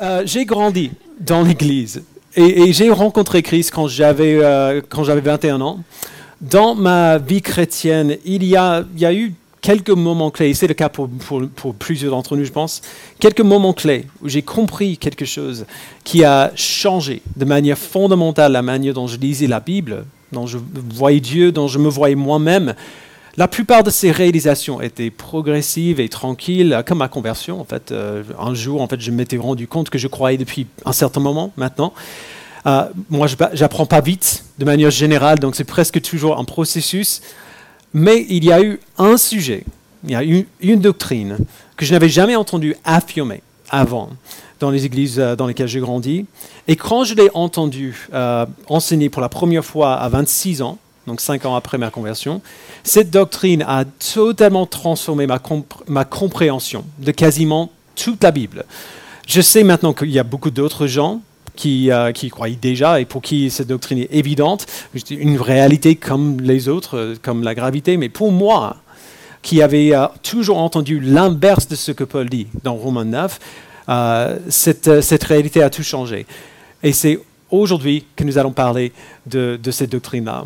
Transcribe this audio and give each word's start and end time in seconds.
euh, 0.00 0.22
j'ai 0.24 0.44
grandi 0.44 0.90
dans 1.20 1.42
l'Église 1.42 2.02
et, 2.34 2.72
j'ai 2.72 2.90
rencontré 2.90 3.42
Christ 3.42 3.70
quand 3.72 3.88
j'avais 3.88 4.38
euh, 4.42 4.80
quand 4.88 5.04
j'avais 5.04 5.20
21 5.20 5.60
ans. 5.60 5.80
Dans 6.40 6.74
ma 6.74 7.18
vie 7.18 7.42
chrétienne, 7.42 8.16
il 8.24 8.42
y 8.44 8.56
a, 8.56 8.84
il 8.94 9.00
y 9.00 9.06
a 9.06 9.14
eu 9.14 9.34
quelques 9.60 9.90
moments 9.90 10.30
clés, 10.30 10.50
et 10.50 10.54
c'est 10.54 10.66
le 10.66 10.74
cas 10.74 10.88
pour, 10.88 11.08
pour 11.54 11.74
plusieurs 11.74 12.10
d'entre 12.10 12.36
nous, 12.36 12.44
je 12.44 12.50
pense, 12.50 12.82
quelques 13.20 13.42
moments 13.42 13.72
clés 13.72 14.06
où 14.22 14.28
j'ai 14.28 14.42
compris 14.42 14.98
quelque 14.98 15.24
chose 15.24 15.66
qui 16.02 16.24
a 16.24 16.50
changé 16.56 17.22
de 17.36 17.44
manière 17.44 17.78
fondamentale 17.78 18.52
la 18.52 18.62
manière 18.62 18.94
dont 18.94 19.06
je 19.06 19.16
lisais 19.18 19.46
la 19.46 19.60
Bible, 19.60 20.04
dont 20.32 20.48
je 20.48 20.58
voyais 20.90 21.20
Dieu, 21.20 21.52
dont 21.52 21.68
je 21.68 21.78
me 21.78 21.88
voyais 21.88 22.16
moi-même. 22.16 22.74
La 23.36 23.48
plupart 23.48 23.82
de 23.82 23.90
ces 23.90 24.10
réalisations 24.10 24.80
étaient 24.82 25.10
progressives 25.10 26.00
et 26.00 26.08
tranquilles, 26.08 26.82
comme 26.86 26.98
ma 26.98 27.08
conversion. 27.08 27.60
En 27.60 27.64
fait, 27.64 27.90
euh, 27.90 28.22
un 28.38 28.54
jour, 28.54 28.82
en 28.82 28.88
fait, 28.88 29.00
je 29.00 29.10
m'étais 29.10 29.38
rendu 29.38 29.66
compte 29.66 29.88
que 29.88 29.98
je 29.98 30.06
croyais 30.06 30.36
depuis 30.36 30.66
un 30.84 30.92
certain 30.92 31.20
moment 31.20 31.52
maintenant. 31.56 31.94
Euh, 32.66 32.84
moi, 33.10 33.26
je 33.26 33.36
n'apprends 33.60 33.86
pas 33.86 34.00
vite 34.00 34.44
de 34.58 34.64
manière 34.64 34.90
générale, 34.90 35.38
donc 35.38 35.56
c'est 35.56 35.64
presque 35.64 36.00
toujours 36.00 36.38
un 36.38 36.44
processus. 36.44 37.22
Mais 37.94 38.26
il 38.28 38.44
y 38.44 38.52
a 38.52 38.62
eu 38.62 38.80
un 38.98 39.16
sujet, 39.16 39.64
il 40.04 40.10
y 40.10 40.14
a 40.14 40.24
eu 40.24 40.46
une 40.60 40.80
doctrine 40.80 41.38
que 41.76 41.84
je 41.84 41.92
n'avais 41.92 42.08
jamais 42.08 42.36
entendu 42.36 42.74
affirmer 42.84 43.42
avant 43.68 44.10
dans 44.60 44.70
les 44.70 44.86
églises 44.86 45.18
euh, 45.18 45.36
dans 45.36 45.46
lesquelles 45.46 45.68
j'ai 45.68 45.80
grandi. 45.80 46.26
Et 46.68 46.76
quand 46.76 47.04
je 47.04 47.14
l'ai 47.14 47.28
entendu 47.34 48.08
euh, 48.14 48.46
enseigner 48.68 49.10
pour 49.10 49.20
la 49.20 49.28
première 49.28 49.64
fois 49.64 49.94
à 49.94 50.08
26 50.08 50.62
ans, 50.62 50.78
donc 51.06 51.20
5 51.20 51.44
ans 51.46 51.56
après 51.56 51.78
ma 51.78 51.90
conversion, 51.90 52.40
cette 52.84 53.10
doctrine 53.10 53.64
a 53.66 53.84
totalement 53.84 54.66
transformé 54.66 55.26
ma, 55.26 55.38
comp- 55.38 55.82
ma 55.88 56.04
compréhension 56.04 56.84
de 56.98 57.10
quasiment 57.10 57.70
toute 57.96 58.22
la 58.22 58.30
Bible. 58.30 58.64
Je 59.26 59.40
sais 59.40 59.64
maintenant 59.64 59.92
qu'il 59.92 60.10
y 60.10 60.18
a 60.18 60.24
beaucoup 60.24 60.50
d'autres 60.50 60.86
gens 60.86 61.20
qui, 61.56 61.90
euh, 61.90 62.12
déjà 62.60 63.00
et 63.00 63.04
pour 63.04 63.22
qui 63.22 63.50
cette 63.50 63.68
doctrine 63.68 63.98
est 63.98 64.12
évidente, 64.12 64.66
une 65.10 65.40
réalité 65.40 65.96
comme 65.96 66.40
les 66.40 66.68
autres, 66.68 66.96
euh, 66.96 67.14
comme 67.20 67.42
la 67.42 67.54
gravité, 67.54 67.96
mais 67.96 68.08
pour 68.08 68.32
moi, 68.32 68.76
qui 69.42 69.60
avait 69.60 69.94
euh, 69.94 70.06
toujours 70.22 70.58
entendu 70.58 71.00
l'inverse 71.00 71.68
de 71.68 71.74
ce 71.74 71.92
que 71.92 72.04
Paul 72.04 72.28
dit 72.28 72.46
dans 72.62 72.74
Romains 72.74 73.04
9, 73.04 73.38
euh, 73.88 74.38
cette, 74.48 75.24
réalité 75.24 75.62
a 75.62 75.70
tout 75.70 75.82
changé. 75.82 76.26
Et 76.82 76.92
c'est 76.92 77.20
aujourd'hui 77.50 78.06
que 78.16 78.24
nous 78.24 78.38
allons 78.38 78.52
parler 78.52 78.92
de 79.26 79.58
cette 79.70 79.90
doctrine-là. 79.90 80.44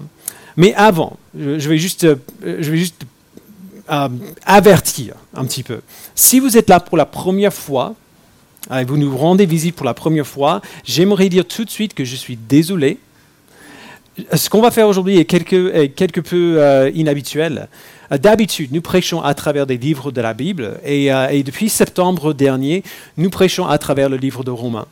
Mais 0.56 0.74
avant, 0.74 1.18
je, 1.38 1.68
vais 1.68 1.78
juste, 1.78 2.04
euh, 2.04 2.16
je 2.42 2.70
vais 2.70 2.78
juste 2.78 3.02
euh, 3.90 4.08
avertir 4.44 5.14
un 5.34 5.44
petit 5.44 5.62
peu. 5.62 5.80
Si 6.14 6.40
vous 6.40 6.56
êtes 6.56 6.68
là 6.68 6.80
pour 6.80 6.96
la 6.96 7.06
première 7.06 7.52
fois, 7.52 7.94
euh, 8.70 8.84
vous 8.86 8.96
nous 8.96 9.16
rendez 9.16 9.46
visite 9.46 9.76
pour 9.76 9.86
la 9.86 9.94
première 9.94 10.26
fois, 10.26 10.60
j'aimerais 10.84 11.28
dire 11.28 11.46
tout 11.46 11.64
de 11.64 11.70
suite 11.70 11.94
que 11.94 12.04
je 12.04 12.16
suis 12.16 12.36
désolé. 12.36 12.98
Ce 14.34 14.48
qu'on 14.48 14.62
va 14.62 14.70
faire 14.70 14.88
aujourd'hui 14.88 15.18
est 15.18 15.26
quelque, 15.26 16.20
peu 16.20 16.56
euh, 16.58 16.90
inhabituel. 16.94 17.68
Euh, 18.10 18.18
D'habitude, 18.18 18.72
nous 18.72 18.80
prêchons 18.80 19.20
à 19.20 19.34
travers 19.34 19.66
des 19.66 19.76
livres 19.76 20.10
de 20.10 20.20
la 20.20 20.32
Bible 20.32 20.78
et, 20.84 21.12
euh, 21.12 21.28
et 21.28 21.42
depuis 21.42 21.68
septembre 21.68 22.32
dernier, 22.32 22.82
nous 23.18 23.30
prêchons 23.30 23.66
à 23.66 23.78
travers 23.78 24.08
le 24.08 24.16
livre 24.16 24.42
de 24.42 24.50
Romains. 24.50 24.86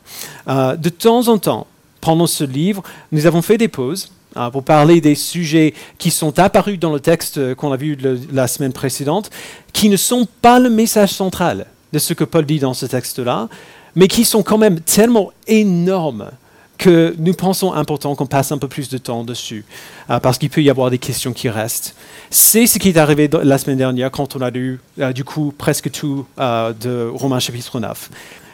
Euh, 0.47 0.75
de 0.75 0.89
temps 0.89 1.27
en 1.27 1.37
temps, 1.37 1.67
pendant 2.01 2.27
ce 2.27 2.43
livre, 2.43 2.83
nous 3.11 3.25
avons 3.25 3.41
fait 3.41 3.57
des 3.57 3.67
pauses 3.67 4.11
euh, 4.11 4.24
pour 4.51 4.63
parler 4.63 5.01
des 5.01 5.15
sujets 5.15 5.73
qui 5.97 6.11
sont 6.11 6.39
apparus 6.39 6.79
dans 6.79 6.93
le 6.93 6.99
texte 6.99 7.37
euh, 7.37 7.55
qu'on 7.55 7.71
a 7.71 7.77
vu 7.77 7.97
la 8.31 8.47
semaine 8.47 8.73
précédente, 8.73 9.29
qui 9.73 9.89
ne 9.89 9.97
sont 9.97 10.27
pas 10.41 10.59
le 10.59 10.69
message 10.69 11.11
central 11.11 11.67
de 11.93 11.99
ce 11.99 12.13
que 12.13 12.23
Paul 12.23 12.45
dit 12.45 12.59
dans 12.59 12.73
ce 12.73 12.85
texte-là, 12.85 13.47
mais 13.95 14.07
qui 14.07 14.25
sont 14.25 14.43
quand 14.43 14.57
même 14.57 14.81
tellement 14.81 15.31
énormes 15.47 16.31
que 16.77 17.15
nous 17.17 17.33
pensons 17.33 17.71
important 17.71 18.15
qu'on 18.15 18.25
passe 18.25 18.51
un 18.51 18.57
peu 18.57 18.67
plus 18.67 18.89
de 18.89 18.97
temps 18.97 19.23
dessus, 19.23 19.63
euh, 20.09 20.19
parce 20.19 20.37
qu'il 20.37 20.49
peut 20.49 20.61
y 20.61 20.69
avoir 20.69 20.89
des 20.89 20.97
questions 20.97 21.31
qui 21.31 21.47
restent. 21.47 21.95
C'est 22.29 22.67
ce 22.67 22.77
qui 22.77 22.89
est 22.89 22.97
arrivé 22.97 23.29
la 23.43 23.57
semaine 23.57 23.77
dernière 23.77 24.11
quand 24.11 24.35
on 24.35 24.41
a 24.41 24.49
lu, 24.49 24.81
euh, 24.99 25.13
du 25.13 25.23
coup, 25.23 25.53
presque 25.57 25.89
tout 25.91 26.25
de 26.37 27.09
Romains 27.13 27.39
chapitre 27.39 27.79
9. 27.79 28.09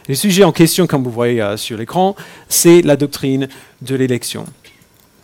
Le 0.08 0.16
sujet 0.16 0.44
en 0.44 0.52
question, 0.52 0.86
comme 0.86 1.04
vous 1.04 1.12
voyez 1.12 1.44
sur 1.58 1.78
l'écran, 1.78 2.16
c'est 2.50 2.82
la 2.82 2.96
doctrine 2.96 3.48
de 3.82 3.96
l'élection. 3.96 4.46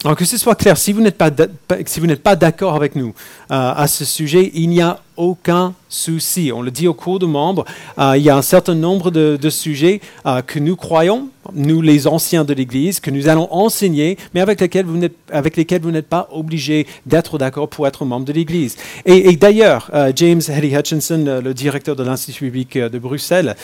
Alors 0.04 0.16
que 0.16 0.26
ce 0.26 0.38
soit 0.38 0.54
clair, 0.54 0.78
si 0.78 0.94
vous 0.94 1.02
n'êtes 1.02 1.18
pas, 1.18 2.36
d'accord 2.36 2.76
avec 2.76 2.96
nous 2.96 3.16
euh, 3.50 3.74
à 3.76 3.88
ce 3.88 4.06
sujet, 4.06 4.52
il 4.54 4.70
n'y 4.70 4.80
a 4.80 5.00
aucun 5.16 5.74
souci. 5.90 6.52
On 6.54 6.62
le 6.62 6.70
dit 6.70 6.88
au 6.88 6.94
cours 6.94 7.18
de 7.18 7.26
membres, 7.26 7.66
euh, 7.98 8.16
il 8.16 8.22
y 8.22 8.30
a 8.30 8.38
un 8.38 8.44
certain 8.44 8.76
nombre 8.76 9.10
de, 9.10 9.50
sujets 9.50 10.00
euh, 10.28 10.44
que 10.44 10.60
nous 10.60 10.76
croyons, 10.76 11.30
nous 11.56 11.82
les 11.82 12.06
anciens 12.06 12.44
de 12.44 12.54
l'Église, 12.54 13.00
que 13.00 13.10
nous 13.10 13.28
allons 13.28 13.52
enseigner, 13.52 14.20
mais 14.36 14.42
avec 14.42 14.62
lesquels 14.62 14.86
vous 14.86 14.98
n'êtes, 14.98 15.16
avec 15.32 15.58
lesquels 15.58 15.82
vous 15.82 15.90
n'êtes 15.90 16.08
pas 16.08 16.30
obligé 16.32 16.86
d'être 17.08 17.40
d'accord 17.40 17.68
pour 17.68 17.88
être 17.88 18.06
membre 18.06 18.26
de 18.26 18.34
l'Église. 18.34 18.76
Et, 19.06 19.36
d'ailleurs, 19.36 19.90
James 20.16 20.42
Heddy 20.48 20.76
Hutchinson, 20.76 21.42
le 21.44 21.54
directeur 21.56 21.96
de 21.96 22.04
l'Institut 22.04 22.54
euh, 22.76 22.90
de 22.90 23.00
Bruxelles, 23.00 23.56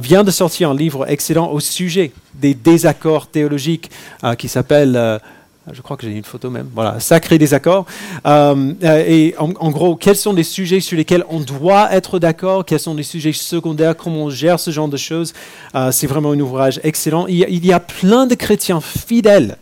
vient 0.00 0.22
de 0.22 0.30
sortir 0.30 0.70
un 0.70 0.76
livre 0.76 1.10
excellent 1.10 1.50
au 1.50 1.58
sujet 1.58 2.12
des 2.34 2.54
désaccords 2.54 3.26
théologiques 3.26 3.90
qui 4.38 4.46
s'appelle... 4.46 5.20
euh, 5.70 5.74
je 5.74 5.82
crois 5.82 5.96
que 5.96 6.06
j'ai 6.06 6.12
une 6.12 6.24
photo 6.24 6.50
même. 6.50 6.68
Voilà, 6.74 7.00
sacré 7.00 7.38
désaccord. 7.38 7.86
Euh, 8.26 8.72
euh, 8.82 9.04
et 9.06 9.34
en, 9.38 9.70
gros, 9.70 9.96
quels 9.96 10.16
sont 10.16 10.32
les 10.32 10.42
sujets 10.42 10.80
sur 10.80 10.96
lesquels 10.96 11.24
on 11.28 11.40
doit 11.40 11.92
être 11.92 12.18
d'accord? 12.18 12.64
Quels 12.64 12.80
sont 12.80 12.94
les 12.94 13.02
sujets 13.02 13.32
secondaires? 13.32 13.96
Comment 13.96 14.24
on 14.24 14.30
gère 14.30 14.58
ce 14.60 14.70
genre 14.70 14.88
de 14.88 14.96
choses? 14.96 15.32
Euh, 15.74 15.90
C'est 15.92 16.06
vraiment 16.06 16.32
un 16.32 16.40
ouvrage 16.40 16.80
excellent. 16.82 17.26
Il 17.26 17.66
y 17.66 17.72
a 17.72 17.80
plein 17.80 18.26
de 18.26 18.34
chrétiens 18.34 18.80
fidèles 18.80 19.56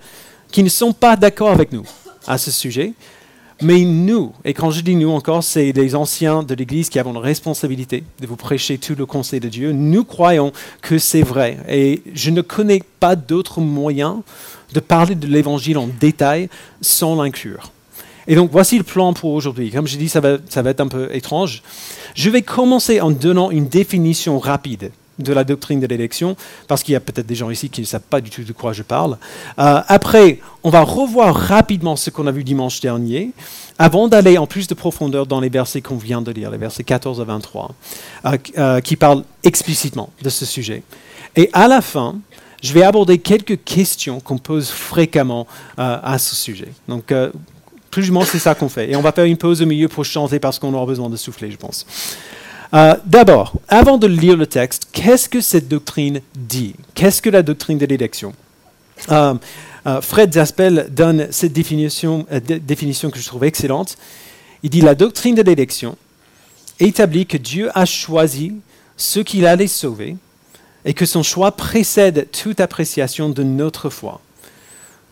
qui 0.50 0.62
ne 0.62 0.68
sont 0.68 0.92
pas 0.92 1.16
d'accord 1.16 1.50
avec 1.50 1.72
nous 1.72 1.84
à 2.26 2.38
ce 2.38 2.50
sujet. 2.50 2.92
Mais 3.60 3.80
nous, 3.80 4.32
et 4.44 4.54
quand 4.54 4.70
je 4.70 4.82
dis 4.82 4.94
nous 4.94 5.10
encore, 5.10 5.42
c'est 5.42 5.72
les 5.72 5.96
anciens 5.96 6.44
de 6.44 6.54
l'Église 6.54 6.88
qui 6.88 7.00
avons 7.00 7.12
la 7.12 7.20
responsabilité 7.20 8.04
de 8.20 8.26
vous 8.26 8.36
prêcher 8.36 8.78
tout 8.78 8.94
le 8.96 9.04
conseil 9.04 9.40
de 9.40 9.48
Dieu. 9.48 9.72
Nous 9.72 10.04
croyons 10.04 10.52
que 10.80 10.98
c'est 10.98 11.22
vrai. 11.22 11.58
Et 11.68 12.02
je 12.14 12.30
ne 12.30 12.40
connais 12.40 12.82
pas 13.00 13.16
d'autre 13.16 13.60
moyen 13.60 14.22
de 14.74 14.80
parler 14.80 15.16
de 15.16 15.26
l'Évangile 15.26 15.76
en 15.78 15.88
détail 15.88 16.48
sans 16.80 17.20
l'inclure. 17.20 17.72
Et 18.28 18.36
donc 18.36 18.50
voici 18.52 18.78
le 18.78 18.84
plan 18.84 19.12
pour 19.12 19.32
aujourd'hui. 19.32 19.72
Comme 19.72 19.88
je 19.88 19.96
dis, 19.96 20.08
ça 20.08 20.20
va, 20.20 20.36
ça 20.48 20.62
va 20.62 20.70
être 20.70 20.80
un 20.80 20.88
peu 20.88 21.12
étrange. 21.12 21.62
Je 22.14 22.30
vais 22.30 22.42
commencer 22.42 23.00
en 23.00 23.10
donnant 23.10 23.50
une 23.50 23.66
définition 23.66 24.38
rapide 24.38 24.92
de 25.18 25.32
la 25.32 25.44
doctrine 25.44 25.80
de 25.80 25.86
l'élection, 25.86 26.36
parce 26.66 26.82
qu'il 26.82 26.92
y 26.92 26.96
a 26.96 27.00
peut-être 27.00 27.26
des 27.26 27.34
gens 27.34 27.50
ici 27.50 27.68
qui 27.68 27.80
ne 27.80 27.86
savent 27.86 28.00
pas 28.00 28.20
du 28.20 28.30
tout 28.30 28.42
de 28.42 28.52
quoi 28.52 28.72
je 28.72 28.82
parle. 28.82 29.18
Euh, 29.58 29.80
après, 29.86 30.40
on 30.62 30.70
va 30.70 30.82
revoir 30.82 31.34
rapidement 31.34 31.96
ce 31.96 32.10
qu'on 32.10 32.26
a 32.26 32.32
vu 32.32 32.44
dimanche 32.44 32.80
dernier, 32.80 33.32
avant 33.78 34.08
d'aller 34.08 34.38
en 34.38 34.46
plus 34.46 34.66
de 34.66 34.74
profondeur 34.74 35.26
dans 35.26 35.40
les 35.40 35.48
versets 35.48 35.80
qu'on 35.80 35.96
vient 35.96 36.22
de 36.22 36.30
lire, 36.30 36.50
les 36.50 36.58
versets 36.58 36.84
14 36.84 37.20
à 37.20 37.24
23, 37.24 37.74
euh, 38.24 38.38
euh, 38.58 38.80
qui 38.80 38.96
parlent 38.96 39.24
explicitement 39.44 40.10
de 40.22 40.28
ce 40.28 40.46
sujet. 40.46 40.82
Et 41.36 41.50
à 41.52 41.68
la 41.68 41.80
fin, 41.80 42.16
je 42.62 42.72
vais 42.72 42.82
aborder 42.82 43.18
quelques 43.18 43.62
questions 43.64 44.18
qu'on 44.18 44.38
pose 44.38 44.70
fréquemment 44.70 45.46
à 45.76 46.18
ce 46.18 46.34
sujet. 46.34 46.72
Donc, 46.88 47.12
plus 47.90 48.10
ou 48.10 48.12
moins, 48.12 48.24
c'est 48.24 48.38
ça 48.38 48.54
qu'on 48.54 48.68
fait. 48.68 48.90
Et 48.90 48.96
on 48.96 49.00
va 49.00 49.12
faire 49.12 49.24
une 49.24 49.36
pause 49.36 49.62
au 49.62 49.66
milieu 49.66 49.88
pour 49.88 50.04
chanter 50.04 50.38
parce 50.38 50.58
qu'on 50.58 50.74
aura 50.74 50.86
besoin 50.86 51.08
de 51.08 51.16
souffler, 51.16 51.50
je 51.50 51.56
pense. 51.56 51.86
Euh, 52.74 52.96
D'abord, 53.06 53.54
avant 53.68 53.96
de 53.98 54.06
lire 54.06 54.36
le 54.36 54.46
texte, 54.46 54.88
qu'est-ce 54.92 55.28
que 55.28 55.40
cette 55.40 55.68
doctrine 55.68 56.20
dit? 56.34 56.74
Qu'est-ce 56.94 57.22
que 57.22 57.30
la 57.30 57.42
doctrine 57.42 57.78
de 57.78 57.86
l'élection? 57.86 58.34
Euh, 59.10 59.34
euh, 59.86 60.00
Fred 60.00 60.34
Zaspel 60.34 60.88
donne 60.90 61.28
cette 61.30 61.52
définition, 61.52 62.26
dé- 62.44 62.58
définition 62.60 63.10
que 63.10 63.18
je 63.18 63.26
trouve 63.26 63.44
excellente. 63.44 63.96
Il 64.62 64.70
dit 64.70 64.80
la 64.80 64.94
doctrine 64.94 65.34
de 65.34 65.42
l'élection 65.42 65.96
établit 66.80 67.26
que 67.26 67.36
Dieu 67.38 67.70
a 67.74 67.86
choisi 67.86 68.52
ceux 68.96 69.22
qu'il 69.22 69.46
allait 69.46 69.66
sauver 69.68 70.16
et 70.84 70.94
que 70.94 71.06
son 71.06 71.22
choix 71.22 71.52
précède 71.52 72.28
toute 72.32 72.60
appréciation 72.60 73.28
de 73.30 73.42
notre 73.42 73.88
foi. 73.88 74.20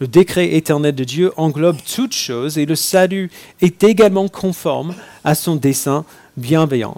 Le 0.00 0.06
décret 0.08 0.54
éternel 0.56 0.94
de 0.94 1.04
Dieu 1.04 1.32
englobe 1.38 1.78
toutes 1.94 2.12
choses 2.14 2.58
et 2.58 2.66
le 2.66 2.74
salut 2.74 3.30
est 3.62 3.82
également 3.82 4.28
conforme 4.28 4.94
à 5.24 5.34
son 5.34 5.56
dessein 5.56 6.04
bienveillant. 6.36 6.96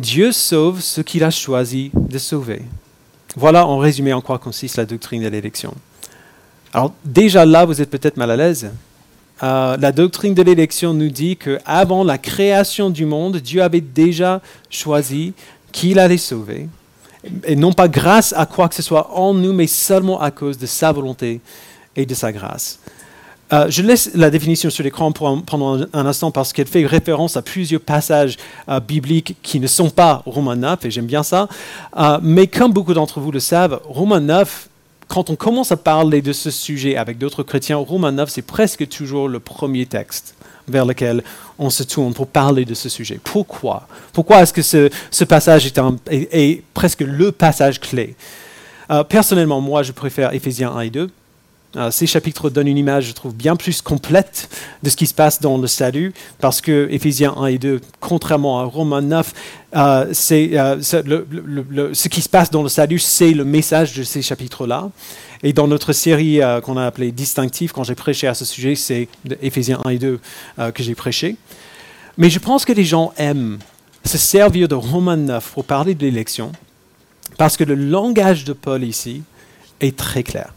Dieu 0.00 0.32
sauve 0.32 0.80
ce 0.80 1.02
qu'il 1.02 1.22
a 1.24 1.30
choisi 1.30 1.90
de 1.94 2.18
sauver. 2.18 2.62
Voilà 3.36 3.66
en 3.66 3.78
résumé 3.78 4.12
en 4.12 4.20
quoi 4.20 4.38
consiste 4.38 4.76
la 4.76 4.86
doctrine 4.86 5.22
de 5.22 5.28
l'élection. 5.28 5.74
Alors 6.72 6.94
déjà 7.04 7.44
là, 7.44 7.64
vous 7.64 7.80
êtes 7.82 7.90
peut-être 7.90 8.16
mal 8.16 8.30
à 8.30 8.36
l'aise. 8.36 8.70
Euh, 9.42 9.76
la 9.76 9.92
doctrine 9.92 10.34
de 10.34 10.42
l'élection 10.42 10.94
nous 10.94 11.10
dit 11.10 11.36
que 11.36 11.58
avant 11.66 12.02
la 12.02 12.18
création 12.18 12.90
du 12.90 13.04
monde, 13.04 13.36
Dieu 13.38 13.62
avait 13.62 13.80
déjà 13.80 14.40
choisi 14.70 15.34
qu'il 15.72 15.98
allait 15.98 16.18
sauver, 16.18 16.68
et 17.44 17.56
non 17.56 17.72
pas 17.72 17.88
grâce 17.88 18.34
à 18.36 18.46
quoi 18.46 18.68
que 18.68 18.74
ce 18.74 18.82
soit 18.82 19.16
en 19.16 19.34
nous, 19.34 19.52
mais 19.52 19.66
seulement 19.66 20.20
à 20.20 20.30
cause 20.30 20.58
de 20.58 20.66
sa 20.66 20.92
volonté 20.92 21.40
et 21.94 22.06
de 22.06 22.14
sa 22.14 22.32
grâce. 22.32 22.80
Euh, 23.52 23.66
je 23.68 23.82
laisse 23.82 24.10
la 24.14 24.30
définition 24.30 24.70
sur 24.70 24.84
l'écran 24.84 25.10
pendant 25.12 25.80
un, 25.92 26.06
instant 26.06 26.30
parce 26.30 26.52
qu'elle 26.52 26.68
fait 26.68 26.86
référence 26.86 27.36
à 27.36 27.42
plusieurs 27.42 27.80
passages 27.80 28.36
euh, 28.68 28.78
bibliques 28.78 29.36
qui 29.42 29.58
ne 29.58 29.66
sont 29.66 29.90
pas 29.90 30.22
Romains 30.24 30.56
9, 30.56 30.84
et 30.84 30.90
j'aime 30.90 31.06
bien 31.06 31.22
ça. 31.22 31.48
Euh, 31.96 32.18
mais 32.22 32.46
comme 32.46 32.72
beaucoup 32.72 32.94
d'entre 32.94 33.18
vous 33.20 33.32
le 33.32 33.40
savent, 33.40 33.80
Romains 33.84 34.20
9, 34.20 34.68
quand 35.08 35.30
on 35.30 35.36
commence 35.36 35.72
à 35.72 35.76
parler 35.76 36.22
de 36.22 36.32
ce 36.32 36.50
sujet 36.52 36.96
avec 36.96 37.18
d'autres 37.18 37.42
chrétiens, 37.42 37.78
Romains 37.78 38.12
9, 38.12 38.30
c'est 38.30 38.42
presque 38.42 38.88
toujours 38.88 39.28
le 39.28 39.40
premier 39.40 39.86
texte 39.86 40.36
vers 40.68 40.86
lequel 40.86 41.24
on 41.58 41.70
se 41.70 41.82
tourne 41.82 42.14
pour 42.14 42.28
parler 42.28 42.64
de 42.64 42.74
ce 42.74 42.88
sujet. 42.88 43.18
Pourquoi? 43.22 43.88
Pourquoi 44.12 44.42
est-ce 44.42 44.52
que 44.52 44.62
ce, 44.62 45.24
passage 45.24 45.66
est, 45.66 45.80
est, 46.10 46.62
presque 46.74 47.00
le 47.00 47.32
passage 47.32 47.80
clé? 47.80 48.14
Personnellement, 49.08 49.60
moi, 49.60 49.82
je 49.82 49.92
préfère 49.92 50.32
Éphésiens 50.32 50.72
1 50.72 50.80
et 50.80 50.90
2 50.90 51.10
euh, 51.76 51.90
ces 51.92 52.06
chapitres 52.06 52.50
donnent 52.50 52.66
une 52.66 52.78
image, 52.78 53.06
je 53.06 53.12
trouve, 53.12 53.34
bien 53.34 53.54
plus 53.54 53.80
complète 53.80 54.48
de 54.82 54.90
ce 54.90 54.96
qui 54.96 55.06
se 55.06 55.14
passe 55.14 55.40
dans 55.40 55.56
le 55.56 55.68
salut, 55.68 56.12
parce 56.40 56.60
que 56.60 56.88
Éphésiens 56.90 57.34
1 57.36 57.46
et 57.46 57.58
2, 57.58 57.80
contrairement 58.00 58.58
à 58.58 58.64
Romains 58.64 59.02
9, 59.02 59.32
euh, 59.76 60.06
c'est, 60.12 60.58
euh, 60.58 60.82
ce 60.82 62.08
qui 62.08 62.22
se 62.22 62.28
passe 62.28 62.50
dans 62.50 62.64
le 62.64 62.68
salut, 62.68 62.98
c'est 62.98 63.32
le 63.32 63.44
message 63.44 63.94
de 63.94 64.02
ces 64.02 64.20
chapitres-là. 64.20 64.90
Et 65.44 65.52
dans 65.52 65.68
notre 65.68 65.94
série 65.94 66.40
qu'on 66.62 66.76
a 66.76 66.84
appelée 66.84 67.12
Distinctif, 67.12 67.72
quand 67.72 67.82
j'ai 67.82 67.94
prêché 67.94 68.26
à 68.26 68.34
ce 68.34 68.44
sujet, 68.44 68.74
c'est 68.74 69.08
Éphésiens 69.40 69.80
1 69.86 69.90
et 69.90 69.98
2 69.98 70.20
que 70.74 70.82
j'ai 70.82 70.94
prêché. 70.94 71.36
Mais 72.18 72.28
je 72.28 72.38
pense 72.38 72.66
que 72.66 72.74
les 72.74 72.84
gens 72.84 73.14
aiment 73.16 73.58
se 74.04 74.18
servir 74.18 74.68
de 74.68 74.74
Romains 74.74 75.16
9 75.16 75.52
pour 75.54 75.64
parler 75.64 75.94
de 75.94 76.02
l'élection, 76.02 76.52
parce 77.38 77.56
que 77.56 77.64
le 77.64 77.74
langage 77.74 78.44
de 78.44 78.52
Paul 78.52 78.84
ici 78.84 79.22
est 79.80 79.96
très 79.96 80.22
clair 80.22 80.52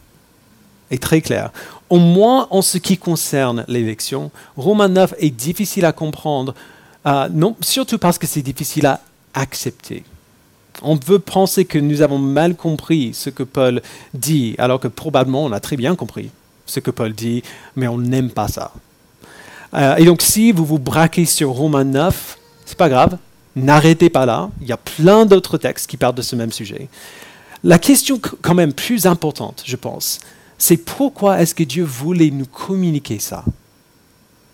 très 0.98 1.20
clair. 1.20 1.50
Au 1.90 1.98
moins 1.98 2.48
en 2.50 2.62
ce 2.62 2.78
qui 2.78 2.96
concerne 2.96 3.64
l'élection, 3.68 4.30
Romain 4.56 4.88
9 4.88 5.14
est 5.18 5.30
difficile 5.30 5.84
à 5.84 5.92
comprendre, 5.92 6.54
euh, 7.06 7.28
non, 7.30 7.56
surtout 7.60 7.98
parce 7.98 8.18
que 8.18 8.26
c'est 8.26 8.42
difficile 8.42 8.86
à 8.86 9.00
accepter. 9.34 10.04
On 10.82 10.96
veut 10.96 11.18
penser 11.18 11.64
que 11.64 11.78
nous 11.78 12.02
avons 12.02 12.18
mal 12.18 12.56
compris 12.56 13.12
ce 13.14 13.30
que 13.30 13.42
Paul 13.42 13.82
dit, 14.12 14.54
alors 14.58 14.80
que 14.80 14.88
probablement 14.88 15.44
on 15.44 15.52
a 15.52 15.60
très 15.60 15.76
bien 15.76 15.94
compris 15.94 16.30
ce 16.66 16.80
que 16.80 16.90
Paul 16.90 17.12
dit, 17.12 17.42
mais 17.76 17.86
on 17.86 17.98
n'aime 17.98 18.30
pas 18.30 18.48
ça. 18.48 18.72
Euh, 19.74 19.96
et 19.96 20.04
donc 20.04 20.22
si 20.22 20.52
vous 20.52 20.64
vous 20.64 20.78
braquez 20.78 21.26
sur 21.26 21.50
Romain 21.50 21.84
9, 21.84 22.38
c'est 22.64 22.78
pas 22.78 22.88
grave, 22.88 23.18
n'arrêtez 23.56 24.08
pas 24.08 24.26
là. 24.26 24.50
Il 24.60 24.66
y 24.66 24.72
a 24.72 24.76
plein 24.76 25.26
d'autres 25.26 25.58
textes 25.58 25.88
qui 25.88 25.96
parlent 25.96 26.14
de 26.14 26.22
ce 26.22 26.36
même 26.36 26.52
sujet. 26.52 26.88
La 27.62 27.78
question 27.78 28.20
quand 28.42 28.54
même 28.54 28.72
plus 28.72 29.06
importante, 29.06 29.62
je 29.64 29.76
pense, 29.76 30.20
c'est 30.64 30.78
pourquoi 30.78 31.42
est-ce 31.42 31.54
que 31.54 31.62
Dieu 31.62 31.84
voulait 31.84 32.30
nous 32.30 32.46
communiquer 32.46 33.18
ça? 33.18 33.44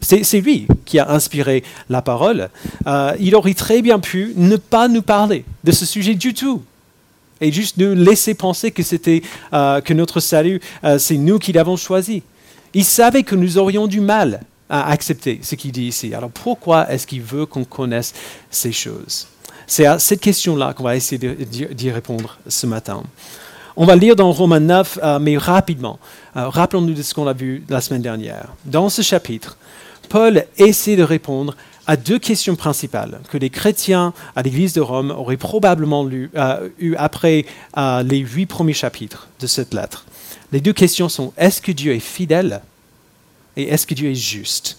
C'est 0.00 0.40
lui 0.40 0.66
qui 0.84 0.98
a 0.98 1.08
inspiré 1.08 1.62
la 1.88 2.02
parole. 2.02 2.50
Euh, 2.88 3.14
il 3.20 3.36
aurait 3.36 3.54
très 3.54 3.80
bien 3.80 4.00
pu 4.00 4.32
ne 4.34 4.56
pas 4.56 4.88
nous 4.88 5.02
parler 5.02 5.44
de 5.62 5.70
ce 5.70 5.86
sujet 5.86 6.16
du 6.16 6.34
tout 6.34 6.64
et 7.40 7.52
juste 7.52 7.76
nous 7.76 7.94
laisser 7.94 8.34
penser 8.34 8.72
que 8.72 8.82
c'était 8.82 9.22
euh, 9.52 9.80
que 9.80 9.94
notre 9.94 10.18
salut, 10.18 10.60
euh, 10.82 10.98
c'est 10.98 11.16
nous 11.16 11.38
qui 11.38 11.52
l'avons 11.52 11.76
choisi. 11.76 12.24
Il 12.74 12.84
savait 12.84 13.22
que 13.22 13.36
nous 13.36 13.56
aurions 13.56 13.86
du 13.86 14.00
mal 14.00 14.40
à 14.68 14.90
accepter 14.90 15.38
ce 15.44 15.54
qu'il 15.54 15.70
dit 15.70 15.86
ici. 15.86 16.12
Alors 16.12 16.30
pourquoi 16.32 16.90
est-ce 16.90 17.06
qu'il 17.06 17.22
veut 17.22 17.46
qu'on 17.46 17.62
connaisse 17.62 18.14
ces 18.50 18.72
choses? 18.72 19.28
C'est 19.68 19.86
à 19.86 20.00
cette 20.00 20.20
question-là 20.20 20.72
qu'on 20.72 20.82
va 20.82 20.96
essayer 20.96 21.36
d'y 21.36 21.90
répondre 21.92 22.40
ce 22.48 22.66
matin. 22.66 23.04
On 23.76 23.84
va 23.84 23.96
lire 23.96 24.16
dans 24.16 24.32
Romains 24.32 24.60
9, 24.60 24.98
euh, 25.02 25.18
mais 25.18 25.36
rapidement. 25.36 25.98
Euh, 26.36 26.48
rappelons-nous 26.48 26.94
de 26.94 27.02
ce 27.02 27.14
qu'on 27.14 27.26
a 27.26 27.32
vu 27.32 27.64
la 27.68 27.80
semaine 27.80 28.02
dernière. 28.02 28.48
Dans 28.64 28.88
ce 28.88 29.02
chapitre, 29.02 29.56
Paul 30.08 30.44
essaie 30.58 30.96
de 30.96 31.02
répondre 31.02 31.56
à 31.86 31.96
deux 31.96 32.18
questions 32.18 32.56
principales 32.56 33.20
que 33.30 33.38
les 33.38 33.50
chrétiens 33.50 34.12
à 34.34 34.42
l'Église 34.42 34.72
de 34.72 34.80
Rome 34.80 35.10
auraient 35.10 35.36
probablement 35.36 36.04
lu, 36.04 36.30
euh, 36.36 36.68
eu 36.78 36.94
après 36.96 37.46
les 38.04 38.18
huit 38.18 38.46
premiers 38.46 38.74
chapitres 38.74 39.28
de 39.40 39.46
cette 39.46 39.72
lettre. 39.72 40.04
Les 40.52 40.60
deux 40.60 40.72
questions 40.72 41.08
sont 41.08 41.32
est-ce 41.36 41.62
que 41.62 41.72
Dieu 41.72 41.94
est 41.94 42.00
fidèle 42.00 42.60
et 43.56 43.68
est-ce 43.68 43.86
que 43.86 43.94
Dieu 43.94 44.10
est 44.10 44.14
juste? 44.14 44.78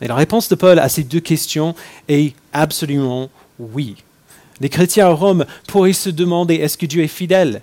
Et 0.00 0.06
la 0.06 0.14
réponse 0.14 0.48
de 0.48 0.54
Paul 0.54 0.78
à 0.78 0.88
ces 0.88 1.02
deux 1.02 1.20
questions 1.20 1.74
est 2.08 2.34
absolument 2.52 3.30
oui. 3.58 3.96
Les 4.60 4.68
chrétiens 4.68 5.06
à 5.06 5.12
Rome 5.12 5.44
pourraient 5.66 5.92
se 5.92 6.10
demander 6.10 6.56
est-ce 6.56 6.78
que 6.78 6.86
Dieu 6.86 7.02
est 7.02 7.08
fidèle 7.08 7.62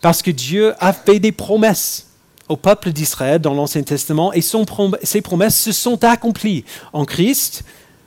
parce 0.00 0.22
que 0.22 0.30
Dieu 0.30 0.74
a 0.78 0.92
fait 0.92 1.18
des 1.18 1.32
promesses 1.32 2.06
au 2.48 2.56
peuple 2.56 2.92
d'Israël 2.92 3.40
dans 3.40 3.54
l'Ancien 3.54 3.82
Testament 3.82 4.32
et 4.32 4.40
ces 4.40 5.20
promesses 5.22 5.60
se 5.60 5.72
sont 5.72 6.02
accomplies 6.04 6.64
en 6.92 7.04
Christ, 7.04 7.64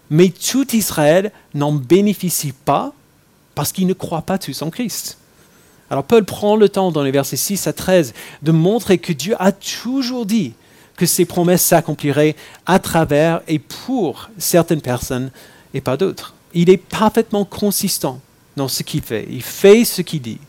mais 0.09 0.29
tout 0.29 0.75
Israël 0.75 1.31
n'en 1.53 1.73
bénéficie 1.73 2.53
pas 2.53 2.93
parce 3.55 3.71
qu'ils 3.71 3.87
ne 3.87 3.93
croient 3.93 4.23
pas 4.23 4.37
tous 4.37 4.61
en 4.61 4.69
Christ. 4.69 5.17
Alors 5.89 6.05
Paul 6.05 6.23
prend 6.23 6.55
le 6.55 6.69
temps 6.69 6.91
dans 6.91 7.03
les 7.03 7.11
versets 7.11 7.35
6 7.35 7.67
à 7.67 7.73
13 7.73 8.13
de 8.41 8.51
montrer 8.51 8.97
que 8.97 9.13
Dieu 9.13 9.35
a 9.39 9.51
toujours 9.51 10.25
dit 10.25 10.53
que 10.95 11.05
ces 11.05 11.25
promesses 11.25 11.63
s'accompliraient 11.63 12.35
à 12.65 12.79
travers 12.79 13.41
et 13.47 13.59
pour 13.59 14.29
certaines 14.37 14.81
personnes 14.81 15.31
et 15.73 15.81
pas 15.81 15.97
d'autres. 15.97 16.33
Il 16.53 16.69
est 16.69 16.77
parfaitement 16.77 17.45
consistant 17.45 18.21
dans 18.55 18.67
ce 18.67 18.83
qu'il 18.83 19.01
fait. 19.01 19.27
Il 19.29 19.41
fait 19.41 19.85
ce 19.85 20.01
qu'il 20.01 20.21
dit. 20.21 20.39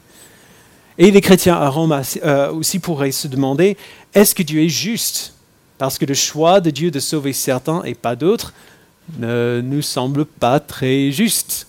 Et 0.99 1.11
les 1.11 1.21
chrétiens 1.21 1.57
à 1.57 1.69
Rome 1.69 1.99
euh, 2.25 2.53
aussi 2.53 2.79
pourraient 2.79 3.13
se 3.13 3.29
demander, 3.29 3.77
est-ce 4.15 4.35
que 4.35 4.43
Dieu 4.43 4.63
est 4.63 4.69
juste? 4.69 5.35
Parce 5.79 5.99
que 5.99 6.05
le 6.05 6.15
choix 6.15 6.61
de 6.61 6.71
Dieu 6.71 6.91
de 6.91 7.01
sauver 7.01 7.33
certains 7.33 7.83
et 7.85 7.95
pas 7.95 8.15
d'autres 8.15 8.53
ne 9.19 9.61
nous 9.65 9.83
semble 9.83 10.25
pas 10.25 10.61
très 10.61 11.11
juste. 11.11 11.67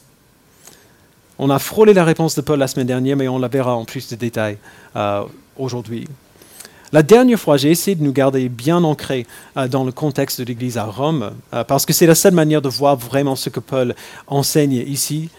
On 1.39 1.49
a 1.49 1.57
frôlé 1.57 1.93
la 1.93 2.03
réponse 2.03 2.35
de 2.35 2.41
Paul 2.41 2.59
la 2.59 2.67
semaine 2.67 2.87
dernière, 2.87 3.17
mais 3.17 3.27
on 3.27 3.39
la 3.39 3.47
verra 3.47 3.75
en 3.75 3.85
plus 3.85 4.09
de 4.09 4.15
détails 4.15 4.57
euh, 4.95 5.23
aujourd'hui. 5.57 6.07
La 6.91 7.01
dernière 7.01 7.39
fois, 7.39 7.57
j'ai 7.57 7.71
essayé 7.71 7.95
de 7.95 8.03
nous 8.03 8.11
garder 8.11 8.49
bien 8.49 8.83
ancrés 8.83 9.25
euh, 9.57 9.67
dans 9.67 9.83
le 9.83 9.91
contexte 9.91 10.41
de 10.41 10.45
l'Église 10.45 10.77
à 10.77 10.83
Rome, 10.83 11.31
parce 11.67 11.85
que 11.85 11.93
c'est 11.93 12.05
la 12.05 12.13
seule 12.13 12.35
manière 12.35 12.61
de 12.61 12.69
voir 12.69 12.97
vraiment 12.97 13.35
ce 13.35 13.49
que 13.49 13.61
Paul 13.61 13.95
enseigne 14.27 14.83
ici. 14.85 15.29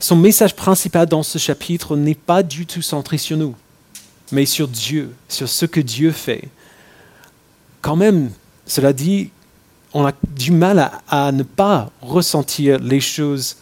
Son 0.00 0.16
message 0.16 0.56
principal 0.56 1.06
dans 1.06 1.22
ce 1.22 1.36
chapitre 1.36 1.94
n'est 1.94 2.14
pas 2.14 2.42
du 2.42 2.64
tout 2.64 2.80
centré 2.80 3.18
sur 3.18 3.36
nous, 3.36 3.54
mais 4.32 4.46
sur 4.46 4.66
Dieu, 4.66 5.14
sur 5.28 5.46
ce 5.46 5.66
que 5.66 5.78
Dieu 5.80 6.10
fait. 6.10 6.44
Quand 7.82 7.96
même, 7.96 8.30
cela 8.66 8.94
dit, 8.94 9.30
on 9.92 10.06
a 10.06 10.12
du 10.34 10.52
mal 10.52 10.90
à, 11.06 11.32
ne 11.32 11.42
pas 11.42 11.90
ressentir 12.00 12.78
les 12.78 13.00
choses, 13.00 13.56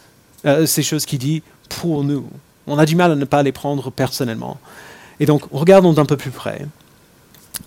euh, 0.45 0.65
ces 0.65 0.81
choses 0.81 1.05
qu'il 1.05 1.19
dit 1.19 1.43
pour 1.67 2.05
nous. 2.05 2.25
On 2.67 2.77
a 2.77 2.85
du 2.85 2.95
mal 2.95 3.11
à 3.11 3.15
ne 3.15 3.25
pas 3.25 3.43
les 3.43 3.51
prendre 3.51 3.91
personnellement. 3.91 4.57
Et 5.19 5.25
donc, 5.25 5.43
regardons 5.51 5.91
d'un 5.91 6.05
peu 6.05 6.15
plus 6.15 6.31
près. 6.31 6.65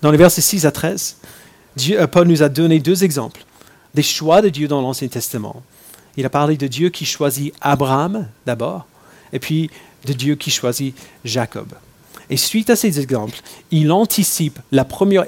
Dans 0.00 0.10
les 0.10 0.18
versets 0.18 0.40
6 0.40 0.64
à 0.64 0.70
13, 0.70 1.16
euh, 1.90 2.06
Paul 2.06 2.26
nous 2.26 2.42
a 2.42 2.48
donné 2.48 2.78
deux 2.78 3.04
exemples 3.04 3.44
des 3.94 4.02
choix 4.02 4.40
de 4.40 4.48
Dieu 4.48 4.68
dans 4.68 4.80
l'Ancien 4.80 5.08
Testament. 5.08 5.62
Il 6.16 6.26
a 6.26 6.30
parlé 6.30 6.56
de 6.56 6.66
Dieu 6.66 6.90
qui 6.90 7.04
choisit 7.04 7.54
Abraham 7.60 8.28
d'abord, 8.46 8.86
et 9.32 9.38
puis 9.38 9.70
de 10.04 10.12
Dieu 10.12 10.34
qui 10.34 10.50
choisit 10.50 10.96
Jacob. 11.24 11.68
Et 12.30 12.36
suite 12.36 12.70
à 12.70 12.76
ces 12.76 13.00
exemples, 13.00 13.40
il 13.70 13.92
anticipe 13.92 14.58
la 14.70 14.84
première, 14.84 15.26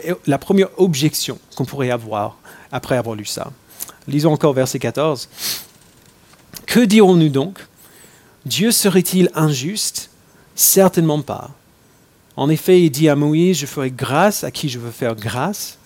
objection 0.76 1.38
qu'on 1.57 1.64
pourrait 1.64 1.91
avoir 1.91 2.38
après 2.73 2.97
avoir 2.97 3.14
lu 3.17 3.25
ça. 3.25 3.50
Lisons 4.09 4.33
encore 4.33 4.53
verset 4.53 4.79
14. 4.79 5.29
Que 6.67 6.81
dirons-nous 6.81 7.29
donc? 7.29 7.59
Dieu 8.47 8.71
serait-il 8.71 9.31
injuste? 9.35 10.11
Certainement 10.55 11.21
pas. 11.21 11.50
En 12.37 12.49
effet, 12.49 12.83
il 12.83 12.91
dit 12.91 13.09
à 13.09 13.17
Moïse, 13.17 13.59
je 13.59 13.67
ferai 13.67 13.91
grâce 13.91 14.45
à 14.45 14.50
qui 14.50 14.69
je 14.69 14.79
veux 14.79 14.91
faire 14.91 15.14
grâce, 15.14 15.79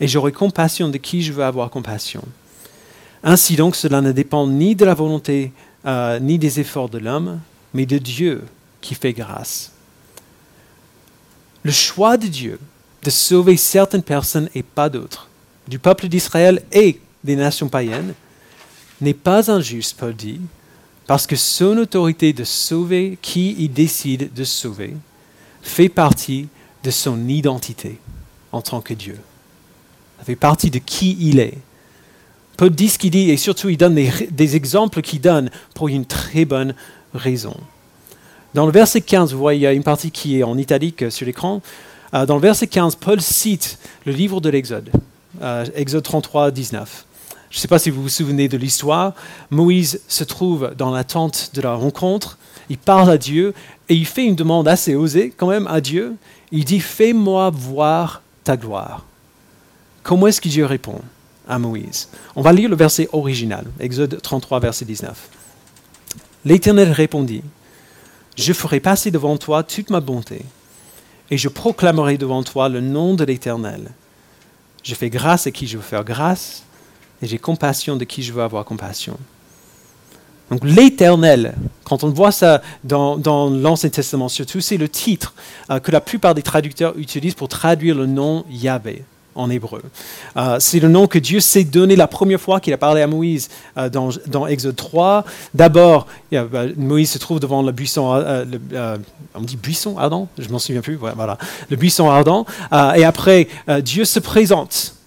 et 0.00 0.08
j'aurai 0.08 0.32
compassion 0.32 0.88
de 0.88 0.96
qui 0.96 1.22
je 1.22 1.32
veux 1.32 1.44
avoir 1.44 1.70
compassion. 1.70 2.22
Ainsi 3.28 3.56
donc, 3.56 3.76
cela 3.76 4.00
ne 4.00 4.10
dépend 4.10 4.46
ni 4.46 4.74
de 4.74 4.86
la 4.86 4.94
volonté 4.94 5.52
euh, 5.84 6.18
ni 6.18 6.38
des 6.38 6.60
efforts 6.60 6.88
de 6.88 6.96
l'homme, 6.96 7.40
mais 7.74 7.84
de 7.84 7.98
Dieu 7.98 8.42
qui 8.80 8.94
fait 8.94 9.12
grâce. 9.12 9.70
Le 11.62 11.70
choix 11.70 12.16
de 12.16 12.26
Dieu 12.26 12.58
de 13.02 13.10
sauver 13.10 13.58
certaines 13.58 14.02
personnes 14.02 14.48
et 14.54 14.62
pas 14.62 14.88
d'autres, 14.88 15.28
du 15.68 15.78
peuple 15.78 16.08
d'Israël 16.08 16.62
et 16.72 17.02
des 17.22 17.36
nations 17.36 17.68
païennes, 17.68 18.14
n'est 19.02 19.12
pas 19.12 19.50
injuste, 19.50 19.98
Paul 19.98 20.16
dit, 20.16 20.40
parce 21.06 21.26
que 21.26 21.36
son 21.36 21.76
autorité 21.76 22.32
de 22.32 22.44
sauver 22.44 23.18
qui 23.20 23.54
il 23.58 23.70
décide 23.70 24.32
de 24.32 24.44
sauver 24.44 24.96
fait 25.60 25.90
partie 25.90 26.48
de 26.82 26.90
son 26.90 27.28
identité 27.28 27.98
en 28.52 28.62
tant 28.62 28.80
que 28.80 28.94
Dieu. 28.94 29.20
Fait 30.24 30.34
partie 30.34 30.70
de 30.70 30.78
qui 30.78 31.14
il 31.20 31.40
est. 31.40 31.58
Paul 32.58 32.70
dit 32.70 32.88
ce 32.88 32.98
qu'il 32.98 33.12
dit 33.12 33.30
et 33.30 33.36
surtout 33.36 33.68
il 33.68 33.76
donne 33.76 33.94
des, 33.94 34.56
exemples 34.56 35.00
qu'il 35.00 35.20
donne 35.20 35.48
pour 35.76 35.86
une 35.86 36.04
très 36.04 36.44
bonne 36.44 36.74
raison. 37.14 37.56
Dans 38.52 38.66
le 38.66 38.72
verset 38.72 39.00
15, 39.00 39.32
vous 39.32 39.38
voyez, 39.38 39.60
il 39.60 39.62
y 39.62 39.66
a 39.66 39.72
une 39.72 39.84
partie 39.84 40.10
qui 40.10 40.40
est 40.40 40.42
en 40.42 40.58
italique 40.58 41.08
sur 41.08 41.24
l'écran. 41.24 41.62
Euh, 42.14 42.26
dans 42.26 42.34
le 42.34 42.40
verset 42.40 42.66
15, 42.66 42.96
Paul 42.96 43.20
cite 43.20 43.78
le 44.04 44.12
livre 44.12 44.40
de 44.40 44.48
l'Exode 44.48 44.90
euh, 45.40 45.66
Exode 45.76 46.02
33, 46.02 46.50
19. 46.50 47.04
Je 47.50 47.56
ne 47.56 47.60
sais 47.60 47.68
pas 47.68 47.78
si 47.78 47.90
vous 47.90 48.02
vous 48.02 48.08
souvenez 48.08 48.48
de 48.48 48.56
l'histoire. 48.56 49.14
Moïse 49.50 50.00
se 50.08 50.24
trouve 50.24 50.74
dans 50.76 50.90
la 50.90 51.04
tente 51.04 51.52
de 51.54 51.60
la 51.60 51.74
rencontre, 51.74 52.38
il 52.70 52.78
parle 52.78 53.08
à 53.08 53.18
Dieu 53.18 53.54
et 53.88 53.94
il 53.94 54.04
fait 54.04 54.24
une 54.24 54.34
demande 54.34 54.66
assez 54.66 54.96
osée 54.96 55.32
quand 55.34 55.46
même 55.46 55.68
à 55.68 55.80
Dieu. 55.80 56.16
Il 56.50 56.64
dit, 56.64 56.80
fais-moi 56.80 57.50
voir 57.50 58.22
ta 58.42 58.56
gloire. 58.56 59.04
Comment 60.02 60.26
est-ce 60.26 60.40
que 60.40 60.48
Dieu 60.48 60.66
répond? 60.66 61.00
À 61.48 61.58
Moïse 61.58 62.08
On 62.36 62.42
va 62.42 62.52
lire 62.52 62.68
le 62.68 62.76
verset 62.76 63.08
original, 63.12 63.64
Exode 63.80 64.20
33, 64.22 64.60
verset 64.60 64.84
19. 64.84 65.28
L'Éternel 66.44 66.92
répondit, 66.92 67.42
je 68.36 68.52
ferai 68.52 68.80
passer 68.80 69.10
devant 69.10 69.36
toi 69.36 69.62
toute 69.62 69.90
ma 69.90 70.00
bonté, 70.00 70.42
et 71.30 71.38
je 71.38 71.48
proclamerai 71.48 72.18
devant 72.18 72.42
toi 72.42 72.68
le 72.68 72.80
nom 72.80 73.14
de 73.14 73.24
l'Éternel. 73.24 73.90
Je 74.84 74.94
fais 74.94 75.10
grâce 75.10 75.46
à 75.46 75.50
qui 75.50 75.66
je 75.66 75.76
veux 75.76 75.82
faire 75.82 76.04
grâce, 76.04 76.62
et 77.20 77.26
j'ai 77.26 77.38
compassion 77.38 77.96
de 77.96 78.04
qui 78.04 78.22
je 78.22 78.32
veux 78.32 78.42
avoir 78.42 78.64
compassion. 78.64 79.18
Donc 80.50 80.60
l'Éternel, 80.64 81.54
quand 81.84 82.04
on 82.04 82.10
voit 82.10 82.32
ça 82.32 82.62
dans, 82.84 83.50
l'Ancien 83.50 83.90
Testament 83.90 84.28
surtout, 84.28 84.60
c'est 84.60 84.78
le 84.78 84.88
titre 84.88 85.34
euh, 85.70 85.78
que 85.78 85.90
la 85.90 86.00
plupart 86.00 86.34
des 86.34 86.42
traducteurs 86.42 86.96
utilisent 86.96 87.34
pour 87.34 87.48
traduire 87.48 87.94
le 87.94 88.06
nom 88.06 88.44
Yahvé 88.48 89.04
en 89.38 89.48
hébreu. 89.50 89.82
Euh, 90.36 90.56
c'est 90.60 90.80
le 90.80 90.88
nom 90.88 91.06
que 91.06 91.18
Dieu 91.18 91.40
s'est 91.40 91.64
donné 91.64 91.96
la 91.96 92.06
première 92.06 92.40
fois 92.40 92.60
qu'il 92.60 92.72
a 92.72 92.78
parlé 92.78 93.00
à 93.00 93.06
Moïse 93.06 93.48
euh, 93.76 93.88
dans, 93.88 94.46
Exode 94.46 94.76
3. 94.76 95.24
D'abord, 95.54 96.06
bah, 96.32 96.64
Moïse 96.76 97.10
se 97.10 97.18
trouve 97.18 97.40
devant 97.40 97.62
le 97.62 97.72
buisson, 97.72 98.22
on 99.34 99.40
dit 99.40 99.56
buisson 99.56 99.96
ardent, 99.98 100.28
je 100.38 100.48
m'en 100.48 100.58
souviens 100.58 100.82
plus, 100.82 100.96
voilà, 100.96 101.38
le 101.70 101.76
buisson 101.76 102.10
ardent. 102.10 102.44
et 102.96 103.04
après, 103.04 103.48
Dieu 103.82 104.04
se 104.04 104.18
présente 104.18 104.98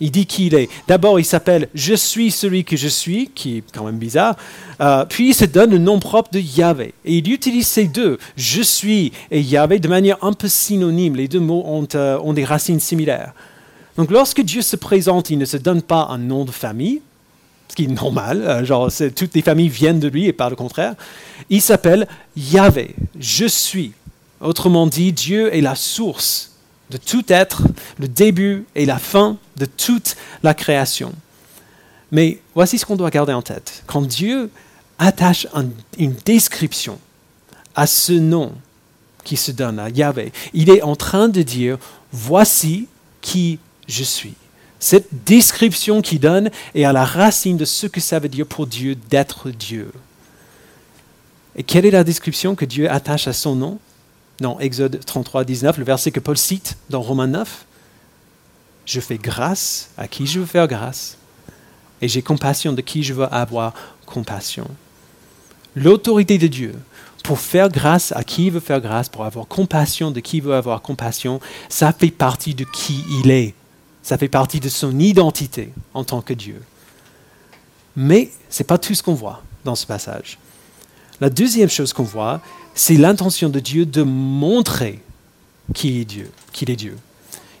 il 0.00 0.10
dit 0.10 0.26
qui 0.26 0.46
il 0.46 0.54
est. 0.54 0.68
D'abord, 0.88 1.20
il 1.20 1.24
s'appelle 1.24 1.68
Je 1.74 1.94
suis 1.94 2.30
celui 2.30 2.64
que 2.64 2.76
je 2.76 2.88
suis, 2.88 3.30
qui 3.34 3.58
est 3.58 3.64
quand 3.72 3.84
même 3.84 3.98
bizarre. 3.98 4.36
Euh, 4.80 5.04
puis 5.04 5.30
il 5.30 5.34
se 5.34 5.44
donne 5.44 5.70
le 5.70 5.78
nom 5.78 6.00
propre 6.00 6.30
de 6.32 6.40
Yahvé. 6.40 6.94
Et 7.04 7.18
il 7.18 7.32
utilise 7.32 7.66
ces 7.66 7.84
deux, 7.84 8.18
Je 8.36 8.62
suis 8.62 9.12
et 9.30 9.40
Yahvé, 9.40 9.78
de 9.78 9.88
manière 9.88 10.16
un 10.22 10.32
peu 10.32 10.48
synonyme. 10.48 11.16
Les 11.16 11.28
deux 11.28 11.40
mots 11.40 11.86
euh, 11.94 12.18
ont 12.18 12.32
des 12.32 12.44
racines 12.44 12.80
similaires. 12.80 13.34
Donc 13.96 14.10
lorsque 14.10 14.40
Dieu 14.40 14.62
se 14.62 14.76
présente, 14.76 15.30
il 15.30 15.38
ne 15.38 15.44
se 15.44 15.56
donne 15.56 15.82
pas 15.82 16.08
un 16.10 16.18
nom 16.18 16.44
de 16.44 16.50
famille, 16.50 17.00
ce 17.68 17.76
qui 17.76 17.84
est 17.84 17.88
normal, 17.88 18.42
euh, 18.42 18.64
genre 18.64 18.90
toutes 19.14 19.34
les 19.34 19.42
familles 19.42 19.68
viennent 19.68 20.00
de 20.00 20.08
lui 20.08 20.26
et 20.26 20.32
pas 20.32 20.50
le 20.50 20.56
contraire. 20.56 20.94
Il 21.50 21.60
s'appelle 21.60 22.08
Yahvé, 22.36 22.94
je 23.18 23.46
suis. 23.46 23.92
Autrement 24.40 24.86
dit, 24.86 25.12
Dieu 25.12 25.54
est 25.54 25.60
la 25.60 25.74
source 25.74 26.52
de 26.90 26.96
tout 26.96 27.24
être, 27.28 27.62
le 27.98 28.08
début 28.08 28.64
et 28.74 28.86
la 28.86 28.98
fin 28.98 29.36
de 29.56 29.66
toute 29.66 30.16
la 30.42 30.54
création. 30.54 31.12
Mais 32.10 32.40
voici 32.54 32.78
ce 32.78 32.86
qu'on 32.86 32.96
doit 32.96 33.10
garder 33.10 33.32
en 33.32 33.42
tête. 33.42 33.84
Quand 33.86 34.02
Dieu 34.02 34.50
attache 34.98 35.46
une 35.98 36.14
description 36.24 36.98
à 37.74 37.86
ce 37.86 38.12
nom 38.12 38.52
qui 39.22 39.36
se 39.36 39.52
donne 39.52 39.78
à 39.78 39.88
Yahvé, 39.88 40.32
il 40.52 40.70
est 40.70 40.82
en 40.82 40.96
train 40.96 41.28
de 41.28 41.42
dire, 41.42 41.78
voici 42.12 42.88
qui 43.20 43.58
je 43.90 44.04
suis. 44.04 44.34
Cette 44.78 45.24
description 45.24 46.00
qu'il 46.00 46.20
donne 46.20 46.50
est 46.74 46.84
à 46.84 46.92
la 46.92 47.04
racine 47.04 47.58
de 47.58 47.66
ce 47.66 47.86
que 47.86 48.00
ça 48.00 48.18
veut 48.18 48.28
dire 48.28 48.46
pour 48.46 48.66
Dieu 48.66 48.94
d'être 48.94 49.50
Dieu. 49.50 49.92
Et 51.56 51.62
quelle 51.62 51.84
est 51.84 51.90
la 51.90 52.04
description 52.04 52.54
que 52.54 52.64
Dieu 52.64 52.90
attache 52.90 53.28
à 53.28 53.32
son 53.32 53.54
nom? 53.54 53.78
Dans 54.40 54.58
Exode 54.58 55.04
33, 55.04 55.44
19, 55.44 55.76
le 55.76 55.84
verset 55.84 56.12
que 56.12 56.20
Paul 56.20 56.38
cite 56.38 56.78
dans 56.88 57.02
Romains 57.02 57.26
9. 57.26 57.66
Je 58.86 59.00
fais 59.00 59.18
grâce 59.18 59.90
à 59.98 60.08
qui 60.08 60.26
je 60.26 60.40
veux 60.40 60.46
faire 60.46 60.66
grâce, 60.66 61.18
et 62.00 62.08
j'ai 62.08 62.22
compassion 62.22 62.72
de 62.72 62.80
qui 62.80 63.02
je 63.02 63.12
veux 63.12 63.26
avoir 63.32 63.74
compassion. 64.06 64.66
L'autorité 65.76 66.38
de 66.38 66.46
Dieu 66.46 66.72
pour 67.22 67.38
faire 67.38 67.68
grâce 67.68 68.12
à 68.12 68.24
qui 68.24 68.48
veut 68.48 68.60
faire 68.60 68.80
grâce, 68.80 69.10
pour 69.10 69.24
avoir 69.24 69.46
compassion 69.46 70.10
de 70.10 70.20
qui 70.20 70.40
veut 70.40 70.54
avoir 70.54 70.80
compassion, 70.80 71.38
ça 71.68 71.92
fait 71.92 72.10
partie 72.10 72.54
de 72.54 72.64
qui 72.64 73.04
il 73.20 73.30
est. 73.30 73.54
Ça 74.02 74.18
fait 74.18 74.28
partie 74.28 74.60
de 74.60 74.68
son 74.68 74.98
identité 74.98 75.72
en 75.94 76.04
tant 76.04 76.22
que 76.22 76.32
Dieu. 76.32 76.62
Mais 77.96 78.30
ce 78.48 78.62
n'est 78.62 78.66
pas 78.66 78.78
tout 78.78 78.94
ce 78.94 79.02
qu'on 79.02 79.14
voit 79.14 79.42
dans 79.64 79.74
ce 79.74 79.86
passage. 79.86 80.38
La 81.20 81.28
deuxième 81.28 81.68
chose 81.68 81.92
qu'on 81.92 82.04
voit, 82.04 82.40
c'est 82.74 82.96
l'intention 82.96 83.48
de 83.48 83.60
Dieu 83.60 83.84
de 83.84 84.02
montrer 84.02 85.00
qui 85.74 86.00
est 86.00 86.04
Dieu, 86.04 86.30
qu'il 86.52 86.70
est 86.70 86.76
Dieu. 86.76 86.96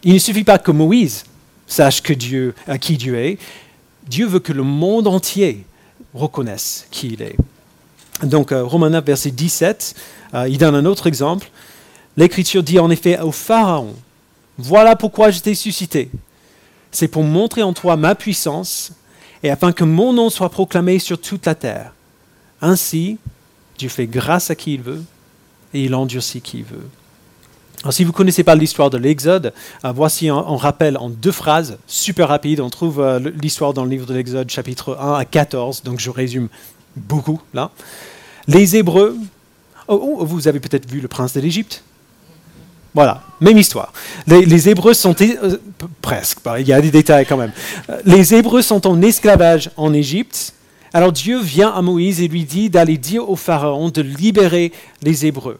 Il 0.02 0.14
ne 0.14 0.18
suffit 0.18 0.44
pas 0.44 0.58
que 0.58 0.70
Moïse 0.70 1.24
sache 1.66 2.02
que 2.02 2.12
Dieu, 2.12 2.54
à 2.66 2.78
qui 2.78 2.96
Dieu 2.96 3.18
est. 3.18 3.38
Dieu 4.08 4.26
veut 4.26 4.40
que 4.40 4.52
le 4.52 4.62
monde 4.62 5.06
entier 5.06 5.64
reconnaisse 6.14 6.86
qui 6.90 7.08
il 7.08 7.22
est. 7.22 7.36
Donc, 8.22 8.52
euh, 8.52 8.64
Romains 8.64 8.90
9, 8.90 9.04
verset 9.04 9.30
17, 9.30 9.94
euh, 10.34 10.48
il 10.48 10.58
donne 10.58 10.74
un 10.74 10.84
autre 10.84 11.06
exemple. 11.06 11.50
L'Écriture 12.16 12.62
dit 12.62 12.78
en 12.78 12.90
effet 12.90 13.18
au 13.20 13.32
Pharaon, 13.32 13.94
voilà 14.58 14.96
pourquoi 14.96 15.30
je 15.30 15.40
t'ai 15.40 15.54
suscité. 15.54 16.10
C'est 16.92 17.08
pour 17.08 17.22
montrer 17.22 17.62
en 17.62 17.72
toi 17.72 17.96
ma 17.96 18.14
puissance 18.14 18.92
et 19.42 19.50
afin 19.50 19.72
que 19.72 19.84
mon 19.84 20.12
nom 20.12 20.30
soit 20.30 20.50
proclamé 20.50 20.98
sur 20.98 21.20
toute 21.20 21.46
la 21.46 21.54
terre. 21.54 21.92
Ainsi, 22.60 23.18
Dieu 23.78 23.88
fait 23.88 24.06
grâce 24.06 24.50
à 24.50 24.54
qui 24.54 24.74
il 24.74 24.82
veut 24.82 25.02
et 25.72 25.84
il 25.84 25.94
endurcit 25.94 26.40
qui 26.40 26.58
il 26.58 26.64
veut. 26.64 26.88
Alors, 27.82 27.94
si 27.94 28.04
vous 28.04 28.10
ne 28.10 28.16
connaissez 28.16 28.44
pas 28.44 28.54
l'histoire 28.54 28.90
de 28.90 28.98
l'Exode, 28.98 29.54
euh, 29.86 29.92
voici 29.92 30.28
un, 30.28 30.42
rappel 30.56 30.98
en 30.98 31.08
deux 31.08 31.32
phrases, 31.32 31.78
super 31.86 32.28
rapide. 32.28 32.60
On 32.60 32.68
trouve 32.68 33.00
euh, 33.00 33.18
l'histoire 33.40 33.72
dans 33.72 33.84
le 33.84 33.90
livre 33.90 34.04
de 34.04 34.12
l'Exode, 34.12 34.50
chapitre 34.50 34.98
1 35.00 35.14
à 35.14 35.24
14, 35.24 35.82
donc 35.82 35.98
je 35.98 36.10
résume 36.10 36.48
beaucoup 36.96 37.40
là. 37.54 37.70
Les 38.48 38.76
Hébreux, 38.76 39.16
oh, 39.88 40.16
oh, 40.18 40.24
vous 40.26 40.46
avez 40.46 40.60
peut-être 40.60 40.90
vu 40.90 41.00
le 41.00 41.08
prince 41.08 41.32
de 41.32 41.40
l'Égypte 41.40 41.82
voilà, 42.94 43.22
même 43.40 43.58
histoire. 43.58 43.92
Les, 44.26 44.68
Hébreux 44.68 44.94
sont 44.94 45.14
euh, 45.20 45.58
presque, 46.02 46.38
il 46.58 46.66
y 46.66 46.72
a 46.72 46.80
des 46.80 46.90
détails 46.90 47.26
quand 47.26 47.36
même. 47.36 47.52
Les 48.04 48.34
Hébreux 48.34 48.62
sont 48.62 48.86
en 48.86 49.00
esclavage 49.02 49.70
en 49.76 49.92
Égypte 49.92 50.54
alors 50.92 51.12
Dieu 51.12 51.40
vient 51.40 51.70
à 51.70 51.82
Moïse 51.82 52.20
et 52.20 52.28
lui 52.28 52.44
dit 52.44 52.68
d'aller 52.68 52.98
dire 52.98 53.28
au 53.28 53.36
Pharaon 53.36 53.90
de 53.90 54.02
libérer 54.02 54.72
les 55.02 55.24
Hébreux. 55.24 55.58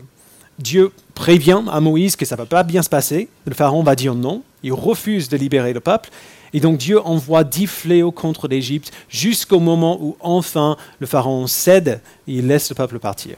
Dieu 0.58 0.90
prévient 1.14 1.62
à 1.70 1.80
Moïse 1.80 2.16
que 2.16 2.24
ça 2.24 2.34
ne 2.34 2.40
va 2.40 2.46
pas 2.46 2.64
bien 2.64 2.82
se 2.82 2.88
passer. 2.88 3.28
Le 3.46 3.54
Pharaon 3.54 3.82
va 3.82 3.94
dire 3.94 4.14
non. 4.14 4.42
Il 4.62 4.72
refuse 4.72 5.28
de 5.28 5.36
libérer 5.36 5.72
le 5.72 5.80
peuple. 5.80 6.10
Et 6.52 6.58
donc 6.58 6.78
Dieu 6.78 7.00
envoie 7.00 7.44
dix 7.44 7.68
fléaux 7.68 8.10
contre 8.10 8.48
l'Égypte 8.48 8.92
jusqu'au 9.08 9.60
moment 9.60 9.98
où 10.00 10.16
enfin 10.18 10.76
le 10.98 11.06
Pharaon 11.06 11.46
cède 11.46 12.00
et 12.26 12.34
il 12.34 12.48
laisse 12.48 12.68
le 12.68 12.74
peuple 12.74 12.98
partir. 12.98 13.36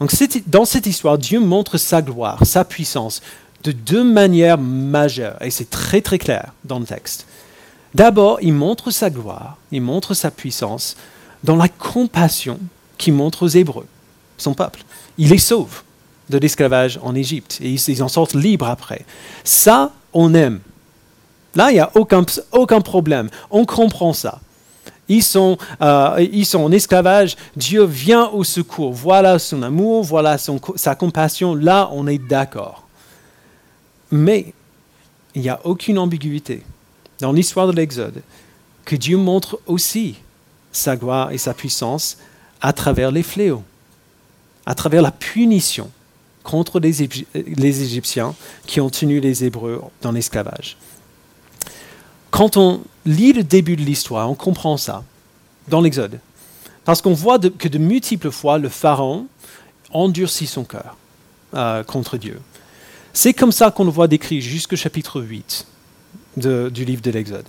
Donc 0.00 0.12
dans 0.46 0.64
cette 0.64 0.86
histoire, 0.86 1.18
Dieu 1.18 1.40
montre 1.40 1.76
sa 1.76 2.02
gloire, 2.02 2.38
sa 2.44 2.64
puissance 2.64 3.20
de 3.64 3.72
deux 3.72 4.04
manières 4.04 4.58
majeures. 4.58 5.40
Et 5.42 5.50
c'est 5.50 5.70
très 5.70 6.00
très 6.00 6.18
clair 6.18 6.52
dans 6.64 6.78
le 6.78 6.86
texte. 6.86 7.26
D'abord, 7.94 8.38
il 8.42 8.52
montre 8.52 8.90
sa 8.90 9.10
gloire, 9.10 9.56
il 9.72 9.82
montre 9.82 10.14
sa 10.14 10.30
puissance 10.30 10.96
dans 11.42 11.56
la 11.56 11.68
compassion 11.68 12.58
qu'il 12.96 13.14
montre 13.14 13.44
aux 13.44 13.48
Hébreux, 13.48 13.86
son 14.36 14.54
peuple. 14.54 14.84
Il 15.16 15.30
les 15.30 15.38
sauve 15.38 15.82
de 16.28 16.38
l'esclavage 16.38 17.00
en 17.02 17.14
Égypte 17.14 17.58
et 17.62 17.70
ils 17.72 18.02
en 18.02 18.08
sortent 18.08 18.34
libres 18.34 18.68
après. 18.68 19.04
Ça, 19.44 19.92
on 20.12 20.34
aime. 20.34 20.60
Là, 21.54 21.70
il 21.70 21.74
n'y 21.74 21.80
a 21.80 21.90
aucun, 21.94 22.24
aucun 22.52 22.80
problème. 22.80 23.30
On 23.50 23.64
comprend 23.64 24.12
ça. 24.12 24.40
Ils 25.08 25.22
sont, 25.22 25.56
euh, 25.80 26.26
ils 26.32 26.44
sont 26.44 26.60
en 26.60 26.72
esclavage. 26.72 27.36
Dieu 27.56 27.84
vient 27.84 28.28
au 28.28 28.44
secours. 28.44 28.92
Voilà 28.92 29.38
son 29.38 29.62
amour, 29.62 30.04
voilà 30.04 30.36
sa 30.38 30.94
compassion. 30.94 31.54
Là, 31.54 31.88
on 31.92 32.06
est 32.06 32.18
d'accord. 32.18 32.86
Mais 34.10 34.52
il 35.34 35.42
n'y 35.42 35.48
a 35.48 35.60
aucune 35.64 35.98
ambiguïté 35.98 36.62
dans 37.20 37.32
l'histoire 37.32 37.66
de 37.66 37.72
l'Exode 37.72 38.22
que 38.84 38.96
Dieu 38.96 39.16
montre 39.16 39.60
aussi 39.66 40.16
sa 40.72 40.96
gloire 40.96 41.30
et 41.30 41.38
sa 41.38 41.54
puissance 41.54 42.18
à 42.60 42.72
travers 42.72 43.10
les 43.10 43.22
fléaux, 43.22 43.62
à 44.66 44.74
travers 44.74 45.02
la 45.02 45.10
punition 45.10 45.90
contre 46.42 46.80
les, 46.80 47.02
Égyptiens 47.02 48.34
qui 48.66 48.80
ont 48.80 48.88
tenu 48.88 49.20
les 49.20 49.44
Hébreux 49.44 49.82
dans 50.00 50.12
l'esclavage. 50.12 50.76
Quand 52.30 52.56
on 52.56 52.82
lit 53.06 53.32
le 53.32 53.42
début 53.42 53.76
de 53.76 53.82
l'histoire, 53.82 54.30
on 54.30 54.34
comprend 54.34 54.76
ça 54.76 55.04
dans 55.68 55.80
l'Exode. 55.80 56.20
Parce 56.84 57.02
qu'on 57.02 57.14
voit 57.14 57.38
que 57.38 57.68
de 57.68 57.78
multiples 57.78 58.30
fois, 58.30 58.58
le 58.58 58.68
Pharaon 58.68 59.26
endurcit 59.90 60.46
son 60.46 60.64
cœur 60.64 60.96
euh, 61.54 61.82
contre 61.82 62.16
Dieu. 62.16 62.40
C'est 63.12 63.34
comme 63.34 63.52
ça 63.52 63.70
qu'on 63.70 63.84
le 63.84 63.90
voit 63.90 64.08
décrit 64.08 64.40
jusqu'au 64.40 64.76
chapitre 64.76 65.20
8 65.20 65.66
du 66.36 66.84
livre 66.84 67.02
de 67.02 67.10
l'Exode. 67.10 67.48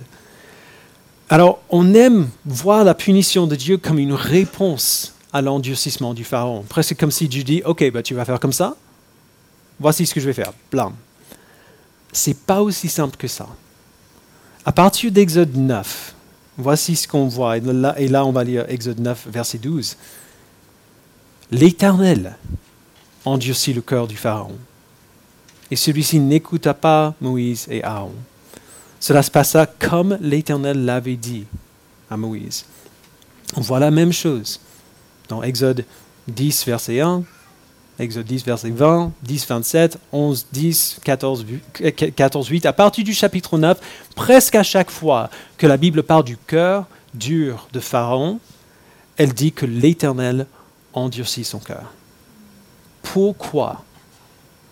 Alors, 1.28 1.60
on 1.70 1.94
aime 1.94 2.28
voir 2.44 2.82
la 2.82 2.94
punition 2.94 3.46
de 3.46 3.54
Dieu 3.54 3.76
comme 3.76 3.98
une 3.98 4.14
réponse 4.14 5.14
à 5.32 5.40
l'endurcissement 5.40 6.12
du 6.12 6.24
Pharaon. 6.24 6.64
Presque 6.68 6.96
comme 6.96 7.12
si 7.12 7.28
Dieu 7.28 7.44
dit, 7.44 7.62
OK, 7.64 7.88
bah, 7.92 8.02
tu 8.02 8.14
vas 8.14 8.24
faire 8.24 8.40
comme 8.40 8.52
ça, 8.52 8.76
voici 9.78 10.06
ce 10.06 10.14
que 10.14 10.20
je 10.20 10.26
vais 10.26 10.32
faire. 10.32 10.52
Blam. 10.72 10.92
C'est 12.12 12.36
pas 12.36 12.60
aussi 12.62 12.88
simple 12.88 13.16
que 13.16 13.28
ça. 13.28 13.46
À 14.64 14.72
partir 14.72 15.10
d'Exode 15.10 15.56
9, 15.56 16.14
voici 16.58 16.94
ce 16.94 17.08
qu'on 17.08 17.28
voit. 17.28 17.56
Et 17.56 17.60
là, 17.60 17.98
et 17.98 18.08
là, 18.08 18.26
on 18.26 18.32
va 18.32 18.44
lire 18.44 18.66
Exode 18.68 19.00
9, 19.00 19.28
verset 19.30 19.58
12. 19.58 19.96
L'Éternel 21.50 22.36
endurcit 23.24 23.72
le 23.72 23.80
cœur 23.80 24.06
du 24.06 24.16
Pharaon. 24.16 24.58
Et 25.70 25.76
celui-ci 25.76 26.20
n'écouta 26.20 26.74
pas 26.74 27.14
Moïse 27.20 27.66
et 27.70 27.82
Aaron. 27.82 28.12
Cela 28.98 29.22
se 29.22 29.30
passa 29.30 29.66
comme 29.66 30.18
l'Éternel 30.20 30.84
l'avait 30.84 31.16
dit 31.16 31.46
à 32.10 32.16
Moïse. 32.16 32.66
On 33.56 33.62
voit 33.62 33.80
la 33.80 33.90
même 33.90 34.12
chose 34.12 34.60
dans 35.28 35.42
Exode 35.42 35.84
10, 36.28 36.66
verset 36.66 37.00
1, 37.00 37.24
Exode 38.00 38.24
10, 38.24 38.44
verset 38.46 38.70
20, 38.70 39.12
10, 39.22 39.46
27, 39.46 39.98
11, 40.10 40.46
10, 40.52 41.00
14, 41.04 41.46
14, 42.16 42.48
8. 42.48 42.64
À 42.64 42.72
partir 42.72 43.04
du 43.04 43.12
chapitre 43.12 43.58
9, 43.58 43.78
presque 44.16 44.54
à 44.54 44.62
chaque 44.62 44.90
fois 44.90 45.28
que 45.58 45.66
la 45.66 45.76
Bible 45.76 46.02
parle 46.02 46.24
du 46.24 46.38
cœur 46.38 46.86
dur 47.12 47.68
de 47.74 47.78
Pharaon, 47.78 48.40
elle 49.18 49.34
dit 49.34 49.52
que 49.52 49.66
l'Éternel 49.66 50.46
endurcit 50.94 51.44
son 51.44 51.58
cœur. 51.58 51.92
Pourquoi? 53.02 53.84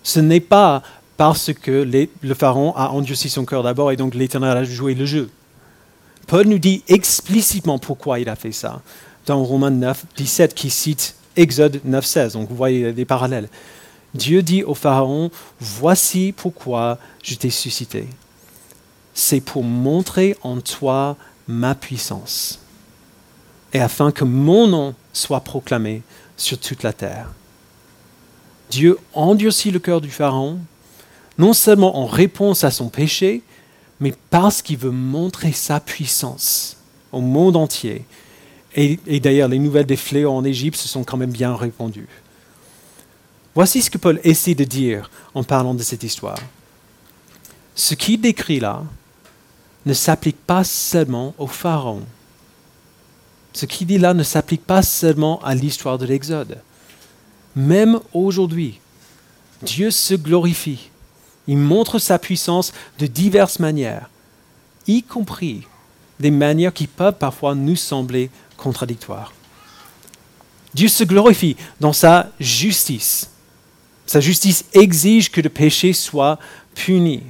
Ce 0.02 0.20
n'est 0.20 0.40
pas 0.40 0.82
parce 1.18 1.52
que 1.52 1.86
le 2.22 2.34
Pharaon 2.34 2.72
a 2.76 2.88
endurci 2.88 3.28
son 3.28 3.44
cœur 3.44 3.62
d'abord 3.62 3.92
et 3.92 3.96
donc 3.96 4.14
l'Éternel 4.14 4.56
a 4.56 4.64
joué 4.64 4.94
le 4.94 5.04
jeu. 5.04 5.28
Paul 6.26 6.46
nous 6.46 6.58
dit 6.58 6.82
explicitement 6.88 7.78
pourquoi 7.78 8.20
il 8.20 8.30
a 8.30 8.36
fait 8.36 8.52
ça 8.52 8.80
dans 9.26 9.44
Romains 9.44 9.70
9, 9.70 10.06
17 10.16 10.54
qui 10.54 10.70
cite 10.70 11.17
Exode 11.38 11.80
9, 11.84 12.04
16. 12.04 12.32
Donc 12.34 12.48
vous 12.48 12.56
voyez 12.56 12.92
des 12.92 13.04
parallèles. 13.04 13.48
Dieu 14.12 14.42
dit 14.42 14.64
au 14.64 14.74
Pharaon, 14.74 15.30
voici 15.60 16.34
pourquoi 16.36 16.98
je 17.22 17.36
t'ai 17.36 17.50
suscité. 17.50 18.06
C'est 19.14 19.40
pour 19.40 19.62
montrer 19.62 20.36
en 20.42 20.60
toi 20.60 21.16
ma 21.46 21.74
puissance 21.74 22.58
et 23.72 23.80
afin 23.80 24.10
que 24.10 24.24
mon 24.24 24.66
nom 24.66 24.94
soit 25.12 25.40
proclamé 25.40 26.02
sur 26.36 26.58
toute 26.58 26.82
la 26.82 26.92
terre. 26.92 27.28
Dieu 28.70 28.98
endurcit 29.14 29.70
le 29.70 29.78
cœur 29.78 30.00
du 30.00 30.10
Pharaon, 30.10 30.58
non 31.38 31.52
seulement 31.52 31.98
en 31.98 32.06
réponse 32.06 32.64
à 32.64 32.70
son 32.70 32.88
péché, 32.88 33.42
mais 34.00 34.12
parce 34.30 34.62
qu'il 34.62 34.78
veut 34.78 34.90
montrer 34.90 35.52
sa 35.52 35.80
puissance 35.80 36.76
au 37.12 37.20
monde 37.20 37.56
entier. 37.56 38.04
Et, 38.80 39.18
d'ailleurs, 39.18 39.48
les 39.48 39.58
nouvelles 39.58 39.86
des 39.86 39.96
fléaux 39.96 40.30
en 40.30 40.44
Égypte 40.44 40.76
se 40.76 40.86
sont 40.86 41.02
quand 41.02 41.16
même 41.16 41.32
bien 41.32 41.56
répandues. 41.56 42.06
Voici 43.54 43.82
ce 43.82 43.90
que 43.90 43.98
Paul 43.98 44.20
essaie 44.22 44.54
de 44.54 44.62
dire 44.62 45.10
en 45.34 45.42
parlant 45.42 45.74
de 45.74 45.82
cette 45.82 46.04
histoire. 46.04 46.38
Ce 47.74 47.94
qu'il 47.94 48.20
décrit 48.20 48.60
là 48.60 48.84
ne 49.84 49.92
s'applique 49.92 50.38
pas 50.46 50.62
seulement 50.62 51.34
au 51.38 51.48
Pharaon. 51.48 52.02
Ce 53.52 53.66
qu'il 53.66 53.88
dit 53.88 53.98
là 53.98 54.14
ne 54.14 54.22
s'applique 54.22 54.64
pas 54.64 54.82
seulement 54.82 55.42
à 55.42 55.56
l'histoire 55.56 55.98
de 55.98 56.06
l'Exode. 56.06 56.58
Même 57.56 57.98
aujourd'hui, 58.12 58.78
Dieu 59.62 59.90
se 59.90 60.14
glorifie 60.14 60.90
il 61.48 61.56
montre 61.56 61.98
sa 61.98 62.18
puissance 62.18 62.72
de 62.98 63.06
diverses 63.06 63.58
manières, 63.58 64.10
y 64.86 65.02
compris 65.02 65.66
des 66.20 66.30
manières 66.30 66.74
qui 66.74 66.86
peuvent 66.86 67.16
parfois 67.18 67.54
nous 67.54 67.74
sembler 67.74 68.30
contradictoires. 68.58 69.32
Dieu 70.74 70.88
se 70.88 71.04
glorifie 71.04 71.56
dans 71.80 71.94
sa 71.94 72.30
justice. 72.38 73.30
Sa 74.06 74.20
justice 74.20 74.66
exige 74.74 75.30
que 75.30 75.40
le 75.40 75.48
péché 75.48 75.92
soit 75.94 76.38
puni. 76.74 77.22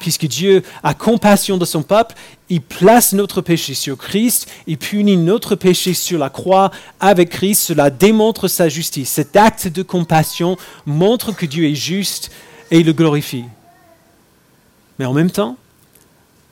Puisque 0.00 0.26
Dieu 0.26 0.62
a 0.82 0.94
compassion 0.94 1.58
de 1.58 1.64
son 1.64 1.82
peuple, 1.82 2.14
il 2.48 2.62
place 2.62 3.12
notre 3.12 3.40
péché 3.40 3.74
sur 3.74 3.98
Christ, 3.98 4.48
il 4.66 4.78
punit 4.78 5.16
notre 5.16 5.56
péché 5.56 5.92
sur 5.92 6.18
la 6.18 6.30
croix 6.30 6.70
avec 7.00 7.30
Christ, 7.30 7.62
cela 7.62 7.90
démontre 7.90 8.46
sa 8.48 8.68
justice. 8.68 9.10
Cet 9.10 9.36
acte 9.36 9.66
de 9.68 9.82
compassion 9.82 10.56
montre 10.86 11.32
que 11.32 11.46
Dieu 11.46 11.68
est 11.68 11.74
juste 11.74 12.30
et 12.70 12.80
il 12.80 12.86
le 12.86 12.92
glorifie. 12.92 13.44
Mais 14.98 15.04
en 15.04 15.12
même 15.12 15.30
temps, 15.30 15.56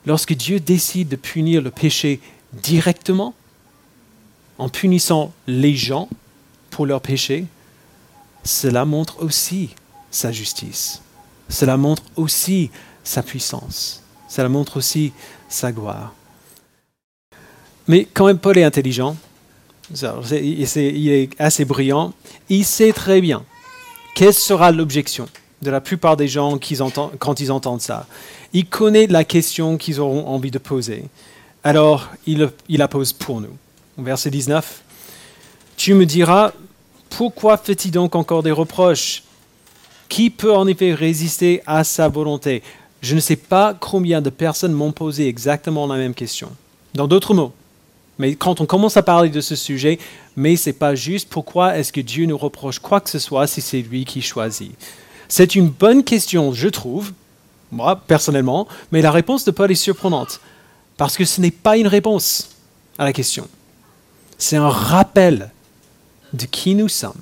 lorsque 0.07 0.35
Dieu 0.35 0.59
décide 0.59 1.09
de 1.09 1.17
punir 1.17 1.63
le 1.63 1.71
péché 1.71 2.21
directement, 2.53 3.35
en 4.59 4.69
punissant 4.69 5.33
les 5.47 5.75
gens 5.75 6.09
pour 6.71 6.87
leur 6.87 7.01
péché, 7.01 7.47
cela 8.45 8.85
montre 8.85 9.23
aussi 9.23 9.71
sa 10.11 10.33
justice. 10.33 11.03
Cela 11.49 11.77
montre 11.77 12.03
aussi 12.17 12.71
sa 13.05 13.23
puissance. 13.23 14.03
Cela 14.29 14.49
montre 14.49 14.79
aussi 14.79 15.13
sa 15.49 15.73
gloire. 15.73 16.15
Mais 17.89 18.07
quand 18.13 18.27
même, 18.27 18.39
Paul 18.39 18.59
est 18.59 18.65
intelligent. 18.65 19.17
Il 19.91 21.09
est 21.09 21.31
assez 21.39 21.65
brillant. 21.65 22.13
Il 22.49 22.65
sait 22.65 22.93
très 22.93 23.21
bien 23.21 23.45
quelle 24.17 24.35
sera 24.35 24.73
l'objection 24.73 25.29
de 25.63 25.71
la 25.71 25.81
plupart 25.81 26.17
des 26.17 26.27
gens 26.27 26.59
quand 27.19 27.41
ils 27.41 27.53
entendent 27.53 27.81
ça. 27.81 28.07
Il 28.53 28.67
connaît 28.67 29.07
la 29.07 29.25
question 29.25 29.77
qu'ils 29.77 30.01
auront 30.01 30.27
envie 30.27 30.51
de 30.51 30.59
poser. 30.59 31.05
Alors, 31.67 32.11
il, 32.29 32.49
il 32.69 32.79
la 32.79 32.87
pose 32.87 33.13
pour 33.13 33.41
nous. 33.41 33.57
Verset 33.99 34.31
19. 34.31 34.83
Tu 35.77 35.95
me 35.95 36.07
diras, 36.07 36.53
pourquoi 37.11 37.57
fait-il 37.57 37.91
donc 37.91 38.15
encore 38.15 38.45
des 38.45 38.53
reproches? 38.53 39.25
Qui 40.09 40.31
peut 40.31 40.55
en 40.55 40.69
effet 40.69 40.95
résister 40.95 41.63
à 41.67 41.83
sa 41.83 42.07
volonté? 42.07 42.63
Je 43.01 43.17
ne 43.17 43.21
sais 43.21 43.35
pas 43.35 43.75
combien 43.75 44.23
de 44.23 44.31
personnes 44.31 44.75
m'ont 44.75 44.93
posé 44.93 45.27
exactement 45.27 45.89
la 45.89 45.97
même 45.97 46.15
question. 46.15 46.53
Dans 46.95 47.09
d'autres 47.09 47.35
mots, 47.35 47.53
mais 48.21 48.37
quand 48.37 48.61
on 48.61 48.67
commence 48.67 48.97
à 48.97 49.03
parler 49.03 49.31
de 49.31 49.41
ce 49.41 49.57
sujet, 49.57 49.99
mais 50.37 50.55
c'est 50.55 50.73
pas 50.73 50.95
juste, 50.95 51.29
pourquoi 51.29 51.77
est-ce 51.77 51.93
que 51.93 52.01
Dieu 52.01 52.27
nous 52.27 52.39
reproche 52.39 52.79
quoi 52.79 53.01
que 53.01 53.11
ce 53.11 53.19
soit 53.19 53.49
si 53.49 53.61
c'est 53.61 53.83
lui 53.83 54.05
qui 54.05 54.23
choisit? 54.23 54.71
C'est 55.27 55.57
une 55.57 55.71
bonne 55.71 56.05
question, 56.05 56.53
je 56.53 56.69
trouve, 56.69 57.13
moi 57.73 57.97
personnellement, 58.07 58.69
mais 58.93 59.03
la 59.03 59.11
réponse 59.11 59.45
de 59.45 59.51
Paul 59.51 59.73
est 59.73 59.75
surprenante, 59.75 60.41
parce 60.97 61.17
que 61.17 61.25
ce 61.25 61.41
n'est 61.41 61.51
pas 61.51 61.77
une 61.77 61.87
réponse 61.87 62.51
à 62.99 63.05
la 63.05 63.13
question. 63.13 63.49
C'est 64.39 64.57
un 64.57 64.69
rappel 64.69 65.51
de 66.33 66.47
qui 66.47 66.75
nous 66.75 66.89
sommes. 66.89 67.21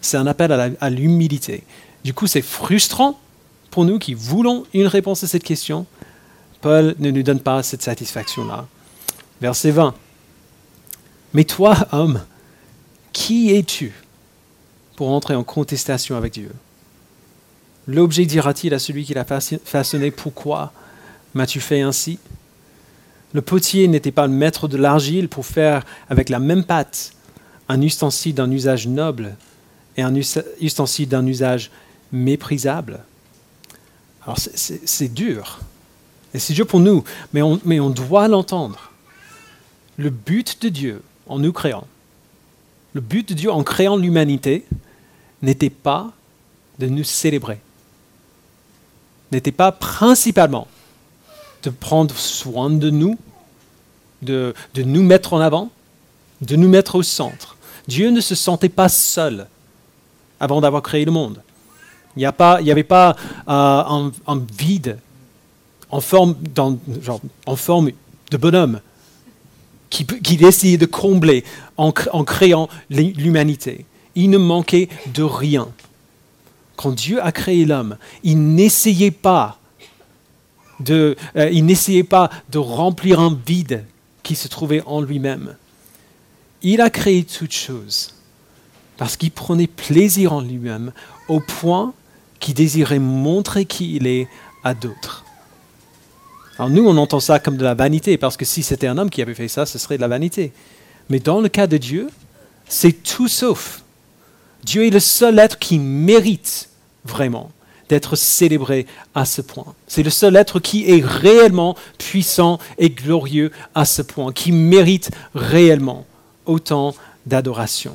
C'est 0.00 0.16
un 0.16 0.26
appel 0.26 0.76
à 0.80 0.90
l'humilité. 0.90 1.64
Du 2.04 2.12
coup, 2.12 2.26
c'est 2.26 2.42
frustrant 2.42 3.18
pour 3.70 3.84
nous 3.84 3.98
qui 3.98 4.14
voulons 4.14 4.64
une 4.74 4.86
réponse 4.86 5.24
à 5.24 5.26
cette 5.26 5.44
question. 5.44 5.86
Paul 6.60 6.94
ne 6.98 7.10
nous 7.10 7.22
donne 7.22 7.40
pas 7.40 7.62
cette 7.62 7.82
satisfaction-là. 7.82 8.66
Verset 9.40 9.70
20. 9.70 9.94
Mais 11.32 11.44
toi, 11.44 11.76
homme, 11.92 12.22
qui 13.12 13.54
es-tu 13.54 13.92
pour 14.96 15.10
entrer 15.10 15.34
en 15.34 15.44
contestation 15.44 16.16
avec 16.16 16.34
Dieu? 16.34 16.52
L'objet 17.86 18.26
dira-t-il 18.26 18.72
à 18.74 18.78
celui 18.78 19.04
qui 19.04 19.14
l'a 19.14 19.24
façonné, 19.24 20.10
pourquoi 20.10 20.72
m'as-tu 21.34 21.60
fait 21.60 21.80
ainsi? 21.80 22.18
Le 23.34 23.42
potier 23.42 23.86
n'était 23.88 24.12
pas 24.12 24.26
le 24.26 24.32
maître 24.32 24.68
de 24.68 24.78
l'argile 24.78 25.28
pour 25.28 25.44
faire 25.44 25.84
avec 26.08 26.30
la 26.30 26.38
même 26.38 26.64
pâte 26.64 27.12
un 27.68 27.82
ustensile 27.82 28.34
d'un 28.34 28.50
usage 28.50 28.86
noble 28.86 29.36
et 29.96 30.02
un 30.02 30.14
ustensile 30.14 31.08
d'un 31.08 31.26
usage 31.26 31.70
méprisable. 32.12 33.00
Alors 34.22 34.38
c'est 34.38 35.12
dur, 35.12 35.60
et 36.32 36.38
c'est 36.38 36.54
dur 36.54 36.66
pour 36.66 36.80
nous, 36.80 37.04
mais 37.34 37.42
on, 37.42 37.60
mais 37.66 37.78
on 37.80 37.90
doit 37.90 38.26
l'entendre. 38.28 38.90
Le 39.98 40.08
but 40.08 40.62
de 40.62 40.70
Dieu 40.70 41.02
en 41.26 41.38
nous 41.38 41.52
créant, 41.52 41.86
le 42.94 43.02
but 43.02 43.28
de 43.28 43.34
Dieu 43.34 43.50
en 43.52 43.62
créant 43.62 43.96
l'humanité 43.96 44.64
n'était 45.42 45.68
pas 45.68 46.12
de 46.78 46.86
nous 46.86 47.04
célébrer 47.04 47.60
n'était 49.34 49.52
pas 49.52 49.72
principalement 49.72 50.68
de 51.64 51.70
prendre 51.70 52.16
soin 52.16 52.70
de 52.70 52.90
nous, 52.90 53.18
de, 54.22 54.54
de, 54.74 54.82
nous 54.82 55.02
mettre 55.02 55.32
en 55.32 55.40
avant, 55.40 55.70
de 56.40 56.56
nous 56.56 56.68
mettre 56.68 56.96
au 56.96 57.02
centre. 57.02 57.56
Dieu 57.88 58.10
ne 58.10 58.20
se 58.20 58.34
sentait 58.34 58.68
pas 58.68 58.88
seul 58.88 59.46
avant 60.40 60.60
d'avoir 60.60 60.82
créé 60.82 61.04
le 61.04 61.12
monde. 61.12 61.42
Il 62.16 62.20
n'y 62.20 62.70
avait 62.70 62.84
pas 62.84 63.16
euh, 63.48 64.10
un, 64.26 64.42
vide 64.56 64.98
en 65.90 66.00
forme, 66.00 66.36
genre, 67.02 67.20
en 67.46 67.56
forme 67.56 67.90
de 68.30 68.36
bonhomme 68.36 68.80
qu'il 69.90 70.44
essayait 70.44 70.78
de 70.78 70.86
combler 70.86 71.44
en 71.76 71.92
créant 71.92 72.68
l'humanité. 72.90 73.86
Il 74.16 74.30
ne 74.30 74.38
manquait 74.38 74.88
de 75.12 75.22
rien 75.22 75.68
quand 76.76 76.92
Dieu 76.92 77.24
a 77.24 77.32
créé 77.32 77.64
l'homme, 77.64 77.96
il 78.22 78.54
n'essayait 78.54 79.10
pas 79.10 79.58
euh, 80.90 81.14
il 81.52 81.64
n'essayait 81.66 82.04
pas 82.04 82.30
de 82.50 82.58
remplir 82.58 83.20
un 83.20 83.38
vide 83.46 83.84
qui 84.22 84.34
se 84.34 84.48
trouvait 84.48 84.82
en 84.86 85.00
lui-même. 85.00 85.56
Il 86.62 86.80
a 86.80 86.90
créé 86.90 87.24
toutes 87.24 87.52
choses 87.52 88.14
parce 88.96 89.16
qu'il 89.16 89.30
prenait 89.30 89.66
plaisir 89.66 90.32
en 90.32 90.40
lui-même 90.40 90.92
au 91.28 91.40
point 91.40 91.92
qu'il 92.40 92.54
désirait 92.54 92.98
montrer 92.98 93.64
qui 93.64 93.96
il 93.96 94.06
est 94.06 94.28
à 94.62 94.74
d'autres. 94.74 95.24
Alors 96.58 96.70
nous, 96.70 96.86
on 96.86 96.96
entend 96.96 97.20
ça 97.20 97.38
comme 97.38 97.56
de 97.56 97.64
la 97.64 97.74
vanité, 97.74 98.16
parce 98.16 98.36
que 98.36 98.44
si 98.44 98.62
c'était 98.62 98.86
un 98.86 98.98
homme 98.98 99.10
qui 99.10 99.22
avait 99.22 99.34
fait 99.34 99.48
ça, 99.48 99.66
ce 99.66 99.78
serait 99.78 99.96
de 99.96 100.02
la 100.02 100.08
vanité. 100.08 100.52
Mais 101.10 101.18
dans 101.18 101.40
le 101.40 101.48
cas 101.48 101.66
de 101.66 101.76
Dieu, 101.76 102.08
c'est 102.68 103.02
tout 103.02 103.28
sauf. 103.28 103.82
Dieu 104.62 104.86
est 104.86 104.90
le 104.90 105.00
seul 105.00 105.38
être 105.38 105.58
qui 105.58 105.78
mérite 105.78 106.68
vraiment 107.04 107.50
d'être 107.88 108.16
célébré 108.16 108.86
à 109.14 109.24
ce 109.24 109.42
point. 109.42 109.74
C'est 109.86 110.02
le 110.02 110.10
seul 110.10 110.36
être 110.36 110.60
qui 110.60 110.90
est 110.90 111.04
réellement 111.04 111.76
puissant 111.98 112.58
et 112.78 112.90
glorieux 112.90 113.50
à 113.74 113.84
ce 113.84 114.02
point, 114.02 114.32
qui 114.32 114.52
mérite 114.52 115.10
réellement 115.34 116.06
autant 116.46 116.94
d'adoration. 117.26 117.94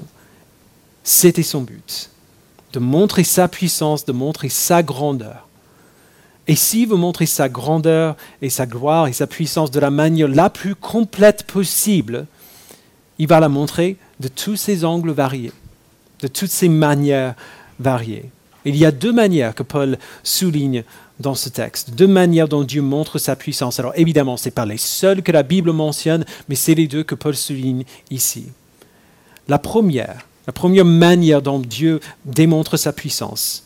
C'était 1.03 1.43
son 1.43 1.61
but, 1.61 2.09
de 2.73 2.79
montrer 2.79 3.23
sa 3.23 3.47
puissance, 3.47 4.05
de 4.05 4.11
montrer 4.11 4.49
sa 4.49 4.83
grandeur. 4.83 5.47
Et 6.47 6.55
s'il 6.55 6.89
veut 6.89 6.95
montrer 6.95 7.27
sa 7.27 7.47
grandeur 7.47 8.15
et 8.41 8.49
sa 8.49 8.65
gloire 8.65 9.07
et 9.07 9.13
sa 9.13 9.27
puissance 9.27 9.69
de 9.71 9.79
la 9.79 9.91
manière 9.91 10.27
la 10.27 10.49
plus 10.49 10.75
complète 10.75 11.43
possible, 11.43 12.25
il 13.19 13.27
va 13.27 13.39
la 13.39 13.49
montrer 13.49 13.97
de 14.19 14.27
tous 14.27 14.55
ses 14.55 14.83
angles 14.83 15.11
variés, 15.11 15.51
de 16.21 16.27
toutes 16.27 16.49
ses 16.49 16.69
manières 16.69 17.35
variées. 17.79 18.31
Il 18.69 18.77
y 18.77 18.85
a 18.85 18.91
deux 18.91 19.11
manières 19.11 19.55
que 19.55 19.63
Paul 19.63 19.97
souligne 20.23 20.83
dans 21.19 21.33
ce 21.33 21.49
texte, 21.49 21.91
deux 21.91 22.07
manières 22.07 22.47
dont 22.47 22.63
Dieu 22.63 22.81
montre 22.83 23.17
sa 23.17 23.35
puissance. 23.35 23.79
Alors 23.79 23.93
évidemment, 23.95 24.37
ce 24.37 24.45
n'est 24.45 24.51
pas 24.51 24.65
les 24.65 24.77
seules 24.77 25.23
que 25.23 25.31
la 25.31 25.41
Bible 25.41 25.71
mentionne, 25.71 26.23
mais 26.47 26.55
c'est 26.55 26.75
les 26.75 26.87
deux 26.87 27.03
que 27.03 27.15
Paul 27.15 27.35
souligne 27.35 27.83
ici. 28.11 28.45
La 29.47 29.57
première, 29.57 30.27
la 30.45 30.53
première 30.53 30.85
manière 30.85 31.41
dont 31.41 31.57
Dieu 31.57 31.99
démontre 32.25 32.77
sa 32.77 32.93
puissance, 32.93 33.65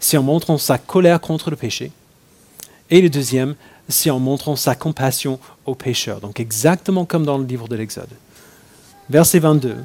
c'est 0.00 0.16
en 0.16 0.24
montrant 0.24 0.58
sa 0.58 0.78
colère 0.78 1.20
contre 1.20 1.50
le 1.50 1.56
péché. 1.56 1.92
Et 2.90 3.00
le 3.00 3.08
deuxième, 3.08 3.54
c'est 3.88 4.10
en 4.10 4.18
montrant 4.18 4.56
sa 4.56 4.74
compassion 4.74 5.38
aux 5.66 5.76
pécheurs. 5.76 6.20
Donc 6.20 6.40
exactement 6.40 7.04
comme 7.04 7.24
dans 7.24 7.38
le 7.38 7.44
livre 7.44 7.68
de 7.68 7.76
l'Exode. 7.76 8.10
Verset 9.08 9.38
22. 9.38 9.76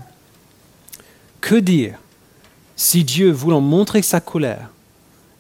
Que 1.39 1.55
dire 1.55 1.99
si 2.75 3.03
Dieu, 3.03 3.31
voulant 3.31 3.61
montrer 3.61 4.01
sa 4.01 4.19
colère 4.19 4.69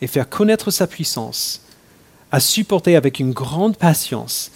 et 0.01 0.07
faire 0.07 0.29
connaître 0.29 0.71
sa 0.71 0.87
puissance, 0.87 1.61
a 2.31 2.39
supporté 2.39 2.95
avec 2.95 3.19
une 3.19 3.31
grande 3.31 3.77
patience 3.77 4.51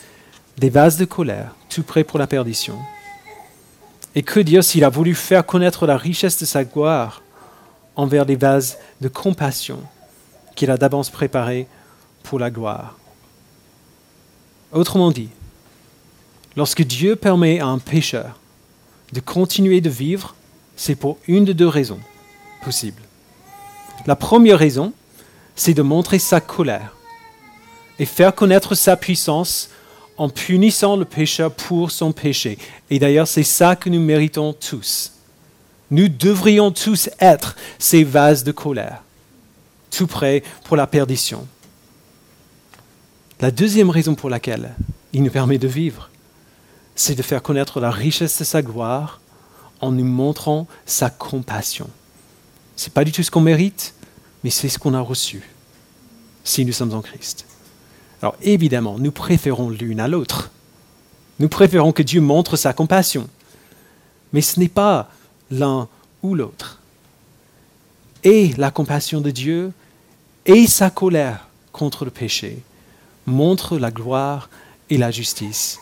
des 0.58 0.70
vases 0.70 0.98
de 0.98 1.06
colère, 1.06 1.56
tout 1.70 1.84
prêts 1.84 2.04
pour 2.04 2.20
la 2.20 2.28
perdition. 2.28 2.78
Et 4.16 4.24
que 4.24 4.40
dire 4.40 4.64
s'il 4.64 4.84
a 4.84 4.90
voulu 4.90 5.14
faire 5.14 5.46
connaître 5.46 5.86
la 5.86 5.98
richesse 5.98 6.38
de 6.40 6.46
sa 6.46 6.64
gloire 6.64 7.22
envers 7.96 8.26
des 8.26 8.36
vases 8.36 8.78
de 9.02 9.08
compassion 9.08 9.82
qu'il 10.56 10.72
a 10.72 10.78
d'avance 10.78 11.10
préparés 11.10 11.68
pour 12.24 12.40
la 12.40 12.50
gloire. 12.50 12.98
Autrement 14.72 15.12
dit, 15.12 15.30
lorsque 16.56 16.84
Dieu 16.84 17.16
permet 17.16 17.60
à 17.60 17.68
un 17.68 17.80
pécheur 17.80 18.40
de 19.14 19.20
continuer 19.20 19.82
de 19.82 19.90
vivre, 19.90 20.36
c'est 20.76 20.96
pour 20.96 21.18
une 21.28 21.46
de 21.46 21.54
deux 21.54 21.68
raisons 21.68 22.00
possibles. 22.64 23.02
La 24.06 24.16
première 24.16 24.60
raison, 24.60 24.94
c'est 25.56 25.74
de 25.74 25.82
montrer 25.82 26.20
sa 26.20 26.42
colère 26.42 26.96
et 28.00 28.06
faire 28.06 28.34
connaître 28.34 28.76
sa 28.76 28.96
puissance 28.96 29.70
en 30.18 30.30
punissant 30.30 30.96
le 30.96 31.06
pécheur 31.06 31.52
pour 31.52 31.92
son 31.92 32.12
péché. 32.12 32.58
Et 32.90 33.00
d'ailleurs, 33.00 33.28
c'est 33.28 33.44
ça 33.44 33.76
que 33.76 33.90
nous 33.90 34.02
méritons 34.02 34.54
tous. 34.54 35.14
Nous 35.92 36.08
devrions 36.08 36.72
tous 36.72 37.10
être 37.20 37.56
ces 37.80 38.04
vases 38.04 38.44
de 38.44 38.52
colère, 38.52 39.04
tout 39.92 40.08
prêts 40.08 40.44
pour 40.66 40.78
la 40.78 40.88
perdition. 40.88 41.48
La 43.42 43.52
deuxième 43.52 43.90
raison 43.90 44.16
pour 44.16 44.30
laquelle 44.30 44.76
il 45.14 45.24
nous 45.24 45.32
permet 45.32 45.58
de 45.58 45.68
vivre, 45.68 46.10
c'est 46.96 47.16
de 47.16 47.22
faire 47.22 47.42
connaître 47.42 47.80
la 47.80 47.90
richesse 47.90 48.40
de 48.40 48.44
sa 48.44 48.62
gloire 48.62 49.22
en 49.80 49.92
nous 49.92 50.06
montrant 50.06 50.68
sa 50.86 51.10
compassion. 51.10 51.90
N'est 52.86 52.94
pas 52.94 53.04
du 53.04 53.12
tout 53.12 53.24
ce 53.24 53.32
qu'on 53.32 53.42
mérite, 53.42 53.94
mais 54.44 54.50
c'est 54.50 54.70
ce 54.70 54.80
qu'on 54.80 54.94
a 54.94 55.02
reçu 55.02 55.44
si 56.44 56.66
nous 56.66 56.74
sommes 56.74 56.94
en 56.94 57.02
Christ. 57.02 57.46
Alors 58.22 58.36
évidemment, 58.42 58.98
nous 58.98 59.12
préférons 59.12 59.70
l'une 59.70 60.00
à 60.00 60.08
l'autre. 60.08 60.52
Nous 61.40 61.50
préférons 61.50 61.92
que 61.92 62.04
Dieu 62.04 62.22
montre 62.22 62.58
sa 62.58 62.74
compassion. 62.74 63.30
Mais 64.34 64.42
ce 64.42 64.60
n'est 64.60 64.70
pas 64.70 65.10
l'un 65.52 65.88
ou 66.22 66.36
l'autre. 66.36 66.80
Et 68.24 68.54
la 68.58 68.72
compassion 68.72 69.22
de 69.22 69.32
Dieu 69.32 69.72
et 70.46 70.68
sa 70.68 70.90
colère 70.90 71.48
contre 71.72 72.06
le 72.06 72.12
péché 72.12 72.60
montre 73.26 73.78
la 73.78 73.92
gloire 73.92 74.50
et 74.90 74.98
la 74.98 75.12
justice 75.12 75.80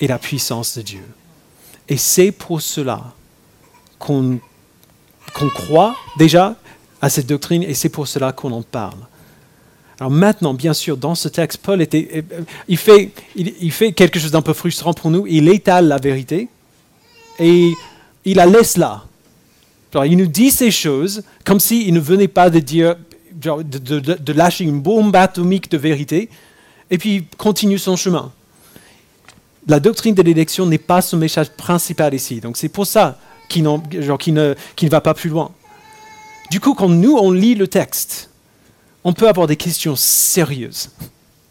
et 0.00 0.06
la 0.06 0.18
puissance 0.18 0.76
de 0.76 0.82
Dieu. 0.82 1.04
Et 1.88 1.96
c'est 1.96 2.30
pour 2.30 2.62
cela 2.62 3.14
qu'on 3.98 4.38
croit 5.48 5.94
déjà 6.16 6.56
à 7.00 7.08
cette 7.08 7.26
doctrine 7.26 7.62
et 7.62 7.74
c'est 7.74 7.88
pour 7.88 8.06
cela 8.06 8.32
qu'on 8.32 8.52
en 8.52 8.62
parle. 8.62 8.98
Alors 9.98 10.10
maintenant, 10.10 10.54
bien 10.54 10.72
sûr, 10.72 10.96
dans 10.96 11.14
ce 11.14 11.28
texte, 11.28 11.58
Paul 11.62 11.82
était, 11.82 12.24
il, 12.68 12.78
fait, 12.78 13.10
il, 13.36 13.70
fait 13.70 13.92
quelque 13.92 14.18
chose 14.18 14.30
d'un 14.30 14.40
peu 14.40 14.54
frustrant 14.54 14.94
pour 14.94 15.10
nous. 15.10 15.26
Il 15.26 15.46
étale 15.48 15.88
la 15.88 15.98
vérité 15.98 16.48
et 17.38 17.72
il 18.24 18.36
la 18.36 18.46
laisse 18.46 18.78
là. 18.78 19.04
il 20.06 20.16
nous 20.16 20.26
dit 20.26 20.50
ces 20.50 20.70
choses 20.70 21.22
comme 21.44 21.60
s'il 21.60 21.92
ne 21.92 22.00
venait 22.00 22.28
pas 22.28 22.48
de 22.48 22.60
dire, 22.60 22.96
de, 23.32 24.32
lâcher 24.32 24.64
une 24.64 24.80
bombe 24.80 25.14
atomique 25.16 25.70
de 25.70 25.76
vérité, 25.76 26.30
et 26.90 26.96
puis 26.96 27.26
continue 27.36 27.78
son 27.78 27.96
chemin. 27.96 28.32
La 29.68 29.80
doctrine 29.80 30.14
de 30.14 30.22
l'élection 30.22 30.64
n'est 30.64 30.78
pas 30.78 31.02
son 31.02 31.18
message 31.18 31.50
principal 31.50 32.14
ici. 32.14 32.40
Donc 32.40 32.56
c'est 32.56 32.70
pour 32.70 32.86
ça 32.86 33.18
qu'il 33.50 33.64
ne, 33.64 34.54
ne 34.82 34.88
va 34.88 35.00
pas 35.02 35.12
plus 35.12 35.28
loin. 35.28 35.50
Du 36.50 36.60
coup, 36.60 36.74
quand 36.74 36.88
nous, 36.88 37.16
on 37.16 37.30
lit 37.30 37.54
le 37.54 37.68
texte, 37.68 38.30
on 39.04 39.12
peut 39.12 39.28
avoir 39.28 39.46
des 39.46 39.56
questions 39.56 39.96
sérieuses 39.96 40.90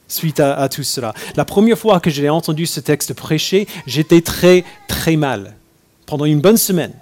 suite 0.07 0.39
à, 0.39 0.67
tout 0.69 0.83
cela. 0.83 1.13
La 1.35 1.45
première 1.45 1.77
fois 1.77 1.99
que 1.99 2.09
j'ai 2.09 2.29
entendu 2.29 2.65
ce 2.65 2.79
texte 2.79 3.13
prêché, 3.13 3.67
j'étais 3.85 4.21
très, 4.21 4.63
très 4.87 5.15
mal. 5.15 5.55
Pendant 6.07 6.25
une 6.25 6.41
bonne 6.41 6.57
semaine 6.57 6.93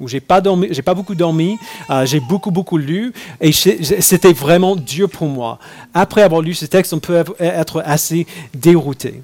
où 0.00 0.08
j'ai 0.08 0.20
pas 0.20 0.40
dormi, 0.40 0.68
j'ai 0.70 0.80
pas 0.80 0.94
beaucoup 0.94 1.14
dormi, 1.14 1.58
euh, 1.90 2.06
j'ai 2.06 2.20
beaucoup 2.20 2.50
beaucoup 2.50 2.78
lu 2.78 3.12
et 3.42 3.52
c'était 3.52 4.32
vraiment 4.32 4.74
dur 4.74 5.10
pour 5.10 5.28
moi. 5.28 5.58
Après 5.92 6.22
avoir 6.22 6.40
lu 6.40 6.54
ce 6.54 6.64
texte, 6.64 6.94
on 6.94 7.00
peut 7.00 7.22
être 7.38 7.82
assez 7.84 8.26
dérouté. 8.54 9.22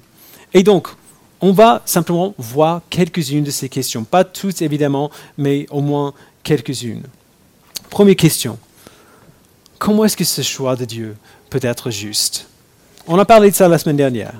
Et 0.53 0.61
donc, 0.61 0.89
on 1.41 1.51
va 1.51 1.81
simplement 1.85 2.33
voir 2.37 2.81
quelques-unes 2.89 3.43
de 3.43 3.51
ces 3.51 3.69
questions, 3.69 4.03
pas 4.03 4.23
toutes 4.23 4.61
évidemment, 4.61 5.11
mais 5.37 5.65
au 5.69 5.81
moins 5.81 6.13
quelques-unes. 6.43 7.03
Première 7.89 8.15
question. 8.15 8.57
Comment 9.77 10.05
est-ce 10.05 10.17
que 10.17 10.23
ce 10.23 10.41
choix 10.41 10.75
de 10.75 10.85
Dieu 10.85 11.15
peut 11.49 11.59
être 11.61 11.91
juste? 11.91 12.47
On 13.07 13.19
a 13.19 13.25
parlé 13.25 13.51
de 13.51 13.55
ça 13.55 13.67
la 13.67 13.77
semaine 13.77 13.97
dernière. 13.97 14.33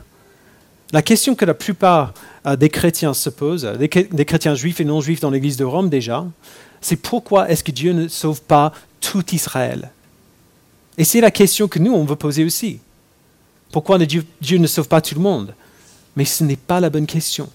La 0.91 1.01
question 1.01 1.35
que 1.35 1.45
la 1.45 1.53
plupart 1.53 2.13
euh, 2.45 2.55
des 2.55 2.69
chrétiens 2.69 3.13
se 3.13 3.29
posent, 3.29 3.65
des, 3.65 3.89
chrétiens 3.89 4.55
juifs 4.55 4.79
et 4.79 4.85
non 4.85 5.01
juifs 5.01 5.19
dans 5.19 5.29
l'Église 5.29 5.57
de 5.57 5.65
Rome 5.65 5.89
déjà, 5.89 6.25
c'est 6.81 6.95
pourquoi 6.95 7.49
est-ce 7.49 7.63
que 7.63 7.71
Dieu 7.71 7.93
ne 7.93 8.07
sauve 8.07 8.41
pas 8.41 8.71
tout 9.01 9.23
Israël? 9.33 9.91
Et 10.97 11.03
c'est 11.03 11.21
la 11.21 11.31
question 11.31 11.67
que 11.67 11.79
nous, 11.79 11.93
on 11.93 12.05
veut 12.05 12.15
poser 12.15 12.43
aussi. 12.43 12.79
Pourquoi 13.71 13.99
Dieu, 13.99 14.25
Dieu 14.41 14.57
ne 14.57 14.67
sauve 14.67 14.87
pas 14.87 15.01
tout 15.01 15.15
le 15.15 15.21
monde? 15.21 15.53
Mais 16.17 16.25
ce 16.25 16.43
n'est 16.43 16.57
pas 16.57 16.79
la 16.79 16.89
bonne 16.89 17.05
question. 17.05 17.47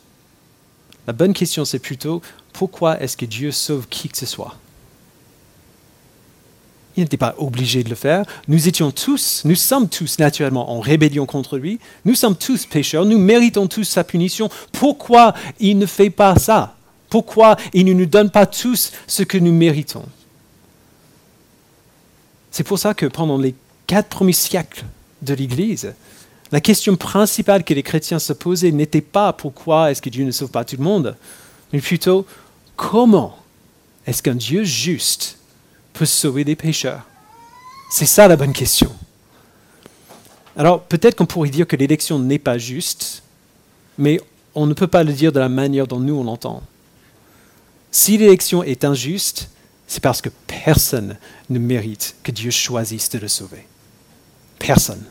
La 1.08 1.12
bonne 1.12 1.34
question, 1.34 1.64
c'est 1.64 1.80
plutôt 1.80 2.22
pourquoi 2.52 3.00
est-ce 3.02 3.16
que 3.16 3.26
Dieu 3.26 3.50
sauve 3.50 3.88
qui 3.88 4.08
que 4.08 4.16
ce 4.16 4.24
soit? 4.24 4.56
Il 6.96 7.02
n'était 7.02 7.16
pas 7.16 7.34
obligé 7.38 7.82
de 7.82 7.88
le 7.88 7.96
faire. 7.96 8.24
Nous 8.46 8.68
étions 8.68 8.92
tous, 8.92 9.42
nous 9.44 9.56
sommes 9.56 9.88
tous 9.88 10.18
naturellement 10.20 10.70
en 10.70 10.78
rébellion 10.78 11.26
contre 11.26 11.58
lui. 11.58 11.80
Nous 12.04 12.14
sommes 12.14 12.36
tous 12.36 12.66
pécheurs. 12.66 13.04
Nous 13.04 13.18
méritons 13.18 13.66
tous 13.66 13.84
sa 13.84 14.04
punition. 14.04 14.48
Pourquoi 14.70 15.34
il 15.58 15.76
ne 15.78 15.86
fait 15.86 16.10
pas 16.10 16.36
ça? 16.36 16.76
Pourquoi 17.10 17.56
il 17.72 17.84
ne 17.86 17.94
nous 17.94 18.06
donne 18.06 18.30
pas 18.30 18.46
tous 18.46 18.92
ce 19.08 19.24
que 19.24 19.38
nous 19.38 19.52
méritons? 19.52 20.04
C'est 22.52 22.64
pour 22.64 22.78
ça 22.78 22.94
que 22.94 23.06
pendant 23.06 23.38
les 23.38 23.56
quatre 23.88 24.08
premiers 24.08 24.32
siècles 24.32 24.84
de 25.22 25.34
l'Église, 25.34 25.94
la 26.52 26.60
question 26.60 26.96
principale 26.96 27.64
que 27.64 27.72
les 27.72 27.82
chrétiens 27.82 28.18
se 28.18 28.34
posaient 28.34 28.72
n'était 28.72 29.00
pas 29.00 29.32
pourquoi 29.32 29.90
est-ce 29.90 30.02
que 30.02 30.10
Dieu 30.10 30.24
ne 30.24 30.30
sauve 30.30 30.50
pas 30.50 30.64
tout 30.64 30.76
le 30.76 30.84
monde, 30.84 31.16
mais 31.72 31.80
plutôt 31.80 32.26
comment 32.76 33.38
est-ce 34.06 34.22
qu'un 34.22 34.34
Dieu 34.34 34.62
juste 34.62 35.38
peut 35.94 36.04
sauver 36.04 36.44
des 36.44 36.54
pécheurs? 36.54 37.06
C'est 37.90 38.06
ça 38.06 38.28
la 38.28 38.36
bonne 38.36 38.52
question. 38.52 38.94
Alors 40.54 40.82
peut-être 40.82 41.16
qu'on 41.16 41.26
pourrait 41.26 41.48
dire 41.48 41.66
que 41.66 41.76
l'élection 41.76 42.18
n'est 42.18 42.38
pas 42.38 42.58
juste, 42.58 43.22
mais 43.96 44.20
on 44.54 44.66
ne 44.66 44.74
peut 44.74 44.86
pas 44.86 45.04
le 45.04 45.12
dire 45.14 45.32
de 45.32 45.40
la 45.40 45.48
manière 45.48 45.86
dont 45.86 46.00
nous 46.00 46.14
on 46.14 46.24
l'entend. 46.24 46.62
Si 47.90 48.18
l'élection 48.18 48.62
est 48.62 48.84
injuste, 48.84 49.48
c'est 49.86 50.02
parce 50.02 50.20
que 50.20 50.30
personne 50.46 51.16
ne 51.48 51.58
mérite 51.58 52.14
que 52.22 52.30
Dieu 52.30 52.50
choisisse 52.50 53.08
de 53.08 53.18
le 53.18 53.28
sauver. 53.28 53.66
Personne. 54.58 55.02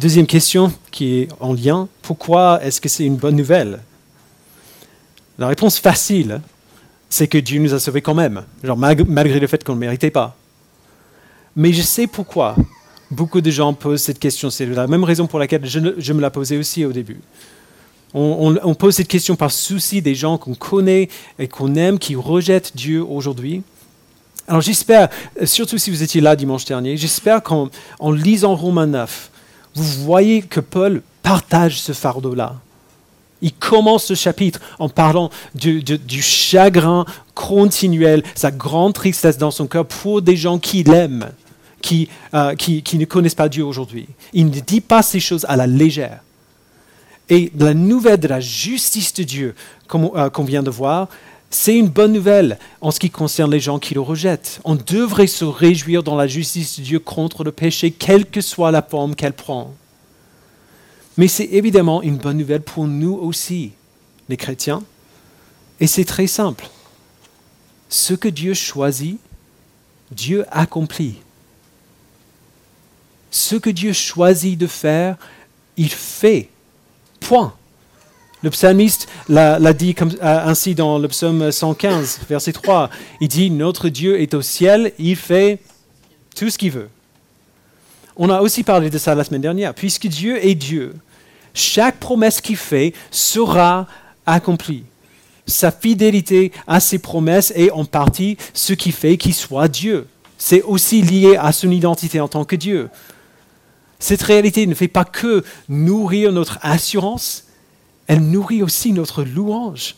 Deuxième 0.00 0.26
question 0.26 0.72
qui 0.90 1.18
est 1.18 1.28
en 1.40 1.52
lien, 1.52 1.86
pourquoi 2.00 2.58
est-ce 2.64 2.80
que 2.80 2.88
c'est 2.88 3.04
une 3.04 3.16
bonne 3.16 3.36
nouvelle? 3.36 3.80
La 5.38 5.46
réponse 5.46 5.78
facile, 5.78 6.40
c'est 7.10 7.28
que 7.28 7.36
Dieu 7.36 7.60
nous 7.60 7.74
a 7.74 7.78
sauvés 7.78 8.00
quand 8.00 8.14
même, 8.14 8.44
genre 8.64 8.78
malgré 8.78 9.38
le 9.38 9.46
fait 9.46 9.62
qu'on 9.62 9.74
ne 9.74 9.80
méritait 9.80 10.10
pas. 10.10 10.38
Mais 11.54 11.74
je 11.74 11.82
sais 11.82 12.06
pourquoi 12.06 12.56
beaucoup 13.10 13.42
de 13.42 13.50
gens 13.50 13.74
posent 13.74 14.00
cette 14.00 14.18
question. 14.18 14.48
C'est 14.48 14.64
la 14.64 14.86
même 14.86 15.04
raison 15.04 15.26
pour 15.26 15.38
laquelle 15.38 15.66
je, 15.66 16.12
me 16.14 16.20
la 16.22 16.30
posais 16.30 16.56
aussi 16.56 16.86
au 16.86 16.94
début. 16.94 17.20
On, 18.14 18.74
pose 18.74 18.94
cette 18.94 19.08
question 19.08 19.36
par 19.36 19.50
souci 19.50 20.00
des 20.00 20.14
gens 20.14 20.38
qu'on 20.38 20.54
connaît 20.54 21.10
et 21.38 21.46
qu'on 21.46 21.74
aime, 21.74 21.98
qui 21.98 22.16
rejettent 22.16 22.74
Dieu 22.74 23.04
aujourd'hui. 23.04 23.62
Alors 24.48 24.62
j'espère, 24.62 25.10
surtout 25.44 25.76
si 25.76 25.90
vous 25.90 26.02
étiez 26.02 26.22
là 26.22 26.36
dimanche 26.36 26.64
dernier, 26.64 26.96
j'espère 26.96 27.42
qu'en 27.42 27.68
lisant 28.10 28.56
Romains 28.56 28.86
9, 28.86 29.29
vous 29.74 30.04
voyez 30.04 30.42
que 30.42 30.60
Paul 30.60 31.02
partage 31.22 31.80
ce 31.80 31.92
fardeau-là. 31.92 32.56
Il 33.42 33.54
commence 33.54 34.04
ce 34.04 34.14
chapitre 34.14 34.60
en 34.78 34.88
parlant 34.88 35.30
du, 35.54 35.82
chagrin 36.20 37.06
continuel, 37.34 38.22
sa 38.34 38.50
grande 38.50 38.92
tristesse 38.94 39.38
dans 39.38 39.50
son 39.50 39.66
cœur 39.66 39.86
pour 39.86 40.20
des 40.20 40.36
gens 40.36 40.58
qui, 40.58 40.84
euh, 42.34 42.54
qui, 42.54 42.98
ne 42.98 43.04
connaissent 43.06 43.34
pas 43.34 43.48
Dieu 43.48 43.64
aujourd'hui. 43.64 44.08
Il 44.32 44.46
ne 44.46 44.60
dit 44.60 44.82
pas 44.82 45.02
ces 45.02 45.20
choses 45.20 45.46
à 45.48 45.56
la 45.56 45.66
légère. 45.66 46.20
Et 47.30 47.52
la 47.58 47.74
nouvelle 47.74 48.20
de 48.20 48.28
la 48.28 48.40
justice 48.40 49.14
de 49.14 49.22
Dieu, 49.22 49.54
euh, 49.94 50.30
qu'on 50.30 50.44
vient 50.44 50.62
de 50.62 50.70
voir, 50.70 51.08
c'est 51.50 51.76
une 51.76 51.88
bonne 51.88 52.12
nouvelle 52.12 52.58
en 52.80 52.92
ce 52.92 53.00
qui 53.00 53.10
concerne 53.10 53.50
les 53.50 53.58
gens 53.58 53.80
qui 53.80 53.94
le 53.94 54.00
rejettent. 54.00 54.60
On 54.64 54.76
devrait 54.76 55.26
se 55.26 55.44
réjouir 55.44 56.04
dans 56.04 56.16
la 56.16 56.28
justice 56.28 56.78
de 56.78 56.84
Dieu 56.84 56.98
contre 57.00 57.42
le 57.42 57.50
péché, 57.50 57.90
quelle 57.90 58.24
que 58.24 58.40
soit 58.40 58.70
la 58.70 58.82
forme 58.82 59.16
qu'elle 59.16 59.32
prend. 59.32 59.74
Mais 61.16 61.26
c'est 61.26 61.44
évidemment 61.44 62.02
une 62.02 62.18
bonne 62.18 62.38
nouvelle 62.38 62.62
pour 62.62 62.86
nous 62.86 63.14
aussi, 63.14 63.72
les 64.28 64.36
chrétiens. 64.36 64.84
Et 65.80 65.88
c'est 65.88 66.04
très 66.04 66.28
simple. 66.28 66.68
Ce 67.88 68.14
que 68.14 68.28
Dieu 68.28 68.54
choisit, 68.54 69.18
Dieu 70.12 70.44
accomplit. 70.52 71.16
Ce 73.32 73.56
que 73.56 73.70
Dieu 73.70 73.92
choisit 73.92 74.56
de 74.56 74.68
faire, 74.68 75.16
il 75.76 75.90
fait. 75.90 76.48
Point. 77.18 77.54
Le 78.42 78.50
psalmiste 78.50 79.08
l'a 79.28 79.72
dit 79.72 79.94
euh, 80.00 80.06
ainsi 80.22 80.74
dans 80.74 80.98
le 80.98 81.08
psaume 81.08 81.52
115, 81.52 82.20
verset 82.28 82.52
3. 82.52 82.88
Il 83.20 83.28
dit, 83.28 83.50
Notre 83.50 83.88
Dieu 83.88 84.20
est 84.20 84.32
au 84.32 84.40
ciel, 84.40 84.92
il 84.98 85.16
fait 85.16 85.58
tout 86.34 86.48
ce 86.48 86.56
qu'il 86.56 86.70
veut. 86.70 86.88
On 88.16 88.30
a 88.30 88.40
aussi 88.40 88.62
parlé 88.62 88.88
de 88.88 88.98
ça 88.98 89.14
la 89.14 89.24
semaine 89.24 89.42
dernière. 89.42 89.74
Puisque 89.74 90.06
Dieu 90.06 90.44
est 90.44 90.54
Dieu, 90.54 90.94
chaque 91.54 91.98
promesse 91.98 92.40
qu'il 92.40 92.56
fait 92.56 92.94
sera 93.10 93.86
accomplie. 94.26 94.84
Sa 95.46 95.70
fidélité 95.70 96.52
à 96.66 96.80
ses 96.80 96.98
promesses 96.98 97.52
est 97.56 97.70
en 97.70 97.84
partie 97.84 98.36
ce 98.54 98.72
qui 98.72 98.92
fait 98.92 99.16
qu'il 99.16 99.34
soit 99.34 99.68
Dieu. 99.68 100.06
C'est 100.38 100.62
aussi 100.62 101.02
lié 101.02 101.36
à 101.36 101.52
son 101.52 101.70
identité 101.70 102.20
en 102.20 102.28
tant 102.28 102.44
que 102.44 102.56
Dieu. 102.56 102.88
Cette 103.98 104.22
réalité 104.22 104.66
ne 104.66 104.74
fait 104.74 104.88
pas 104.88 105.04
que 105.04 105.44
nourrir 105.68 106.32
notre 106.32 106.58
assurance, 106.62 107.44
elle 108.10 108.22
nourrit 108.22 108.64
aussi 108.64 108.92
notre 108.92 109.22
louange. 109.22 109.94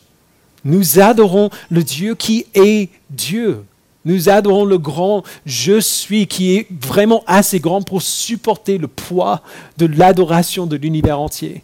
Nous 0.67 0.99
adorons 0.99 1.49
le 1.71 1.83
Dieu 1.83 2.15
qui 2.15 2.45
est 2.53 2.91
Dieu. 3.09 3.65
Nous 4.05 4.29
adorons 4.29 4.67
le 4.67 4.77
grand 4.77 5.23
Je 5.47 5.81
suis 5.81 6.27
qui 6.27 6.55
est 6.55 6.67
vraiment 6.71 7.25
assez 7.27 7.59
grand 7.59 7.81
pour 7.81 8.03
supporter 8.03 8.77
le 8.77 8.87
poids 8.87 9.41
de 9.79 9.87
l'adoration 9.87 10.67
de 10.67 10.77
l'univers 10.77 11.21
entier. 11.21 11.63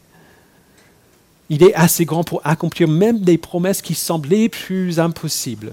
Il 1.50 1.62
est 1.62 1.74
assez 1.74 2.06
grand 2.06 2.24
pour 2.24 2.40
accomplir 2.44 2.88
même 2.88 3.20
des 3.20 3.36
promesses 3.36 3.82
qui 3.82 3.94
semblaient 3.94 4.48
plus 4.48 4.98
impossibles. 4.98 5.72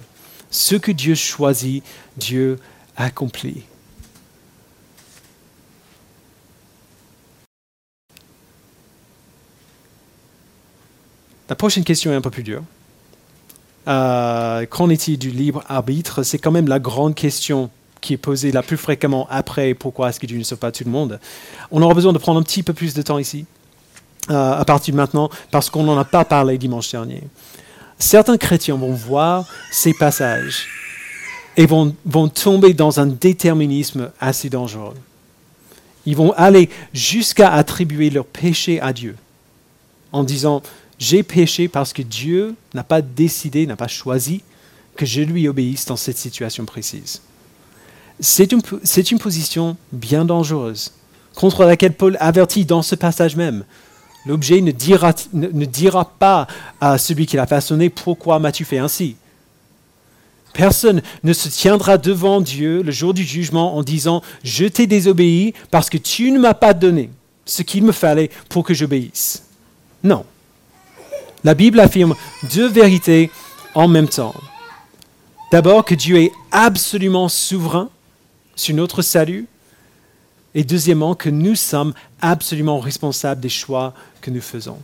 Ce 0.51 0.75
que 0.75 0.91
Dieu 0.91 1.15
choisit, 1.15 1.85
Dieu 2.17 2.59
accomplit. 2.97 3.63
La 11.49 11.55
prochaine 11.55 11.83
question 11.83 12.11
est 12.11 12.15
un 12.15 12.21
peu 12.21 12.31
plus 12.31 12.43
dure. 12.43 12.63
Euh, 13.87 14.65
qu'en 14.65 14.89
est-il 14.89 15.19
du 15.19 15.29
libre 15.29 15.63
arbitre? 15.67 16.23
C'est 16.23 16.39
quand 16.39 16.51
même 16.51 16.67
la 16.67 16.79
grande 16.79 17.13
question 17.13 17.69
qui 18.01 18.13
est 18.13 18.17
posée 18.17 18.51
la 18.51 18.63
plus 18.63 18.77
fréquemment 18.77 19.27
après 19.29 19.73
pourquoi 19.73 20.09
est-ce 20.09 20.19
que 20.19 20.25
Dieu 20.25 20.37
ne 20.37 20.43
sauve 20.43 20.57
pas 20.57 20.71
tout 20.71 20.83
le 20.83 20.91
monde? 20.91 21.19
On 21.71 21.81
aura 21.81 21.93
besoin 21.93 22.13
de 22.13 22.17
prendre 22.17 22.39
un 22.39 22.43
petit 22.43 22.63
peu 22.63 22.73
plus 22.73 22.95
de 22.95 23.01
temps 23.03 23.19
ici, 23.19 23.45
euh, 24.31 24.53
à 24.53 24.65
partir 24.65 24.93
de 24.93 24.97
maintenant, 24.97 25.29
parce 25.51 25.69
qu'on 25.69 25.83
n'en 25.83 25.97
a 25.97 26.05
pas 26.05 26.25
parlé 26.25 26.57
dimanche 26.57 26.91
dernier. 26.91 27.23
Certains 27.99 28.37
chrétiens 28.37 28.75
vont 28.75 28.93
voir 28.93 29.47
ces 29.71 29.93
passages 29.93 30.67
et 31.57 31.67
vont, 31.67 31.95
vont 32.05 32.27
tomber 32.27 32.73
dans 32.73 32.99
un 32.99 33.05
déterminisme 33.05 34.11
assez 34.19 34.49
dangereux. 34.49 34.95
Ils 36.07 36.15
vont 36.15 36.33
aller 36.33 36.69
jusqu'à 36.93 37.53
attribuer 37.53 38.09
leur 38.09 38.25
péché 38.25 38.81
à 38.81 38.93
Dieu 38.93 39.15
en 40.11 40.23
disant 40.23 40.61
j'ai 40.99 41.23
péché 41.23 41.67
parce 41.67 41.93
que 41.93 42.01
Dieu 42.01 42.55
n'a 42.73 42.83
pas 42.83 43.01
décidé, 43.01 43.67
n'a 43.67 43.75
pas 43.75 43.87
choisi 43.87 44.41
que 44.95 45.05
je 45.05 45.21
lui 45.21 45.47
obéisse 45.47 45.85
dans 45.85 45.97
cette 45.97 46.17
situation 46.17 46.65
précise. 46.65 47.21
C'est 48.19 48.51
une, 48.53 49.19
position 49.19 49.75
bien 49.91 50.23
dangereuse, 50.23 50.93
contre 51.35 51.65
laquelle 51.65 51.93
Paul 51.93 52.15
avertit 52.21 52.63
dans 52.63 52.81
ce 52.81 52.95
passage 52.95 53.35
même. 53.35 53.65
L'objet 54.25 54.61
ne 54.61 54.71
dira, 54.71 55.13
ne, 55.33 55.65
dira 55.65 56.05
pas 56.17 56.47
à 56.79 56.97
celui 56.97 57.25
qui 57.25 57.35
l'a 57.35 57.45
façonné 57.45 57.89
pourquoi 57.89 58.39
m'as-tu 58.39 58.63
fait 58.63 58.77
ainsi? 58.77 59.17
Personne 60.53 61.01
ne 61.23 61.33
se 61.33 61.49
tiendra 61.49 61.97
devant 61.97 62.39
Dieu 62.39 62.81
le 62.81 62.91
jour 62.91 63.13
du 63.13 63.23
jugement 63.23 63.75
en 63.75 63.83
disant 63.83 64.21
Je 64.45 64.65
t'ai 64.65 64.87
désobéi 64.87 65.53
parce 65.69 65.89
que 65.89 65.97
tu 65.97 66.31
ne 66.31 66.39
m'as 66.39 66.53
pas 66.53 66.73
donné 66.73 67.09
ce 67.45 67.61
qu'il 67.61 67.83
me 67.83 67.91
fallait 67.91 68.31
pour 68.47 68.63
que 68.63 68.73
j'obéisse. 68.73 69.43
Non. 70.01 70.25
La 71.45 71.53
Bible 71.53 71.79
affirme 71.79 72.15
deux 72.55 72.67
vérités 72.67 73.29
en 73.75 73.87
même 73.87 74.09
temps. 74.09 74.33
D'abord 75.51 75.85
que 75.85 75.93
Dieu 75.93 76.17
est 76.17 76.31
absolument 76.51 77.29
souverain 77.29 77.91
sur 78.55 78.75
notre 78.75 79.03
salut, 79.03 79.45
et 80.55 80.63
deuxièmement 80.63 81.13
que 81.13 81.29
nous 81.29 81.53
sommes 81.53 81.93
absolument 82.19 82.79
responsables 82.79 83.41
des 83.41 83.49
choix 83.49 83.93
que 84.21 84.31
nous 84.31 84.41
faisons. 84.41 84.79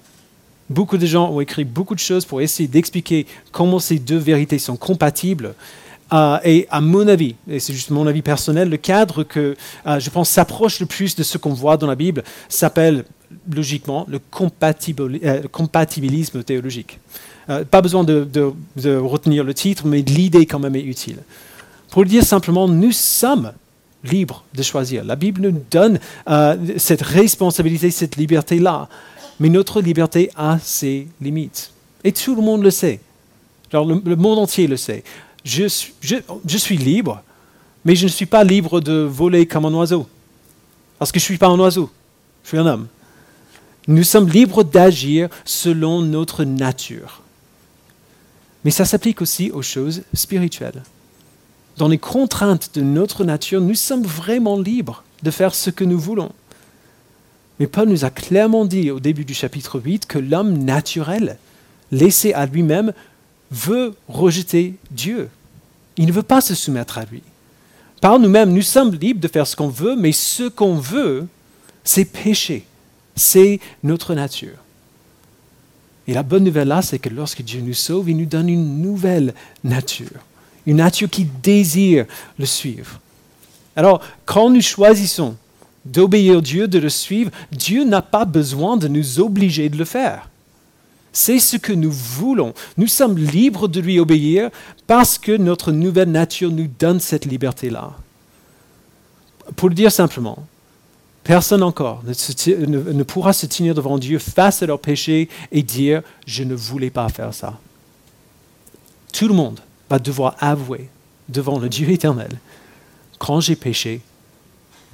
Beaucoup 0.69 0.99
de 0.99 1.07
gens 1.07 1.31
ont 1.31 1.41
écrit 1.41 1.65
beaucoup 1.65 1.95
de 1.95 1.99
choses 1.99 2.25
pour 2.25 2.41
essayer 2.41 2.67
d'expliquer 2.67 3.25
comment 3.51 3.79
ces 3.79 3.97
deux 3.97 4.19
vérités 4.19 4.59
sont 4.59 4.77
compatibles. 4.77 5.55
Euh, 6.13 6.37
et 6.43 6.67
à 6.69 6.81
mon 6.81 7.07
avis, 7.07 7.35
et 7.49 7.59
c'est 7.59 7.73
juste 7.73 7.89
mon 7.89 8.05
avis 8.05 8.21
personnel, 8.21 8.69
le 8.69 8.77
cadre 8.77 9.23
que 9.23 9.55
euh, 9.87 9.99
je 9.99 10.09
pense 10.09 10.29
s'approche 10.29 10.79
le 10.79 10.85
plus 10.85 11.15
de 11.15 11.23
ce 11.23 11.37
qu'on 11.37 11.53
voit 11.53 11.77
dans 11.77 11.87
la 11.87 11.95
Bible 11.95 12.23
s'appelle 12.49 13.05
logiquement 13.49 14.05
le 14.09 14.19
euh, 14.19 15.41
compatibilisme 15.51 16.43
théologique. 16.43 16.99
Pas 17.69 17.81
besoin 17.81 18.05
de, 18.05 18.27
retenir 18.85 19.43
le 19.43 19.53
titre, 19.53 19.85
mais 19.85 20.01
l'idée 20.01 20.45
quand 20.45 20.59
même 20.59 20.75
est 20.75 20.83
utile. 20.83 21.17
Pour 21.89 22.03
le 22.03 22.07
dire 22.07 22.23
simplement, 22.23 22.65
nous 22.67 22.93
sommes 22.93 23.51
libres 24.05 24.45
de 24.53 24.63
choisir. 24.63 25.03
La 25.03 25.17
Bible 25.17 25.41
nous 25.41 25.61
donne 25.69 25.99
cette 26.77 27.01
responsabilité, 27.01 27.91
cette 27.91 28.15
liberté-là. 28.15 28.87
Mais 29.41 29.49
notre 29.49 29.81
liberté 29.81 30.29
a 30.37 30.59
ses 30.63 31.07
limites. 31.19 31.71
Et 32.05 32.13
tout 32.13 32.35
le 32.35 32.41
monde 32.41 32.63
le 32.63 32.71
sait. 32.71 33.01
le, 33.73 34.15
monde 34.15 34.39
entier 34.39 34.67
le 34.67 34.77
sait. 34.77 35.03
Je 35.43 35.67
suis 35.67 36.77
libre, 36.77 37.23
mais 37.85 37.95
je 37.95 38.03
ne 38.03 38.11
suis 38.11 38.25
pas 38.25 38.43
libre 38.43 38.79
de 38.79 39.01
voler 39.01 39.45
comme 39.45 39.65
un 39.65 39.73
oiseau. 39.73 40.07
Parce 40.99 41.11
que 41.11 41.19
je 41.19 41.23
ne 41.23 41.27
suis 41.27 41.37
pas 41.37 41.47
un 41.47 41.59
oiseau. 41.59 41.89
Je 42.43 42.49
suis 42.49 42.57
un 42.57 42.65
homme. 42.65 42.87
Nous 43.87 44.03
sommes 44.03 44.29
libres 44.29 44.63
d'agir 44.63 45.29
selon 45.45 46.01
notre 46.01 46.43
nature. 46.43 47.21
Mais 48.63 48.71
ça 48.71 48.85
s'applique 48.85 49.21
aussi 49.21 49.49
aux 49.51 49.63
choses 49.63 50.03
spirituelles. 50.13 50.83
Dans 51.77 51.87
les 51.87 51.97
contraintes 51.97 52.75
de 52.75 52.81
notre 52.81 53.23
nature, 53.23 53.61
nous 53.61 53.75
sommes 53.75 54.03
vraiment 54.03 54.59
libres 54.59 55.03
de 55.23 55.31
faire 55.31 55.55
ce 55.55 55.71
que 55.71 55.83
nous 55.83 55.97
voulons. 55.97 56.31
Mais 57.59 57.67
Paul 57.67 57.89
nous 57.89 58.05
a 58.05 58.09
clairement 58.09 58.65
dit 58.65 58.91
au 58.91 58.99
début 58.99 59.25
du 59.25 59.33
chapitre 59.33 59.79
8 59.79 60.05
que 60.05 60.19
l'homme 60.19 60.59
naturel, 60.59 61.37
laissé 61.91 62.33
à 62.33 62.45
lui-même, 62.45 62.93
veut 63.51 63.93
rejeter 64.07 64.75
Dieu. 64.89 65.29
Il 65.97 66.07
ne 66.07 66.11
veut 66.11 66.23
pas 66.23 66.41
se 66.41 66.55
soumettre 66.55 66.97
à 66.97 67.05
lui. 67.05 67.21
Par 67.99 68.17
nous-mêmes, 68.17 68.51
nous 68.51 68.63
sommes 68.63 68.95
libres 68.95 69.19
de 69.19 69.27
faire 69.27 69.45
ce 69.45 69.55
qu'on 69.55 69.67
veut, 69.67 69.95
mais 69.95 70.11
ce 70.11 70.49
qu'on 70.49 70.75
veut, 70.75 71.27
c'est 71.83 72.05
pécher. 72.05 72.65
C'est 73.15 73.59
notre 73.83 74.15
nature. 74.15 74.57
Et 76.07 76.13
la 76.13 76.23
bonne 76.23 76.43
nouvelle 76.43 76.69
là, 76.69 76.81
c'est 76.81 76.97
que 76.97 77.09
lorsque 77.09 77.43
Dieu 77.43 77.61
nous 77.61 77.75
sauve, 77.75 78.09
il 78.09 78.17
nous 78.17 78.25
donne 78.25 78.49
une 78.49 78.81
nouvelle 78.81 79.35
nature. 79.63 80.19
Une 80.65 80.77
nature 80.77 81.09
qui 81.09 81.25
désire 81.25 82.05
le 82.39 82.45
suivre. 82.45 82.99
Alors, 83.75 84.01
quand 84.25 84.49
nous 84.49 84.61
choisissons 84.61 85.35
d'obéir 85.85 86.41
Dieu, 86.41 86.67
de 86.67 86.79
le 86.79 86.89
suivre, 86.89 87.31
Dieu 87.51 87.83
n'a 87.83 88.01
pas 88.01 88.25
besoin 88.25 88.77
de 88.77 88.87
nous 88.87 89.19
obliger 89.19 89.69
de 89.69 89.77
le 89.77 89.85
faire. 89.85 90.30
C'est 91.13 91.39
ce 91.39 91.57
que 91.57 91.73
nous 91.73 91.91
voulons. 91.91 92.53
Nous 92.77 92.87
sommes 92.87 93.17
libres 93.17 93.67
de 93.67 93.79
lui 93.81 93.99
obéir 93.99 94.49
parce 94.87 95.17
que 95.17 95.35
notre 95.35 95.71
nouvelle 95.71 96.11
nature 96.11 96.51
nous 96.51 96.67
donne 96.79 96.99
cette 96.99 97.25
liberté-là. 97.25 97.93
Pour 99.55 99.69
le 99.69 99.75
dire 99.75 99.91
simplement, 99.91 100.45
personne 101.23 101.63
encore 101.63 102.01
ne, 102.05 103.03
pourra 103.03 103.33
se 103.33 103.45
tenir 103.45 103.75
devant 103.75 103.97
Dieu 103.97 104.19
face 104.19 104.63
à 104.63 104.65
leur 104.65 104.79
péché 104.79 105.27
et 105.51 105.63
dire 105.63 106.01
je 106.25 106.43
ne 106.43 106.55
voulais 106.55 106.89
pas 106.89 107.09
faire 107.09 107.33
ça. 107.33 107.59
Tout 109.11 109.27
le 109.27 109.33
monde 109.33 109.59
va 109.89 109.99
devoir 109.99 110.35
avouer 110.39 110.89
devant 111.27 111.59
le 111.59 111.67
Dieu 111.67 111.89
éternel 111.89 112.39
quand 113.21 113.39
j'ai 113.39 113.55
péché, 113.55 114.01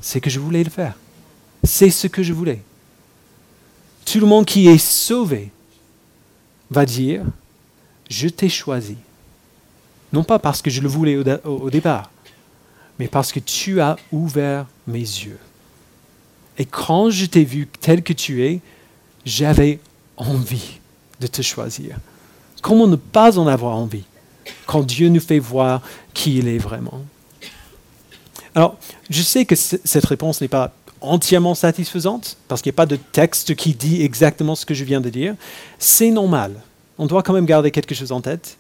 c'est 0.01 0.19
que 0.19 0.29
je 0.29 0.37
voulais 0.37 0.61
le 0.61 0.69
faire. 0.69 0.95
C'est 1.63 1.89
ce 1.89 2.07
que 2.07 2.23
je 2.23 2.33
voulais. 2.33 2.61
Tout 4.03 4.19
le 4.19 4.25
monde 4.25 4.45
qui 4.45 4.67
est 4.67 4.77
sauvé 4.77 5.49
va 6.69 6.85
dire, 6.85 7.23
je 8.09 8.27
t'ai 8.27 8.49
choisi. 8.49 8.97
Non 10.13 10.23
pas 10.23 10.39
parce 10.39 10.61
que 10.61 10.69
je 10.69 10.81
le 10.81 10.87
voulais 10.87 11.17
au, 11.43 11.69
départ, 11.69 12.11
mais 12.99 13.07
parce 13.07 13.31
que 13.31 13.39
tu 13.39 13.81
as 13.81 13.97
ouvert 14.11 14.65
mes 14.87 14.99
yeux. 14.99 15.39
Et 16.57 16.65
quand 16.65 17.09
je 17.09 17.25
t'ai 17.25 17.43
vu 17.43 17.67
tel 17.81 18.01
que 18.03 18.13
tu 18.13 18.43
es, 18.43 18.61
j'avais 19.25 19.79
envie 20.15 20.79
de 21.19 21.27
te 21.27 21.41
choisir. 21.41 21.97
Comment 22.61 22.87
ne 22.87 22.95
pas 22.95 23.37
en 23.37 23.47
avoir 23.47 23.75
envie 23.75 24.05
quand 24.65 24.81
Dieu 24.81 25.09
nous 25.09 25.19
fait 25.19 25.39
voir 25.39 25.81
qui 26.13 26.37
il 26.37 26.47
est 26.47 26.57
vraiment? 26.57 27.03
Alors, 28.55 28.77
je 29.09 29.21
sais 29.21 29.45
que 29.45 29.55
cette 29.55 30.05
réponse 30.05 30.41
n'est 30.41 30.47
pas 30.47 30.73
entièrement 31.01 31.55
satisfaisante, 31.55 32.37
parce 32.47 32.61
qu'il 32.61 32.71
n'y 32.71 32.75
a 32.75 32.77
pas 32.77 32.85
de 32.85 32.95
texte 32.95 33.55
qui 33.55 33.73
dit 33.73 34.01
exactement 34.01 34.55
ce 34.55 34.65
que 34.65 34.73
je 34.73 34.83
viens 34.83 35.01
de 35.01 35.09
dire, 35.09 35.35
c'est 35.79 36.11
normal. 36.11 36.53
On 36.97 37.05
doit 37.05 37.23
quand 37.23 37.33
même 37.33 37.45
garder 37.45 37.71
quelque 37.71 37.95
chose 37.95 38.11
en 38.11 38.21
tête. 38.21 38.57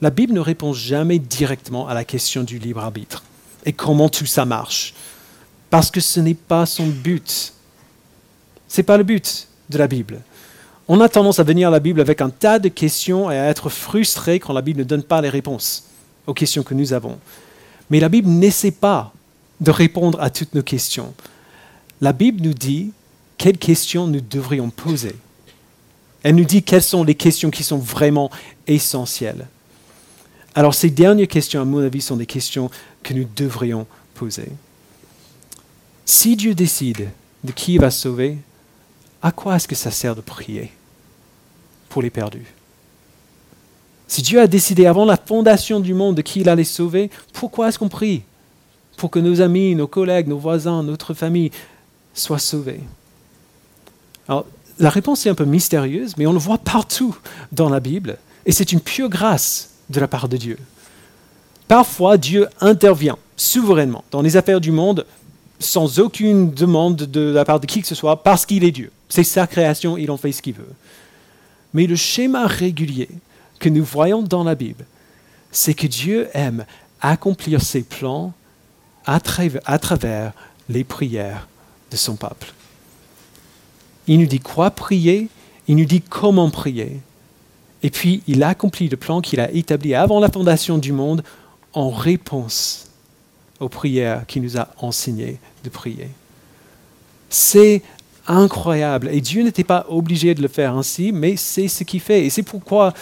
La 0.00 0.10
Bible 0.10 0.32
ne 0.32 0.40
répond 0.40 0.72
jamais 0.72 1.18
directement 1.18 1.88
à 1.88 1.94
la 1.94 2.04
question 2.04 2.42
du 2.42 2.58
libre 2.58 2.80
arbitre 2.80 3.24
et 3.64 3.72
comment 3.72 4.08
tout 4.08 4.26
ça 4.26 4.44
marche, 4.44 4.94
parce 5.70 5.90
que 5.90 6.00
ce 6.00 6.20
n'est 6.20 6.34
pas 6.34 6.66
son 6.66 6.86
but. 6.86 7.52
Ce 8.68 8.80
n'est 8.80 8.84
pas 8.84 8.96
le 8.96 9.04
but 9.04 9.48
de 9.70 9.78
la 9.78 9.86
Bible. 9.86 10.20
On 10.88 11.00
a 11.00 11.08
tendance 11.08 11.38
à 11.38 11.42
venir 11.42 11.68
à 11.68 11.70
la 11.70 11.80
Bible 11.80 12.00
avec 12.00 12.20
un 12.20 12.30
tas 12.30 12.58
de 12.58 12.68
questions 12.68 13.30
et 13.30 13.36
à 13.36 13.46
être 13.46 13.68
frustré 13.68 14.40
quand 14.40 14.52
la 14.52 14.62
Bible 14.62 14.78
ne 14.80 14.84
donne 14.84 15.02
pas 15.02 15.20
les 15.20 15.28
réponses 15.28 15.84
aux 16.26 16.34
questions 16.34 16.62
que 16.62 16.74
nous 16.74 16.92
avons. 16.92 17.18
Mais 17.90 18.00
la 18.00 18.08
Bible 18.08 18.28
n'essaie 18.30 18.70
pas 18.70 19.12
de 19.60 19.70
répondre 19.70 20.20
à 20.20 20.30
toutes 20.30 20.54
nos 20.54 20.62
questions 20.62 21.12
la 22.00 22.12
Bible 22.12 22.42
nous 22.42 22.54
dit 22.54 22.92
quelles 23.36 23.58
questions 23.58 24.06
nous 24.06 24.20
devrions 24.20 24.70
poser. 24.70 25.14
Elle 26.22 26.34
nous 26.34 26.44
dit 26.44 26.62
quelles 26.62 26.82
sont 26.82 27.04
les 27.04 27.14
questions 27.14 27.50
qui 27.50 27.62
sont 27.62 27.78
vraiment 27.78 28.30
essentielles. 28.66 29.46
Alors 30.54 30.74
ces 30.74 30.90
dernières 30.90 31.28
questions, 31.28 31.60
à 31.60 31.64
mon 31.64 31.78
avis, 31.78 32.00
sont 32.00 32.16
des 32.16 32.26
questions 32.26 32.70
que 33.02 33.14
nous 33.14 33.26
devrions 33.36 33.86
poser. 34.14 34.48
Si 36.04 36.36
Dieu 36.36 36.54
décide 36.54 37.10
de 37.44 37.52
qui 37.52 37.74
il 37.74 37.80
va 37.80 37.90
sauver, 37.90 38.38
à 39.22 39.30
quoi 39.30 39.56
est-ce 39.56 39.68
que 39.68 39.74
ça 39.74 39.90
sert 39.90 40.16
de 40.16 40.20
prier 40.20 40.72
pour 41.88 42.02
les 42.02 42.10
perdus? 42.10 42.46
Si 44.08 44.22
Dieu 44.22 44.40
a 44.40 44.46
décidé 44.46 44.86
avant 44.86 45.04
la 45.04 45.18
fondation 45.18 45.80
du 45.80 45.92
monde 45.94 46.16
de 46.16 46.22
qui 46.22 46.40
il 46.40 46.48
allait 46.48 46.64
sauver, 46.64 47.10
pourquoi 47.32 47.68
est-ce 47.68 47.78
qu'on 47.78 47.90
prie 47.90 48.22
Pour 48.96 49.10
que 49.10 49.18
nos 49.18 49.42
amis, 49.42 49.74
nos 49.74 49.86
collègues, 49.86 50.28
nos 50.28 50.38
voisins, 50.38 50.82
notre 50.82 51.12
famille 51.12 51.50
soit 52.18 52.38
sauvé 52.38 52.80
Alors, 54.28 54.46
la 54.78 54.90
réponse 54.90 55.26
est 55.26 55.30
un 55.30 55.34
peu 55.34 55.44
mystérieuse, 55.44 56.16
mais 56.16 56.26
on 56.26 56.32
le 56.32 56.38
voit 56.38 56.58
partout 56.58 57.16
dans 57.52 57.68
la 57.68 57.80
Bible, 57.80 58.18
et 58.46 58.52
c'est 58.52 58.72
une 58.72 58.80
pure 58.80 59.08
grâce 59.08 59.70
de 59.90 60.00
la 60.00 60.08
part 60.08 60.28
de 60.28 60.36
Dieu. 60.36 60.58
Parfois, 61.66 62.16
Dieu 62.16 62.48
intervient 62.60 63.18
souverainement 63.36 64.04
dans 64.10 64.22
les 64.22 64.36
affaires 64.36 64.60
du 64.60 64.70
monde 64.70 65.04
sans 65.60 65.98
aucune 65.98 66.52
demande 66.52 66.96
de 66.96 67.32
la 67.32 67.44
part 67.44 67.60
de 67.60 67.66
qui 67.66 67.80
que 67.80 67.86
ce 67.86 67.94
soit, 67.94 68.22
parce 68.22 68.46
qu'il 68.46 68.64
est 68.64 68.70
Dieu. 68.70 68.92
C'est 69.08 69.24
sa 69.24 69.46
création, 69.46 69.96
il 69.96 70.10
en 70.10 70.16
fait 70.16 70.32
ce 70.32 70.40
qu'il 70.40 70.54
veut. 70.54 70.72
Mais 71.74 71.86
le 71.86 71.96
schéma 71.96 72.46
régulier 72.46 73.08
que 73.58 73.68
nous 73.68 73.84
voyons 73.84 74.22
dans 74.22 74.44
la 74.44 74.54
Bible, 74.54 74.84
c'est 75.50 75.74
que 75.74 75.86
Dieu 75.86 76.28
aime 76.32 76.64
accomplir 77.00 77.60
ses 77.60 77.82
plans 77.82 78.32
à 79.04 79.18
travers 79.20 80.32
les 80.68 80.84
prières 80.84 81.48
de 81.90 81.96
son 81.96 82.16
peuple. 82.16 82.52
Il 84.06 84.20
nous 84.20 84.26
dit 84.26 84.40
quoi 84.40 84.70
prier, 84.70 85.28
il 85.68 85.76
nous 85.76 85.84
dit 85.84 86.00
comment 86.00 86.50
prier. 86.50 87.00
Et 87.82 87.90
puis, 87.90 88.22
il 88.26 88.42
accomplit 88.42 88.88
le 88.88 88.96
plan 88.96 89.20
qu'il 89.20 89.40
a 89.40 89.50
établi 89.52 89.94
avant 89.94 90.18
la 90.18 90.30
fondation 90.30 90.78
du 90.78 90.92
monde 90.92 91.22
en 91.72 91.90
réponse 91.90 92.88
aux 93.60 93.68
prières 93.68 94.26
qu'il 94.26 94.42
nous 94.42 94.56
a 94.56 94.68
enseigné 94.78 95.38
de 95.64 95.68
prier. 95.68 96.08
C'est 97.28 97.82
incroyable. 98.26 99.08
Et 99.12 99.20
Dieu 99.20 99.42
n'était 99.42 99.64
pas 99.64 99.86
obligé 99.88 100.34
de 100.34 100.42
le 100.42 100.48
faire 100.48 100.74
ainsi, 100.74 101.12
mais 101.12 101.36
c'est 101.36 101.68
ce 101.68 101.84
qu'il 101.84 102.00
fait. 102.00 102.26
Et 102.26 102.30
c'est 102.30 102.42
pourquoi 102.42 102.94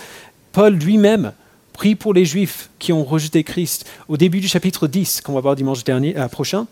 Paul 0.53 0.75
lui-même 0.75 1.33
prie 1.73 1.95
pour 1.95 2.15
les 2.15 2.25
Juifs 2.25 2.71
qui 2.79 2.93
ont 2.93 3.05
rejeté 3.05 3.45
Christ. 3.45 3.87
Au 4.09 4.17
début 4.17 4.41
du 4.41 4.49
chapitre 4.49 4.87
10, 4.87 5.21
qu'on 5.21 5.35
va 5.35 5.41
voir 5.41 5.57
dimanche 5.57 5.85
dernier, 5.85 6.17
euh, 6.17 6.29
prochain, 6.29 6.67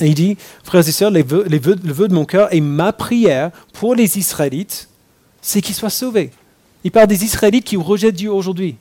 et 0.00 0.06
il 0.06 0.14
dit, 0.14 0.36
frères 0.64 0.86
et 0.86 0.92
sœurs, 0.92 1.10
le 1.10 1.22
vœu 1.22 2.08
de 2.08 2.14
mon 2.14 2.24
cœur 2.24 2.52
et 2.52 2.60
ma 2.60 2.92
prière 2.92 3.50
pour 3.74 3.94
les 3.94 4.18
Israélites, 4.18 4.88
c'est 5.42 5.60
qu'ils 5.60 5.74
soient 5.74 5.90
sauvés. 5.90 6.30
Il 6.84 6.90
parle 6.90 7.08
des 7.08 7.24
Israélites 7.24 7.64
qui 7.64 7.76
rejettent 7.76 8.16
Dieu 8.16 8.32
aujourd'hui. 8.32 8.76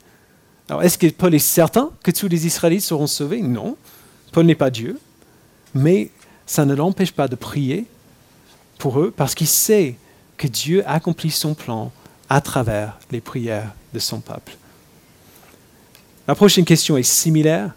Alors, 0.70 0.84
est-ce 0.84 0.98
que 0.98 1.08
Paul 1.08 1.36
est 1.36 1.40
certain 1.40 1.92
que 2.02 2.12
tous 2.12 2.28
les 2.28 2.48
Israélites 2.48 2.82
seront 2.82 3.08
sauvés? 3.08 3.42
Non. 3.42 3.76
Paul 4.32 4.46
n'est 4.46 4.56
pas 4.56 4.70
Dieu. 4.70 5.00
Mais 5.74 6.10
ça 6.46 6.66
ne 6.66 6.74
l'empêche 6.74 7.12
pas 7.12 7.28
de 7.28 7.36
prier 7.36 7.86
pour 8.78 9.00
eux 9.00 9.14
parce 9.16 9.36
qu'il 9.36 9.48
sait 9.48 9.96
que 10.38 10.48
Dieu 10.48 10.84
accomplit 10.88 11.32
son 11.32 11.54
plan 11.54 11.92
à 12.30 12.42
travers 12.42 12.98
les 13.12 13.22
prières 13.22 13.74
de 13.94 14.00
son 14.00 14.20
peuple. 14.22 14.56
La 16.28 16.36
prochaine 16.36 16.66
question 16.66 16.98
est 16.98 17.04
similaire. 17.04 17.74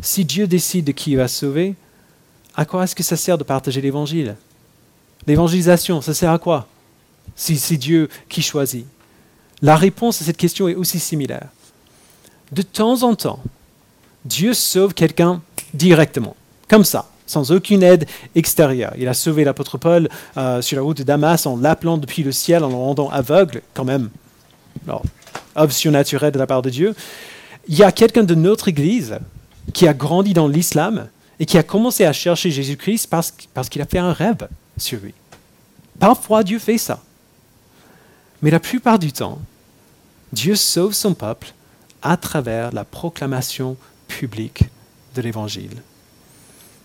Si 0.00 0.24
Dieu 0.24 0.46
décide 0.46 0.86
de 0.86 0.92
qui 0.92 1.12
il 1.12 1.16
va 1.18 1.28
sauver, 1.28 1.74
à 2.54 2.64
quoi 2.64 2.84
est-ce 2.84 2.94
que 2.94 3.02
ça 3.02 3.16
sert 3.16 3.38
de 3.38 3.44
partager 3.44 3.80
l'évangile? 3.80 4.36
L'évangélisation, 5.26 6.00
ça 6.00 6.14
sert 6.14 6.30
à 6.30 6.38
quoi? 6.38 6.66
Si 7.36 7.56
c'est 7.56 7.76
Dieu 7.76 8.08
qui 8.28 8.42
choisit. 8.42 8.86
La 9.62 9.76
réponse 9.76 10.20
à 10.20 10.24
cette 10.24 10.36
question 10.36 10.68
est 10.68 10.74
aussi 10.74 10.98
similaire. 10.98 11.48
De 12.50 12.62
temps 12.62 13.02
en 13.04 13.14
temps, 13.14 13.40
Dieu 14.24 14.54
sauve 14.54 14.92
quelqu'un 14.92 15.40
directement, 15.72 16.36
comme 16.68 16.84
ça, 16.84 17.08
sans 17.26 17.52
aucune 17.52 17.82
aide 17.82 18.06
extérieure. 18.34 18.92
Il 18.98 19.08
a 19.08 19.14
sauvé 19.14 19.44
l'apôtre 19.44 19.78
Paul 19.78 20.08
euh, 20.36 20.60
sur 20.60 20.76
la 20.76 20.82
route 20.82 20.98
de 20.98 21.02
Damas 21.02 21.46
en 21.46 21.56
l'appelant 21.56 21.96
depuis 21.96 22.22
le 22.22 22.32
ciel, 22.32 22.64
en 22.64 22.68
le 22.68 22.74
rendant 22.74 23.08
aveugle, 23.08 23.62
quand 23.72 23.84
même. 23.84 24.10
Alors, 24.86 25.02
œuvre 25.56 25.72
surnaturelle 25.72 26.32
de 26.32 26.38
la 26.38 26.46
part 26.46 26.62
de 26.62 26.70
Dieu. 26.70 26.94
Il 27.68 27.76
y 27.76 27.84
a 27.84 27.92
quelqu'un 27.92 28.24
de 28.24 28.34
notre 28.34 28.68
Église 28.68 29.18
qui 29.72 29.86
a 29.86 29.94
grandi 29.94 30.34
dans 30.34 30.48
l'islam 30.48 31.08
et 31.42 31.44
qui 31.44 31.58
a 31.58 31.64
commencé 31.64 32.04
à 32.04 32.12
chercher 32.12 32.52
Jésus-Christ 32.52 33.08
parce, 33.08 33.68
qu'il 33.68 33.82
a 33.82 33.84
fait 33.84 33.98
un 33.98 34.12
rêve 34.12 34.46
sur 34.76 35.00
lui. 35.00 35.12
Parfois, 35.98 36.44
Dieu 36.44 36.60
fait 36.60 36.78
ça. 36.78 37.02
Mais 38.42 38.50
la 38.52 38.60
plupart 38.60 39.00
du 39.00 39.10
temps, 39.10 39.40
Dieu 40.32 40.54
sauve 40.54 40.92
son 40.92 41.14
peuple 41.14 41.52
à 42.00 42.16
travers 42.16 42.70
la 42.70 42.84
proclamation 42.84 43.76
publique 44.06 44.66
de 45.16 45.22
l'Évangile. 45.22 45.82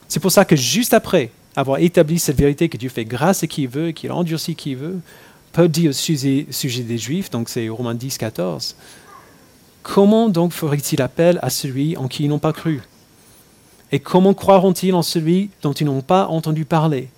C'est 0.08 0.20
pour 0.20 0.32
ça 0.32 0.44
que 0.44 0.56
juste 0.56 0.96
après 0.96 1.30
avoir 1.56 1.78
établi 1.78 2.18
cette 2.18 2.40
vérité 2.40 2.68
que 2.68 2.78
Dieu 2.78 2.90
fait 2.90 3.06
grâce 3.06 3.44
à 3.44 3.48
qui 3.48 3.62
il 3.62 3.70
veut, 3.70 3.92
qu'il 3.92 4.12
endurcit 4.12 4.56
qui 4.56 4.72
il 4.72 4.78
veut, 4.78 5.00
Paul 5.52 5.68
dit 5.68 5.88
au 5.88 5.94
sujet, 5.94 6.48
sujet 6.50 6.82
des 6.82 6.98
Juifs, 6.98 7.30
donc 7.30 7.50
c'est 7.50 7.70
Romains 7.70 7.94
10, 7.94 8.18
14, 8.18 8.76
Comment 9.84 10.30
donc 10.30 10.52
ferait-il 10.52 11.04
appel 11.04 11.38
à 11.44 11.52
celui 11.52 11.96
en 11.96 12.08
qui 12.08 12.24
ils 12.24 12.28
n'ont 12.28 12.40
pas 12.40 12.54
cru? 12.54 12.82
Et 13.92 14.00
comment 14.00 14.34
croiront-ils 14.34 14.94
en 14.94 15.02
celui 15.02 15.50
dont 15.62 15.74
ils 15.74 15.86
n'ont 15.86 16.02
pas 16.02 16.28
entendu 16.28 16.66
parler? 16.66 17.10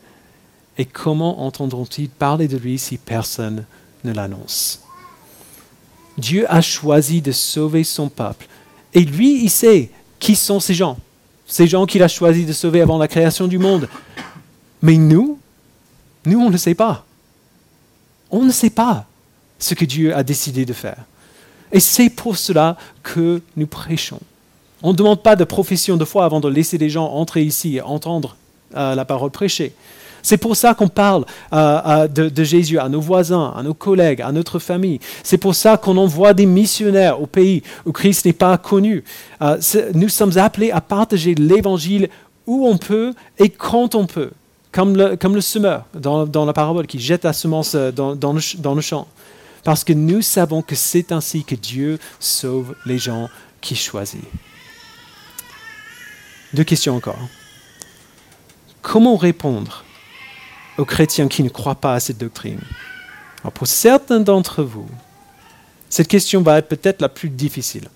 Et 0.78 0.86
comment 0.86 1.46
entendront-ils 1.46 2.10
parler 2.10 2.48
de 2.48 2.58
lui 2.58 2.78
si 2.78 2.98
personne 2.98 3.66
ne 4.04 4.14
l'annonce? 4.14 4.82
Dieu 6.18 6.46
a 6.52 6.62
choisi 6.62 7.22
de 7.22 7.32
sauver 7.32 7.84
son 7.84 8.10
peuple. 8.10 8.48
Et 8.94 9.02
lui, 9.02 9.44
il 9.44 9.50
sait 9.50 9.90
qui 10.20 10.36
sont 10.36 10.60
ces 10.60 10.74
gens. 10.74 10.98
Ces 11.48 11.68
gens 11.68 11.86
qu'il 11.86 12.04
a 12.04 12.08
choisi 12.08 12.46
de 12.46 12.54
sauver 12.54 12.82
avant 12.82 12.98
la 12.98 13.08
création 13.08 13.48
du 13.48 13.58
monde. 13.58 13.90
Mais 14.82 14.98
nous, 14.98 15.40
nous, 16.26 16.40
on 16.40 16.50
ne 16.50 16.58
sait 16.58 16.76
pas. 16.76 17.06
On 18.30 18.44
ne 18.44 18.52
sait 18.52 18.70
pas 18.70 19.08
ce 19.58 19.74
que 19.74 19.86
Dieu 19.86 20.16
a 20.16 20.24
décidé 20.24 20.66
de 20.66 20.74
faire. 20.74 21.04
Et 21.72 21.80
c'est 21.80 22.10
pour 22.10 22.38
cela 22.38 22.78
que 23.04 23.42
nous 23.56 23.68
prêchons. 23.68 24.22
On 24.82 24.92
ne 24.92 24.98
demande 24.98 25.22
pas 25.22 25.36
de 25.36 25.44
profession 25.44 25.98
de 25.98 26.06
foi 26.06 26.26
avant 26.26 26.40
de 26.40 26.48
laisser 26.48 26.78
les 26.78 26.90
gens 26.90 27.06
entrer 27.06 27.44
ici 27.44 27.78
et 27.78 27.82
entendre 27.82 28.36
euh, 28.76 28.96
la 28.96 29.06
parole 29.06 29.32
prêchée. 29.32 29.74
C'est 30.22 30.38
pour 30.38 30.56
ça 30.56 30.74
qu'on 30.74 30.90
parle 30.90 31.26
euh, 31.54 32.08
de, 32.08 32.44
Jésus 32.44 32.78
à 32.78 32.90
nos 32.90 33.00
voisins, 33.00 33.54
à 33.56 33.64
nos 33.64 33.74
collègues, 33.74 34.22
à 34.22 34.32
notre 34.32 34.60
famille. 34.60 35.00
C'est 35.24 35.38
pour 35.38 35.56
ça 35.56 35.78
qu'on 35.78 35.96
envoie 35.98 36.34
des 36.34 36.46
missionnaires 36.46 37.22
au 37.22 37.26
pays 37.26 37.64
où 37.86 37.92
Christ 37.92 38.26
n'est 38.26 38.34
pas 38.34 38.58
connu. 38.58 39.04
nous 39.94 40.10
sommes 40.10 40.38
appelés 40.38 40.72
à 40.72 40.82
partager 40.82 41.36
l'Évangile 41.36 42.10
où 42.48 42.68
on 42.68 42.78
peut 42.78 43.14
et 43.38 43.50
quand 43.50 43.96
on 43.96 44.08
peut, 44.08 44.32
comme 44.72 44.96
le, 44.98 45.42
semeur 45.42 45.86
dans, 45.94 46.46
la 46.46 46.54
parabole 46.54 46.86
qui 46.86 47.00
jette 47.00 47.24
la 47.24 47.34
semence 47.34 47.76
dans, 47.76 48.14
le, 48.14 48.58
dans 48.62 48.76
le 48.76 48.82
champ. 48.82 49.08
Parce 49.64 49.84
que 49.84 49.94
nous 49.94 50.22
savons 50.22 50.62
que 50.62 50.76
c'est 50.76 51.12
ainsi 51.12 51.44
que 51.44 51.56
Dieu 51.56 52.00
sauve 52.20 52.76
les 52.86 52.98
gens 52.98 53.30
qu'il 53.62 53.78
choisit. 53.78 54.24
Deux 56.54 56.64
questions 56.64 56.96
encore. 56.96 57.20
Comment 58.82 59.18
répondre 59.18 59.84
aux 60.78 60.86
chrétiens 60.86 61.28
qui 61.28 61.44
ne 61.44 61.50
croient 61.50 61.76
pas 61.76 61.94
à 61.94 62.00
cette 62.00 62.18
doctrine? 62.18 62.62
Pour 63.54 63.68
certains 63.68 64.20
d'entre 64.20 64.64
vous, 64.64 64.88
cette 65.90 66.08
question 66.08 66.42
va 66.42 66.58
être 66.58 66.68
peut-être 66.68 67.02
la 67.02 67.10
plus 67.10 67.30
difficile. 67.30 67.90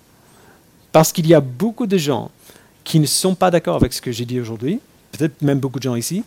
Parce 0.92 1.12
qu'il 1.12 1.28
y 1.28 1.34
a 1.34 1.42
beaucoup 1.42 1.88
de 1.88 1.98
gens 1.98 2.32
qui 2.84 3.00
ne 3.00 3.06
sont 3.06 3.36
pas 3.36 3.50
d'accord 3.50 3.78
avec 3.78 3.94
ce 3.94 4.02
que 4.02 4.12
j'ai 4.12 4.26
dit 4.26 4.40
aujourd'hui, 4.40 4.80
peut-être 5.12 5.42
même 5.42 5.60
beaucoup 5.60 5.80
de 5.80 5.84
gens 5.84 5.96
ici. 5.96 6.24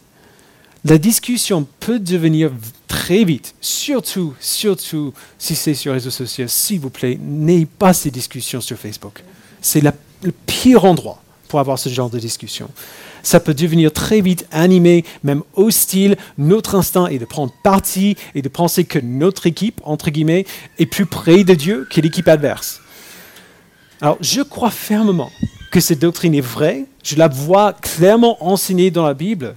La 0.85 0.99
discussion 0.99 1.66
peut 1.81 1.99
devenir 1.99 2.51
très 2.89 3.24
vite, 3.24 3.55
surtout, 3.61 4.35
surtout 4.41 5.12
si 5.39 5.55
c'est 5.55 5.74
sur 5.74 5.93
les 5.93 5.99
réseaux 5.99 6.11
sociaux. 6.11 6.47
S'il 6.49 6.81
vous 6.81 6.91
plaît, 6.91 7.18
n'ayez 7.20 7.66
pas 7.66 7.93
ces 7.93 8.11
discussions 8.11 8.61
sur 8.61 8.77
Facebook. 8.77 9.22
C'est 9.61 9.81
le 9.81 9.93
pire 10.47 10.85
endroit 10.85 11.22
pour 11.47 11.61
avoir 11.61 11.78
ce 11.78 11.88
genre 11.88 12.11
de 12.11 12.18
discussion. 12.18 12.68
Ça 13.22 13.40
peut 13.40 13.55
devenir 13.55 13.92
très 13.92 14.20
vite 14.20 14.47
animé, 14.53 15.05
même 15.24 15.42
hostile. 15.55 16.16
Notre 16.38 16.76
instinct 16.76 17.07
est 17.07 17.18
de 17.18 17.24
prendre 17.24 17.53
parti 17.62 18.16
et 18.34 18.42
de 18.42 18.49
penser 18.49 18.84
que 18.84 19.01
notre 19.01 19.47
équipe, 19.47 19.80
entre 19.84 20.11
guillemets, 20.11 20.47
est 20.78 20.86
plus 20.86 21.07
près 21.07 21.42
de 21.42 21.55
Dieu 21.55 21.88
que 21.90 22.01
l'équipe 22.01 22.28
adverse. 22.28 22.80
Alors, 24.01 24.18
je 24.20 24.42
crois 24.42 24.70
fermement 24.70 25.30
que 25.72 25.80
cette 25.80 25.99
doctrine 25.99 26.34
est 26.34 26.40
vraie. 26.40 26.84
Je 27.03 27.16
la 27.16 27.28
vois 27.28 27.72
clairement 27.72 28.36
enseignée 28.47 28.90
dans 28.90 29.05
la 29.05 29.14
Bible. 29.14 29.57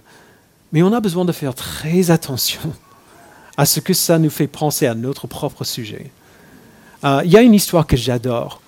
Mais 0.71 0.81
on 0.81 0.93
a 0.93 0.99
besoin 0.99 1.25
de 1.25 1.31
faire 1.31 1.53
très 1.53 2.11
attention 2.11 2.61
à 3.57 3.65
ce 3.65 3.79
que 3.79 3.93
ça 3.93 4.17
nous 4.17 4.29
fait 4.29 4.47
penser 4.47 4.87
à 4.87 4.95
notre 4.95 5.27
propre 5.27 5.63
sujet. 5.63 6.11
Euh, 7.03 7.21
il 7.25 7.31
y 7.31 7.37
a 7.37 7.41
une 7.41 7.53
histoire 7.53 7.85
que 7.85 7.97
j'adore 7.97 8.61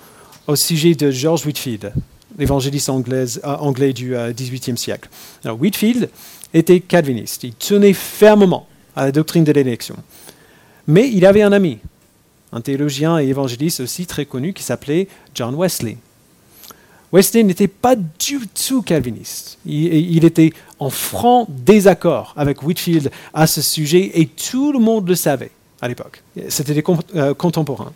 au 0.47 0.55
sujet 0.55 0.95
de 0.95 1.11
George 1.11 1.45
Whitfield 1.45 1.93
l'évangéliste 2.37 2.89
euh, 2.89 3.27
anglais 3.43 3.93
du 3.93 4.15
XVIIIe 4.15 4.73
euh, 4.73 4.75
siècle. 4.75 5.09
Alors, 5.43 5.59
Whitfield 5.59 6.09
était 6.53 6.79
calviniste. 6.79 7.43
Il 7.43 7.53
tenait 7.53 7.93
fermement 7.93 8.67
à 8.95 9.05
la 9.05 9.11
doctrine 9.11 9.43
de 9.43 9.51
l'élection. 9.51 9.95
Mais 10.87 11.09
il 11.09 11.25
avait 11.25 11.41
un 11.41 11.51
ami, 11.51 11.79
un 12.51 12.61
théologien 12.61 13.19
et 13.19 13.27
évangéliste 13.27 13.79
aussi 13.79 14.05
très 14.05 14.25
connu 14.25 14.53
qui 14.53 14.63
s'appelait 14.63 15.07
John 15.33 15.55
Wesley. 15.55 15.97
Wesley 17.13 17.43
n'était 17.43 17.67
pas 17.67 17.95
du 17.95 18.39
tout 18.47 18.81
calviniste. 18.81 19.57
Il, 19.65 20.23
était 20.23 20.53
en 20.79 20.89
franc 20.89 21.45
désaccord 21.49 22.33
avec 22.37 22.63
Whitfield 22.63 23.11
à 23.33 23.47
ce 23.47 23.61
sujet 23.61 24.11
et 24.13 24.27
tout 24.27 24.71
le 24.71 24.79
monde 24.79 25.07
le 25.07 25.15
savait 25.15 25.51
à 25.81 25.87
l'époque. 25.87 26.23
C'était 26.47 26.73
des 26.73 26.83
euh, 27.15 27.33
contemporains. 27.33 27.91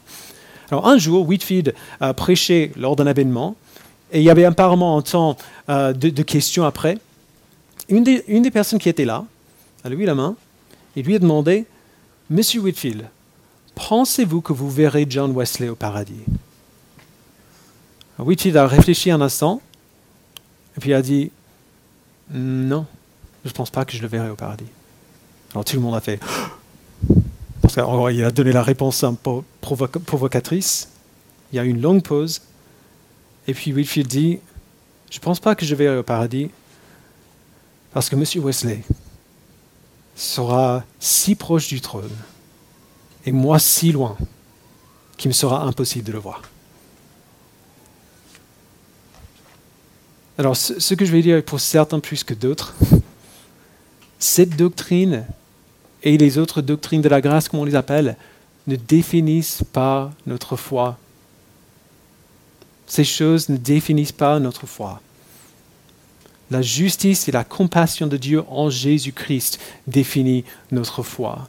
Alors 0.70 0.88
un 0.88 0.98
jour, 0.98 1.28
Whitfield 1.28 1.74
a 2.02 2.14
prêché 2.14 2.72
lors 2.76 2.96
d'un 2.96 3.08
événement 3.08 3.56
et 4.12 4.20
il 4.20 4.24
y 4.24 4.30
avait 4.30 4.45
apparemment 4.45 4.97
un 4.97 5.01
temps 5.01 5.38
euh, 5.70 5.93
de, 5.93 6.24
questions 6.24 6.66
après. 6.66 6.97
Une 7.89 8.03
des, 8.03 8.51
personnes 8.51 8.80
qui 8.80 8.89
était 8.89 9.06
là 9.06 9.26
a 9.84 9.89
levé 9.89 10.06
la 10.06 10.16
main 10.16 10.36
et 10.95 11.03
lui 11.03 11.16
a 11.16 11.20
demandé 11.20 11.66
Monsieur 12.30 12.62
Whitfield, 12.62 13.08
pensez-vous 13.76 14.41
que 14.41 14.53
vous 14.53 14.70
verrez 14.70 15.06
John 15.10 15.32
Wesley 15.36 15.70
au 15.70 15.76
paradis? 15.76 16.24
Whitfield 18.18 18.58
a 18.58 18.68
réfléchi 18.68 19.12
un 19.12 19.22
instant 19.22 19.62
et 20.78 20.80
puis 20.80 20.93
a 20.93 21.01
dit 21.01 21.32
Non, 22.32 22.86
je 23.43 23.49
ne 23.49 23.53
pense 23.53 23.70
pas 23.70 23.86
que 23.86 23.95
je 23.95 24.01
le 24.01 24.08
verrai 24.08 24.30
au 24.30 24.36
paradis. 24.36 24.66
Alors 25.51 25.66
tout 25.66 25.76
le 25.76 25.82
monde 25.82 25.95
a 25.95 26.01
fait 26.01 26.20
parce 27.62 27.76
qu'il 27.76 28.24
a 28.24 28.32
donné 28.32 28.51
la 28.51 28.64
réponse 28.64 29.03
un 29.03 29.14
peu 29.14 29.41
provocatrice. 29.62 30.89
Il 31.51 31.58
y 31.58 31.60
a 31.60 31.66
eu 31.66 31.70
une 31.70 31.82
longue 31.82 32.01
pause 32.01 32.41
et 33.48 33.54
puis 33.54 33.74
Whitfield 33.74 34.08
dit, 34.08 34.39
je 35.12 35.18
ne 35.18 35.22
pense 35.22 35.39
pas 35.39 35.56
que 35.56 35.66
je 35.66 35.76
vais 35.76 35.88
au 35.89 36.04
paradis 36.04 36.50
parce 37.93 38.10
que 38.10 38.16
M. 38.16 38.24
Wesley 38.43 38.84
sera 40.16 40.84
si 41.00 41.36
proche 41.36 41.68
du 41.68 41.82
trône 41.82 42.16
et 43.26 43.32
moi 43.32 43.60
si 43.60 43.91
loin 43.91 44.18
qu'il 45.18 45.30
me 45.30 45.34
sera 45.34 45.64
impossible 45.64 46.06
de 46.06 46.12
le 46.12 46.20
voir. 46.20 46.41
Alors 50.38 50.58
ce 50.58 50.93
que 50.93 51.06
je 51.06 51.12
vais 51.12 51.22
dire 51.22 51.43
pour 51.43 51.60
certains 51.60 52.00
plus 52.00 52.24
que 52.24 52.34
d'autres, 52.34 52.74
cette 54.20 54.58
doctrine 54.58 55.26
et 56.04 56.18
les 56.18 56.38
autres 56.38 56.62
doctrines 56.62 57.02
de 57.02 57.10
la 57.10 57.22
grâce, 57.22 57.48
comme 57.48 57.62
on 57.62 57.66
les 57.66 57.76
appelle, 57.76 58.18
ne 58.68 58.76
définissent 58.76 59.64
pas 59.72 60.12
notre 60.26 60.56
foi 60.56 60.98
ces 62.88 63.04
choses 63.04 63.50
ne 63.50 63.58
définissent 63.58 64.12
pas 64.12 64.40
notre 64.40 64.68
foi. 64.68 65.02
La 66.52 66.62
justice 66.62 67.28
et 67.28 67.32
la 67.32 67.44
compassion 67.44 68.08
de 68.08 68.18
Dieu 68.18 68.44
en 68.50 68.70
Jésus-Christ 68.70 69.60
définissent 69.88 70.44
notre 70.72 71.02
foi. 71.02 71.48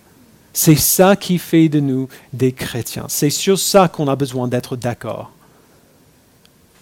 C'est 0.54 0.76
ça 0.76 1.16
qui 1.16 1.36
fait 1.36 1.68
de 1.68 1.80
nous 1.80 2.08
des 2.32 2.52
chrétiens. 2.52 3.04
C'est 3.08 3.28
sur 3.28 3.58
ça 3.58 3.88
qu'on 3.88 4.08
a 4.08 4.16
besoin 4.16 4.48
d'être 4.48 4.74
d'accord. 4.74 5.30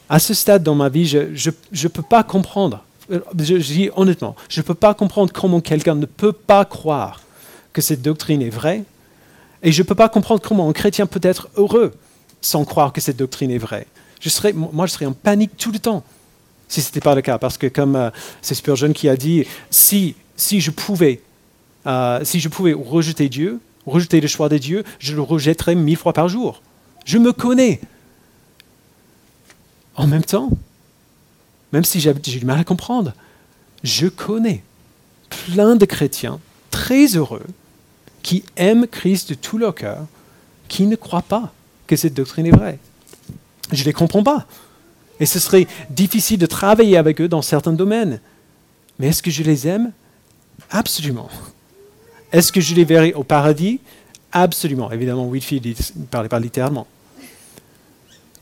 À 0.08 0.20
ce 0.20 0.32
stade 0.32 0.62
dans 0.62 0.76
ma 0.76 0.88
vie, 0.88 1.06
je 1.06 1.18
ne 1.18 1.88
peux 1.88 2.02
pas 2.02 2.22
comprendre, 2.22 2.84
je, 3.10 3.58
je 3.58 3.72
dis 3.72 3.90
honnêtement, 3.96 4.36
je 4.48 4.60
ne 4.60 4.64
peux 4.64 4.74
pas 4.74 4.94
comprendre 4.94 5.32
comment 5.32 5.60
quelqu'un 5.60 5.96
ne 5.96 6.06
peut 6.06 6.32
pas 6.32 6.64
croire 6.64 7.20
que 7.72 7.82
cette 7.82 8.02
doctrine 8.02 8.42
est 8.42 8.50
vraie, 8.50 8.84
et 9.64 9.72
je 9.72 9.82
ne 9.82 9.86
peux 9.88 9.94
pas 9.96 10.08
comprendre 10.08 10.40
comment 10.40 10.68
un 10.68 10.72
chrétien 10.72 11.06
peut 11.06 11.20
être 11.22 11.48
heureux 11.56 11.94
sans 12.40 12.64
croire 12.64 12.92
que 12.92 13.00
cette 13.00 13.16
doctrine 13.16 13.50
est 13.50 13.58
vraie 13.58 13.88
moi, 14.54 14.86
je 14.86 14.92
serais 14.92 15.06
en 15.06 15.12
panique 15.12 15.56
tout 15.56 15.72
le 15.72 15.78
temps 15.78 16.02
si 16.68 16.82
ce 16.82 16.88
n'était 16.88 17.00
pas 17.00 17.14
le 17.14 17.22
cas. 17.22 17.38
Parce 17.38 17.58
que 17.58 17.66
comme 17.66 17.96
euh, 17.96 18.10
c'est 18.42 18.54
Spurgeon 18.54 18.92
qui 18.92 19.08
a 19.08 19.16
dit, 19.16 19.44
si, 19.70 20.14
si, 20.36 20.60
je 20.60 20.70
pouvais, 20.70 21.20
euh, 21.86 22.20
si 22.24 22.40
je 22.40 22.48
pouvais 22.48 22.72
rejeter 22.72 23.28
Dieu, 23.28 23.60
rejeter 23.86 24.20
le 24.20 24.28
choix 24.28 24.48
de 24.48 24.58
Dieu, 24.58 24.84
je 24.98 25.14
le 25.14 25.22
rejetterais 25.22 25.74
mille 25.74 25.96
fois 25.96 26.12
par 26.12 26.28
jour. 26.28 26.62
Je 27.04 27.18
me 27.18 27.32
connais. 27.32 27.80
En 29.96 30.06
même 30.06 30.24
temps, 30.24 30.50
même 31.72 31.84
si 31.84 32.00
j'ai 32.00 32.12
du 32.14 32.44
mal 32.44 32.58
à 32.58 32.64
comprendre, 32.64 33.12
je 33.82 34.06
connais 34.08 34.62
plein 35.28 35.76
de 35.76 35.84
chrétiens 35.84 36.40
très 36.70 37.06
heureux 37.16 37.46
qui 38.22 38.42
aiment 38.56 38.86
Christ 38.86 39.30
de 39.30 39.34
tout 39.34 39.58
leur 39.58 39.74
cœur, 39.74 40.06
qui 40.66 40.86
ne 40.86 40.96
croient 40.96 41.22
pas 41.22 41.52
que 41.86 41.94
cette 41.94 42.14
doctrine 42.14 42.46
est 42.46 42.56
vraie. 42.56 42.78
Je 43.72 43.80
ne 43.80 43.86
les 43.86 43.92
comprends 43.92 44.22
pas. 44.22 44.46
Et 45.20 45.26
ce 45.26 45.38
serait 45.38 45.66
difficile 45.90 46.38
de 46.38 46.46
travailler 46.46 46.96
avec 46.96 47.20
eux 47.20 47.28
dans 47.28 47.42
certains 47.42 47.72
domaines. 47.72 48.20
Mais 48.98 49.08
est-ce 49.08 49.22
que 49.22 49.30
je 49.30 49.42
les 49.42 49.66
aime? 49.66 49.92
Absolument. 50.70 51.28
Est-ce 52.32 52.52
que 52.52 52.60
je 52.60 52.74
les 52.74 52.84
verrai 52.84 53.12
au 53.14 53.24
paradis? 53.24 53.80
Absolument. 54.32 54.90
Évidemment, 54.90 55.26
Whitfield 55.26 55.66
ne 55.96 56.04
parlait 56.06 56.28
pas 56.28 56.40
littéralement. 56.40 56.86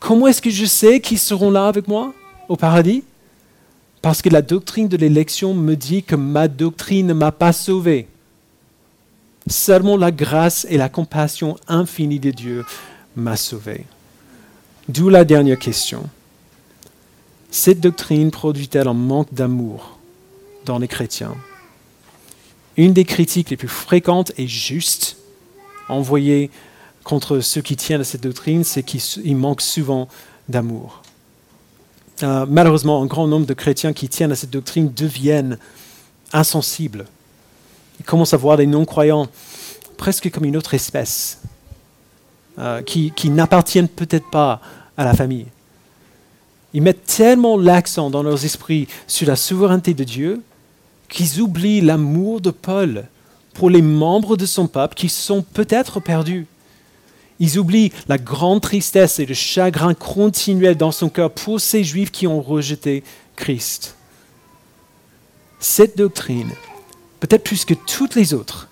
Comment 0.00 0.26
est-ce 0.26 0.42
que 0.42 0.50
je 0.50 0.64
sais 0.64 1.00
qu'ils 1.00 1.18
seront 1.18 1.50
là 1.50 1.66
avec 1.66 1.86
moi 1.86 2.14
au 2.48 2.56
paradis? 2.56 3.04
Parce 4.00 4.20
que 4.20 4.30
la 4.30 4.42
doctrine 4.42 4.88
de 4.88 4.96
l'élection 4.96 5.54
me 5.54 5.76
dit 5.76 6.02
que 6.02 6.16
ma 6.16 6.48
doctrine 6.48 7.06
ne 7.06 7.12
m'a 7.12 7.30
pas 7.30 7.52
sauvé. 7.52 8.08
Seulement 9.46 9.96
la 9.96 10.10
grâce 10.10 10.66
et 10.68 10.76
la 10.76 10.88
compassion 10.88 11.56
infinie 11.68 12.18
de 12.18 12.30
Dieu 12.30 12.64
m'a 13.14 13.36
sauvé. 13.36 13.84
D'où 14.88 15.08
la 15.08 15.24
dernière 15.24 15.58
question. 15.58 16.08
Cette 17.50 17.80
doctrine 17.80 18.30
produit-elle 18.30 18.88
un 18.88 18.94
manque 18.94 19.32
d'amour 19.32 19.98
dans 20.64 20.78
les 20.78 20.88
chrétiens? 20.88 21.34
Une 22.76 22.92
des 22.92 23.04
critiques 23.04 23.50
les 23.50 23.56
plus 23.56 23.68
fréquentes 23.68 24.32
et 24.38 24.48
justes 24.48 25.16
envoyées 25.88 26.50
contre 27.04 27.40
ceux 27.40 27.60
qui 27.60 27.76
tiennent 27.76 28.00
à 28.00 28.04
cette 28.04 28.22
doctrine, 28.22 28.64
c'est 28.64 28.82
qu'il 28.82 29.36
manque 29.36 29.60
souvent 29.60 30.08
d'amour. 30.48 31.02
Euh, 32.22 32.46
malheureusement, 32.48 33.02
un 33.02 33.06
grand 33.06 33.26
nombre 33.26 33.46
de 33.46 33.54
chrétiens 33.54 33.92
qui 33.92 34.08
tiennent 34.08 34.32
à 34.32 34.36
cette 34.36 34.50
doctrine 34.50 34.92
deviennent 34.92 35.58
insensibles. 36.32 37.06
Ils 38.00 38.04
commencent 38.04 38.34
à 38.34 38.38
voir 38.38 38.56
les 38.56 38.66
non-croyants 38.66 39.28
presque 39.96 40.30
comme 40.30 40.44
une 40.44 40.56
autre 40.56 40.74
espèce, 40.74 41.40
euh, 42.58 42.82
qui, 42.82 43.12
n'appartiennent 43.30 43.88
peut-être 43.88 44.28
pas 44.30 44.60
à 44.96 45.04
la 45.04 45.14
famille. 45.14 45.46
Ils 46.74 46.82
mettent 46.82 47.04
tellement 47.04 47.56
l'accent 47.56 48.10
dans 48.10 48.22
leurs 48.22 48.44
esprits 48.44 48.88
sur 49.06 49.26
la 49.26 49.36
souveraineté 49.36 49.94
de 49.94 50.04
Dieu 50.04 50.42
qu'ils 51.08 51.40
oublient 51.40 51.80
l'amour 51.80 52.40
de 52.40 52.50
Paul 52.50 53.06
pour 53.54 53.70
les 53.70 53.82
membres 53.82 54.36
de 54.36 54.46
son 54.46 54.66
peuple 54.66 54.94
qui 54.94 55.08
sont 55.08 55.42
peut-être 55.42 56.00
perdus. 56.00 56.46
Ils 57.40 57.58
oublient 57.58 57.92
la 58.08 58.18
grande 58.18 58.60
tristesse 58.60 59.18
et 59.18 59.26
le 59.26 59.34
chagrin 59.34 59.94
continuel 59.94 60.76
dans 60.76 60.92
son 60.92 61.08
cœur 61.08 61.30
pour 61.30 61.60
ces 61.60 61.84
Juifs 61.84 62.10
qui 62.10 62.26
ont 62.26 62.40
rejeté 62.40 63.02
Christ. 63.36 63.96
Cette 65.58 65.96
doctrine, 65.96 66.52
peut-être 67.20 67.44
plus 67.44 67.64
que 67.64 67.74
toutes 67.74 68.14
les 68.14 68.34
autres, 68.34 68.68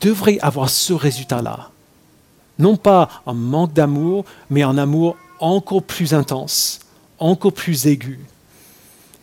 devrait 0.00 0.38
avoir 0.40 0.70
ce 0.70 0.92
résultat-là. 0.92 1.70
Non 2.58 2.76
pas 2.76 3.08
un 3.26 3.34
manque 3.34 3.72
d'amour, 3.72 4.24
mais 4.50 4.62
un 4.62 4.78
amour 4.78 5.16
encore 5.40 5.82
plus 5.82 6.14
intense, 6.14 6.80
encore 7.18 7.52
plus 7.52 7.86
aigu. 7.86 8.20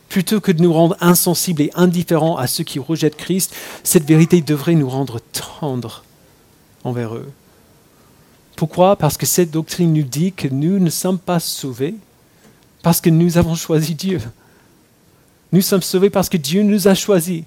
Plutôt 0.08 0.40
que 0.40 0.52
de 0.52 0.62
nous 0.62 0.72
rendre 0.72 0.96
insensibles 1.00 1.62
et 1.62 1.70
indifférents 1.74 2.36
à 2.36 2.46
ceux 2.46 2.64
qui 2.64 2.78
rejettent 2.78 3.16
Christ, 3.16 3.54
cette 3.82 4.04
vérité 4.06 4.40
devrait 4.40 4.74
nous 4.74 4.88
rendre 4.88 5.20
tendres 5.60 6.04
envers 6.84 7.14
eux. 7.14 7.30
Pourquoi? 8.56 8.96
Parce 8.96 9.18
que 9.18 9.26
cette 9.26 9.50
doctrine 9.50 9.92
nous 9.92 10.02
dit 10.02 10.32
que 10.32 10.48
nous 10.48 10.78
ne 10.78 10.90
sommes 10.90 11.18
pas 11.18 11.40
sauvés 11.40 11.94
parce 12.82 13.00
que 13.00 13.10
nous 13.10 13.36
avons 13.36 13.54
choisi 13.54 13.94
Dieu. 13.94 14.20
Nous 15.52 15.60
sommes 15.60 15.82
sauvés 15.82 16.08
parce 16.08 16.28
que 16.28 16.36
Dieu 16.36 16.62
nous 16.62 16.88
a 16.88 16.94
choisis. 16.94 17.44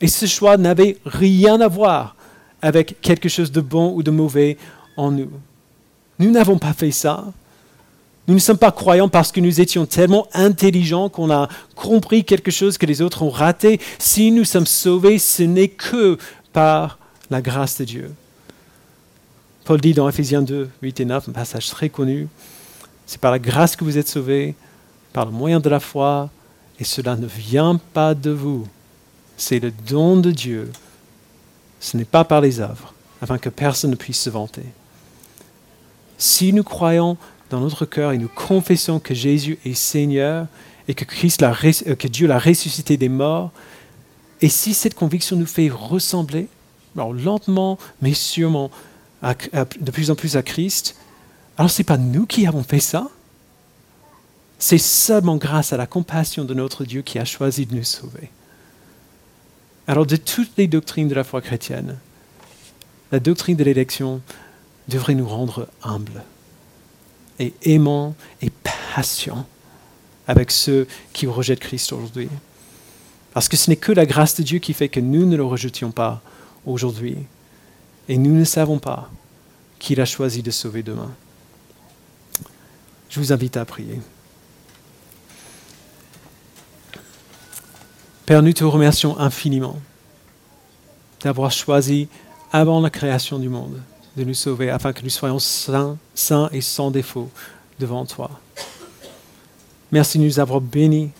Et 0.00 0.06
ce 0.06 0.26
choix 0.26 0.56
n'avait 0.56 0.98
rien 1.04 1.60
à 1.60 1.68
voir 1.68 2.14
avec 2.62 3.00
quelque 3.00 3.28
chose 3.28 3.50
de 3.52 3.60
bon 3.60 3.92
ou 3.94 4.02
de 4.02 4.10
mauvais 4.10 4.56
en 4.96 5.10
nous. 5.10 5.30
Nous 6.18 6.30
n'avons 6.30 6.58
pas 6.58 6.72
fait 6.72 6.90
ça. 6.90 7.24
Nous 8.28 8.34
ne 8.34 8.40
sommes 8.40 8.58
pas 8.58 8.70
croyants 8.70 9.08
parce 9.08 9.32
que 9.32 9.40
nous 9.40 9.60
étions 9.60 9.86
tellement 9.86 10.28
intelligents 10.34 11.08
qu'on 11.08 11.30
a 11.30 11.48
compris 11.74 12.24
quelque 12.24 12.50
chose 12.50 12.78
que 12.78 12.86
les 12.86 13.02
autres 13.02 13.22
ont 13.22 13.30
raté. 13.30 13.80
Si 13.98 14.30
nous 14.30 14.44
sommes 14.44 14.66
sauvés, 14.66 15.18
ce 15.18 15.42
n'est 15.42 15.68
que 15.68 16.18
par 16.52 16.98
la 17.30 17.42
grâce 17.42 17.78
de 17.78 17.84
Dieu. 17.84 18.12
Paul 19.64 19.80
dit 19.80 19.94
dans 19.94 20.08
Ephésiens 20.08 20.42
2, 20.42 20.68
8 20.82 21.00
et 21.00 21.04
9, 21.04 21.28
un 21.28 21.32
passage 21.32 21.68
très 21.70 21.88
connu, 21.88 22.28
c'est 23.06 23.20
par 23.20 23.30
la 23.30 23.38
grâce 23.38 23.76
que 23.76 23.84
vous 23.84 23.98
êtes 23.98 24.08
sauvés, 24.08 24.54
par 25.12 25.26
le 25.26 25.32
moyen 25.32 25.60
de 25.60 25.68
la 25.68 25.80
foi, 25.80 26.30
et 26.78 26.84
cela 26.84 27.16
ne 27.16 27.26
vient 27.26 27.80
pas 27.92 28.14
de 28.14 28.30
vous. 28.30 28.66
C'est 29.36 29.58
le 29.58 29.72
don 29.88 30.16
de 30.16 30.30
Dieu. 30.30 30.70
Ce 31.80 31.96
n'est 31.96 32.04
pas 32.04 32.24
par 32.24 32.40
les 32.40 32.60
œuvres, 32.60 32.94
afin 33.20 33.38
que 33.38 33.48
personne 33.48 33.90
ne 33.90 33.96
puisse 33.96 34.20
se 34.20 34.30
vanter. 34.30 34.64
Si 36.20 36.52
nous 36.52 36.62
croyons 36.62 37.16
dans 37.48 37.60
notre 37.60 37.86
cœur 37.86 38.12
et 38.12 38.18
nous 38.18 38.28
confessons 38.28 39.00
que 39.00 39.14
Jésus 39.14 39.58
est 39.64 39.72
Seigneur 39.72 40.48
et 40.86 40.92
que, 40.92 41.06
Christ 41.06 41.42
euh, 41.42 41.94
que 41.94 42.08
Dieu 42.08 42.28
l'a 42.28 42.38
ressuscité 42.38 42.98
des 42.98 43.08
morts, 43.08 43.50
et 44.42 44.50
si 44.50 44.74
cette 44.74 44.94
conviction 44.94 45.36
nous 45.36 45.46
fait 45.46 45.70
ressembler, 45.70 46.48
alors 46.94 47.14
lentement 47.14 47.78
mais 48.02 48.12
sûrement, 48.12 48.70
de 49.22 49.90
plus 49.90 50.10
en 50.10 50.14
plus 50.14 50.36
à 50.36 50.42
Christ, 50.42 50.96
alors 51.56 51.70
ce 51.70 51.80
n'est 51.80 51.86
pas 51.86 51.96
nous 51.96 52.26
qui 52.26 52.46
avons 52.46 52.64
fait 52.64 52.80
ça. 52.80 53.08
C'est 54.58 54.76
seulement 54.76 55.36
grâce 55.36 55.72
à 55.72 55.78
la 55.78 55.86
compassion 55.86 56.44
de 56.44 56.52
notre 56.52 56.84
Dieu 56.84 57.00
qui 57.00 57.18
a 57.18 57.24
choisi 57.24 57.64
de 57.64 57.74
nous 57.74 57.84
sauver. 57.84 58.30
Alors 59.86 60.04
de 60.04 60.16
toutes 60.16 60.52
les 60.58 60.66
doctrines 60.66 61.08
de 61.08 61.14
la 61.14 61.24
foi 61.24 61.40
chrétienne, 61.40 61.96
la 63.10 63.20
doctrine 63.20 63.56
de 63.56 63.64
l'élection 63.64 64.20
devrait 64.88 65.14
nous 65.14 65.28
rendre 65.28 65.68
humbles 65.82 66.22
et 67.38 67.52
aimants 67.62 68.14
et 68.42 68.50
patients 68.94 69.46
avec 70.26 70.50
ceux 70.50 70.86
qui 71.12 71.26
rejettent 71.26 71.60
Christ 71.60 71.92
aujourd'hui. 71.92 72.28
Parce 73.32 73.48
que 73.48 73.56
ce 73.56 73.70
n'est 73.70 73.76
que 73.76 73.92
la 73.92 74.06
grâce 74.06 74.36
de 74.36 74.42
Dieu 74.42 74.58
qui 74.58 74.74
fait 74.74 74.88
que 74.88 75.00
nous 75.00 75.26
ne 75.26 75.36
le 75.36 75.44
rejetions 75.44 75.90
pas 75.90 76.20
aujourd'hui. 76.66 77.16
Et 78.08 78.18
nous 78.18 78.34
ne 78.34 78.44
savons 78.44 78.78
pas 78.78 79.10
qu'il 79.78 80.00
a 80.00 80.04
choisi 80.04 80.42
de 80.42 80.50
sauver 80.50 80.82
demain. 80.82 81.10
Je 83.08 83.20
vous 83.20 83.32
invite 83.32 83.56
à 83.56 83.64
prier. 83.64 84.00
Père, 88.26 88.42
nous 88.42 88.52
te 88.52 88.64
remercions 88.64 89.18
infiniment 89.18 89.80
d'avoir 91.22 91.50
choisi 91.50 92.08
avant 92.52 92.80
la 92.80 92.90
création 92.90 93.38
du 93.38 93.48
monde 93.48 93.80
de 94.16 94.24
nous 94.24 94.34
sauver 94.34 94.70
afin 94.70 94.92
que 94.92 95.02
nous 95.02 95.10
soyons 95.10 95.38
saints, 95.38 95.98
saints 96.14 96.48
et 96.52 96.60
sans 96.60 96.90
défaut 96.90 97.30
devant 97.78 98.04
toi. 98.06 98.30
Merci 99.92 100.18
de 100.18 100.24
nous 100.24 100.40
avoir 100.40 100.60
bénis 100.60 101.10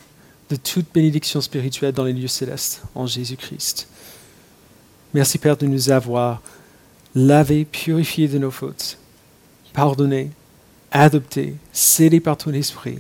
de 0.51 0.57
toute 0.57 0.93
bénédiction 0.93 1.41
spirituelle 1.41 1.93
dans 1.93 2.05
les 2.05 2.13
lieux 2.13 2.29
célestes 2.29 2.83
en 2.95 3.07
Jésus-Christ. 3.07 3.89
Merci 5.15 5.39
Père 5.39 5.57
de 5.57 5.67
nous 5.67 5.91
avoir 5.91 6.41
lavés, 7.15 7.65
purifiés 7.65 8.29
de 8.29 8.39
nos 8.39 8.51
fautes, 8.51 8.99
pardonnés, 9.73 10.31
adoptés, 10.93 11.57
scellés 11.73 12.21
par 12.21 12.37
ton 12.37 12.53
esprit. 12.53 12.99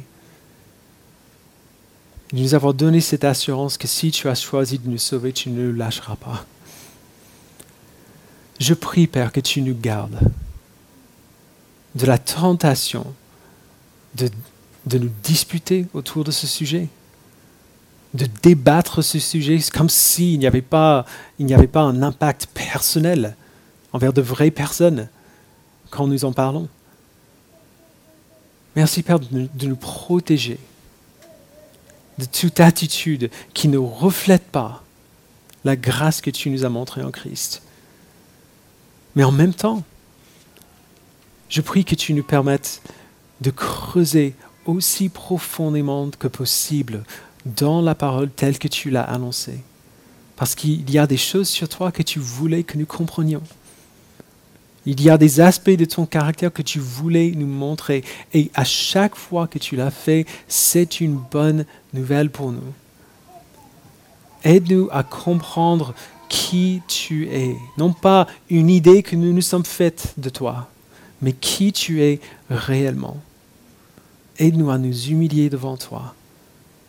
De 2.32 2.38
nous 2.38 2.54
avoir 2.54 2.74
donné 2.74 3.00
cette 3.00 3.24
assurance 3.24 3.76
que 3.76 3.88
si 3.88 4.10
tu 4.10 4.28
as 4.28 4.34
choisi 4.34 4.78
de 4.78 4.88
nous 4.88 4.98
sauver, 4.98 5.32
tu 5.32 5.50
ne 5.50 5.66
nous 5.66 5.76
lâcheras 5.76 6.16
pas. 6.16 6.46
Je 8.60 8.74
prie, 8.74 9.06
Père, 9.06 9.32
que 9.32 9.40
tu 9.40 9.62
nous 9.62 9.74
gardes 9.74 10.20
de 11.94 12.06
la 12.06 12.18
tentation 12.18 13.06
de, 14.14 14.30
de 14.86 14.98
nous 14.98 15.10
disputer 15.22 15.86
autour 15.94 16.24
de 16.24 16.30
ce 16.30 16.46
sujet, 16.46 16.88
de 18.14 18.26
débattre 18.42 19.02
ce 19.02 19.18
sujet 19.18 19.58
comme 19.72 19.88
s'il 19.88 20.38
n'y 20.38 20.46
avait, 20.46 20.62
pas, 20.62 21.06
avait 21.40 21.66
pas 21.66 21.82
un 21.82 22.02
impact 22.02 22.46
personnel 22.52 23.34
envers 23.92 24.12
de 24.12 24.20
vraies 24.20 24.50
personnes 24.50 25.08
quand 25.88 26.06
nous 26.06 26.24
en 26.24 26.32
parlons. 26.32 26.68
Merci 28.76 29.02
Père 29.02 29.18
de 29.18 29.66
nous 29.66 29.76
protéger 29.76 30.58
de 32.18 32.26
toute 32.26 32.60
attitude 32.60 33.30
qui 33.54 33.68
ne 33.68 33.78
reflète 33.78 34.44
pas 34.44 34.84
la 35.64 35.76
grâce 35.76 36.20
que 36.20 36.30
tu 36.30 36.50
nous 36.50 36.64
as 36.64 36.68
montrée 36.68 37.02
en 37.02 37.10
Christ. 37.10 37.62
Mais 39.16 39.24
en 39.24 39.32
même 39.32 39.54
temps, 39.54 39.82
je 41.48 41.60
prie 41.60 41.84
que 41.84 41.94
tu 41.94 42.14
nous 42.14 42.22
permettes 42.22 42.82
de 43.40 43.50
creuser 43.50 44.34
aussi 44.66 45.08
profondément 45.08 46.10
que 46.10 46.28
possible 46.28 47.04
dans 47.44 47.80
la 47.80 47.94
parole 47.94 48.30
telle 48.30 48.58
que 48.58 48.68
tu 48.68 48.90
l'as 48.90 49.02
annoncée. 49.02 49.60
Parce 50.36 50.54
qu'il 50.54 50.90
y 50.90 50.98
a 50.98 51.06
des 51.06 51.16
choses 51.16 51.48
sur 51.48 51.68
toi 51.68 51.92
que 51.92 52.02
tu 52.02 52.18
voulais 52.18 52.62
que 52.62 52.78
nous 52.78 52.86
comprenions. 52.86 53.42
Il 54.86 55.02
y 55.02 55.10
a 55.10 55.18
des 55.18 55.40
aspects 55.40 55.70
de 55.70 55.84
ton 55.84 56.06
caractère 56.06 56.52
que 56.52 56.62
tu 56.62 56.78
voulais 56.78 57.32
nous 57.36 57.46
montrer. 57.46 58.02
Et 58.32 58.50
à 58.54 58.64
chaque 58.64 59.14
fois 59.14 59.46
que 59.46 59.58
tu 59.58 59.76
l'as 59.76 59.90
fait, 59.90 60.26
c'est 60.48 61.00
une 61.00 61.16
bonne 61.16 61.66
nouvelle 61.92 62.30
pour 62.30 62.52
nous. 62.52 62.72
Aide-nous 64.44 64.88
à 64.90 65.02
comprendre 65.02 65.94
qui 66.30 66.80
tu 66.86 67.28
es. 67.28 67.56
Non 67.76 67.92
pas 67.92 68.26
une 68.48 68.70
idée 68.70 69.02
que 69.02 69.16
nous 69.16 69.34
nous 69.34 69.42
sommes 69.42 69.66
faites 69.66 70.14
de 70.16 70.30
toi, 70.30 70.70
mais 71.20 71.32
qui 71.32 71.72
tu 71.72 72.02
es 72.02 72.20
réellement. 72.48 73.20
Aide-nous 74.38 74.70
à 74.70 74.78
nous 74.78 75.08
humilier 75.08 75.50
devant 75.50 75.76
toi 75.76 76.14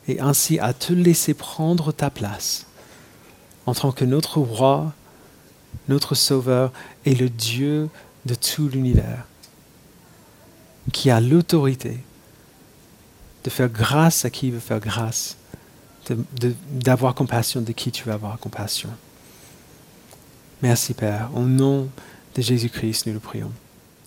et 0.07 0.19
ainsi 0.19 0.59
à 0.59 0.73
te 0.73 0.93
laisser 0.93 1.33
prendre 1.33 1.91
ta 1.91 2.09
place 2.09 2.67
en 3.65 3.73
tant 3.73 3.91
que 3.91 4.05
notre 4.05 4.37
roi, 4.37 4.93
notre 5.89 6.15
sauveur 6.15 6.71
et 7.05 7.15
le 7.15 7.29
Dieu 7.29 7.89
de 8.25 8.35
tout 8.35 8.69
l'univers, 8.69 9.25
qui 10.93 11.09
a 11.09 11.19
l'autorité 11.19 11.99
de 13.43 13.49
faire 13.49 13.69
grâce 13.69 14.23
à 14.23 14.29
qui 14.29 14.51
veut 14.51 14.59
faire 14.59 14.79
grâce, 14.79 15.35
d'avoir 16.71 17.15
compassion 17.15 17.61
de 17.61 17.71
qui 17.71 17.91
tu 17.91 18.03
veux 18.03 18.13
avoir 18.13 18.37
compassion. 18.37 18.89
Merci 20.61 20.93
Père. 20.93 21.29
Au 21.35 21.41
nom 21.41 21.89
de 22.35 22.41
Jésus-Christ, 22.41 23.07
nous 23.07 23.13
le 23.13 23.19
prions. 23.19 23.51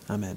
Amen. 0.08 0.36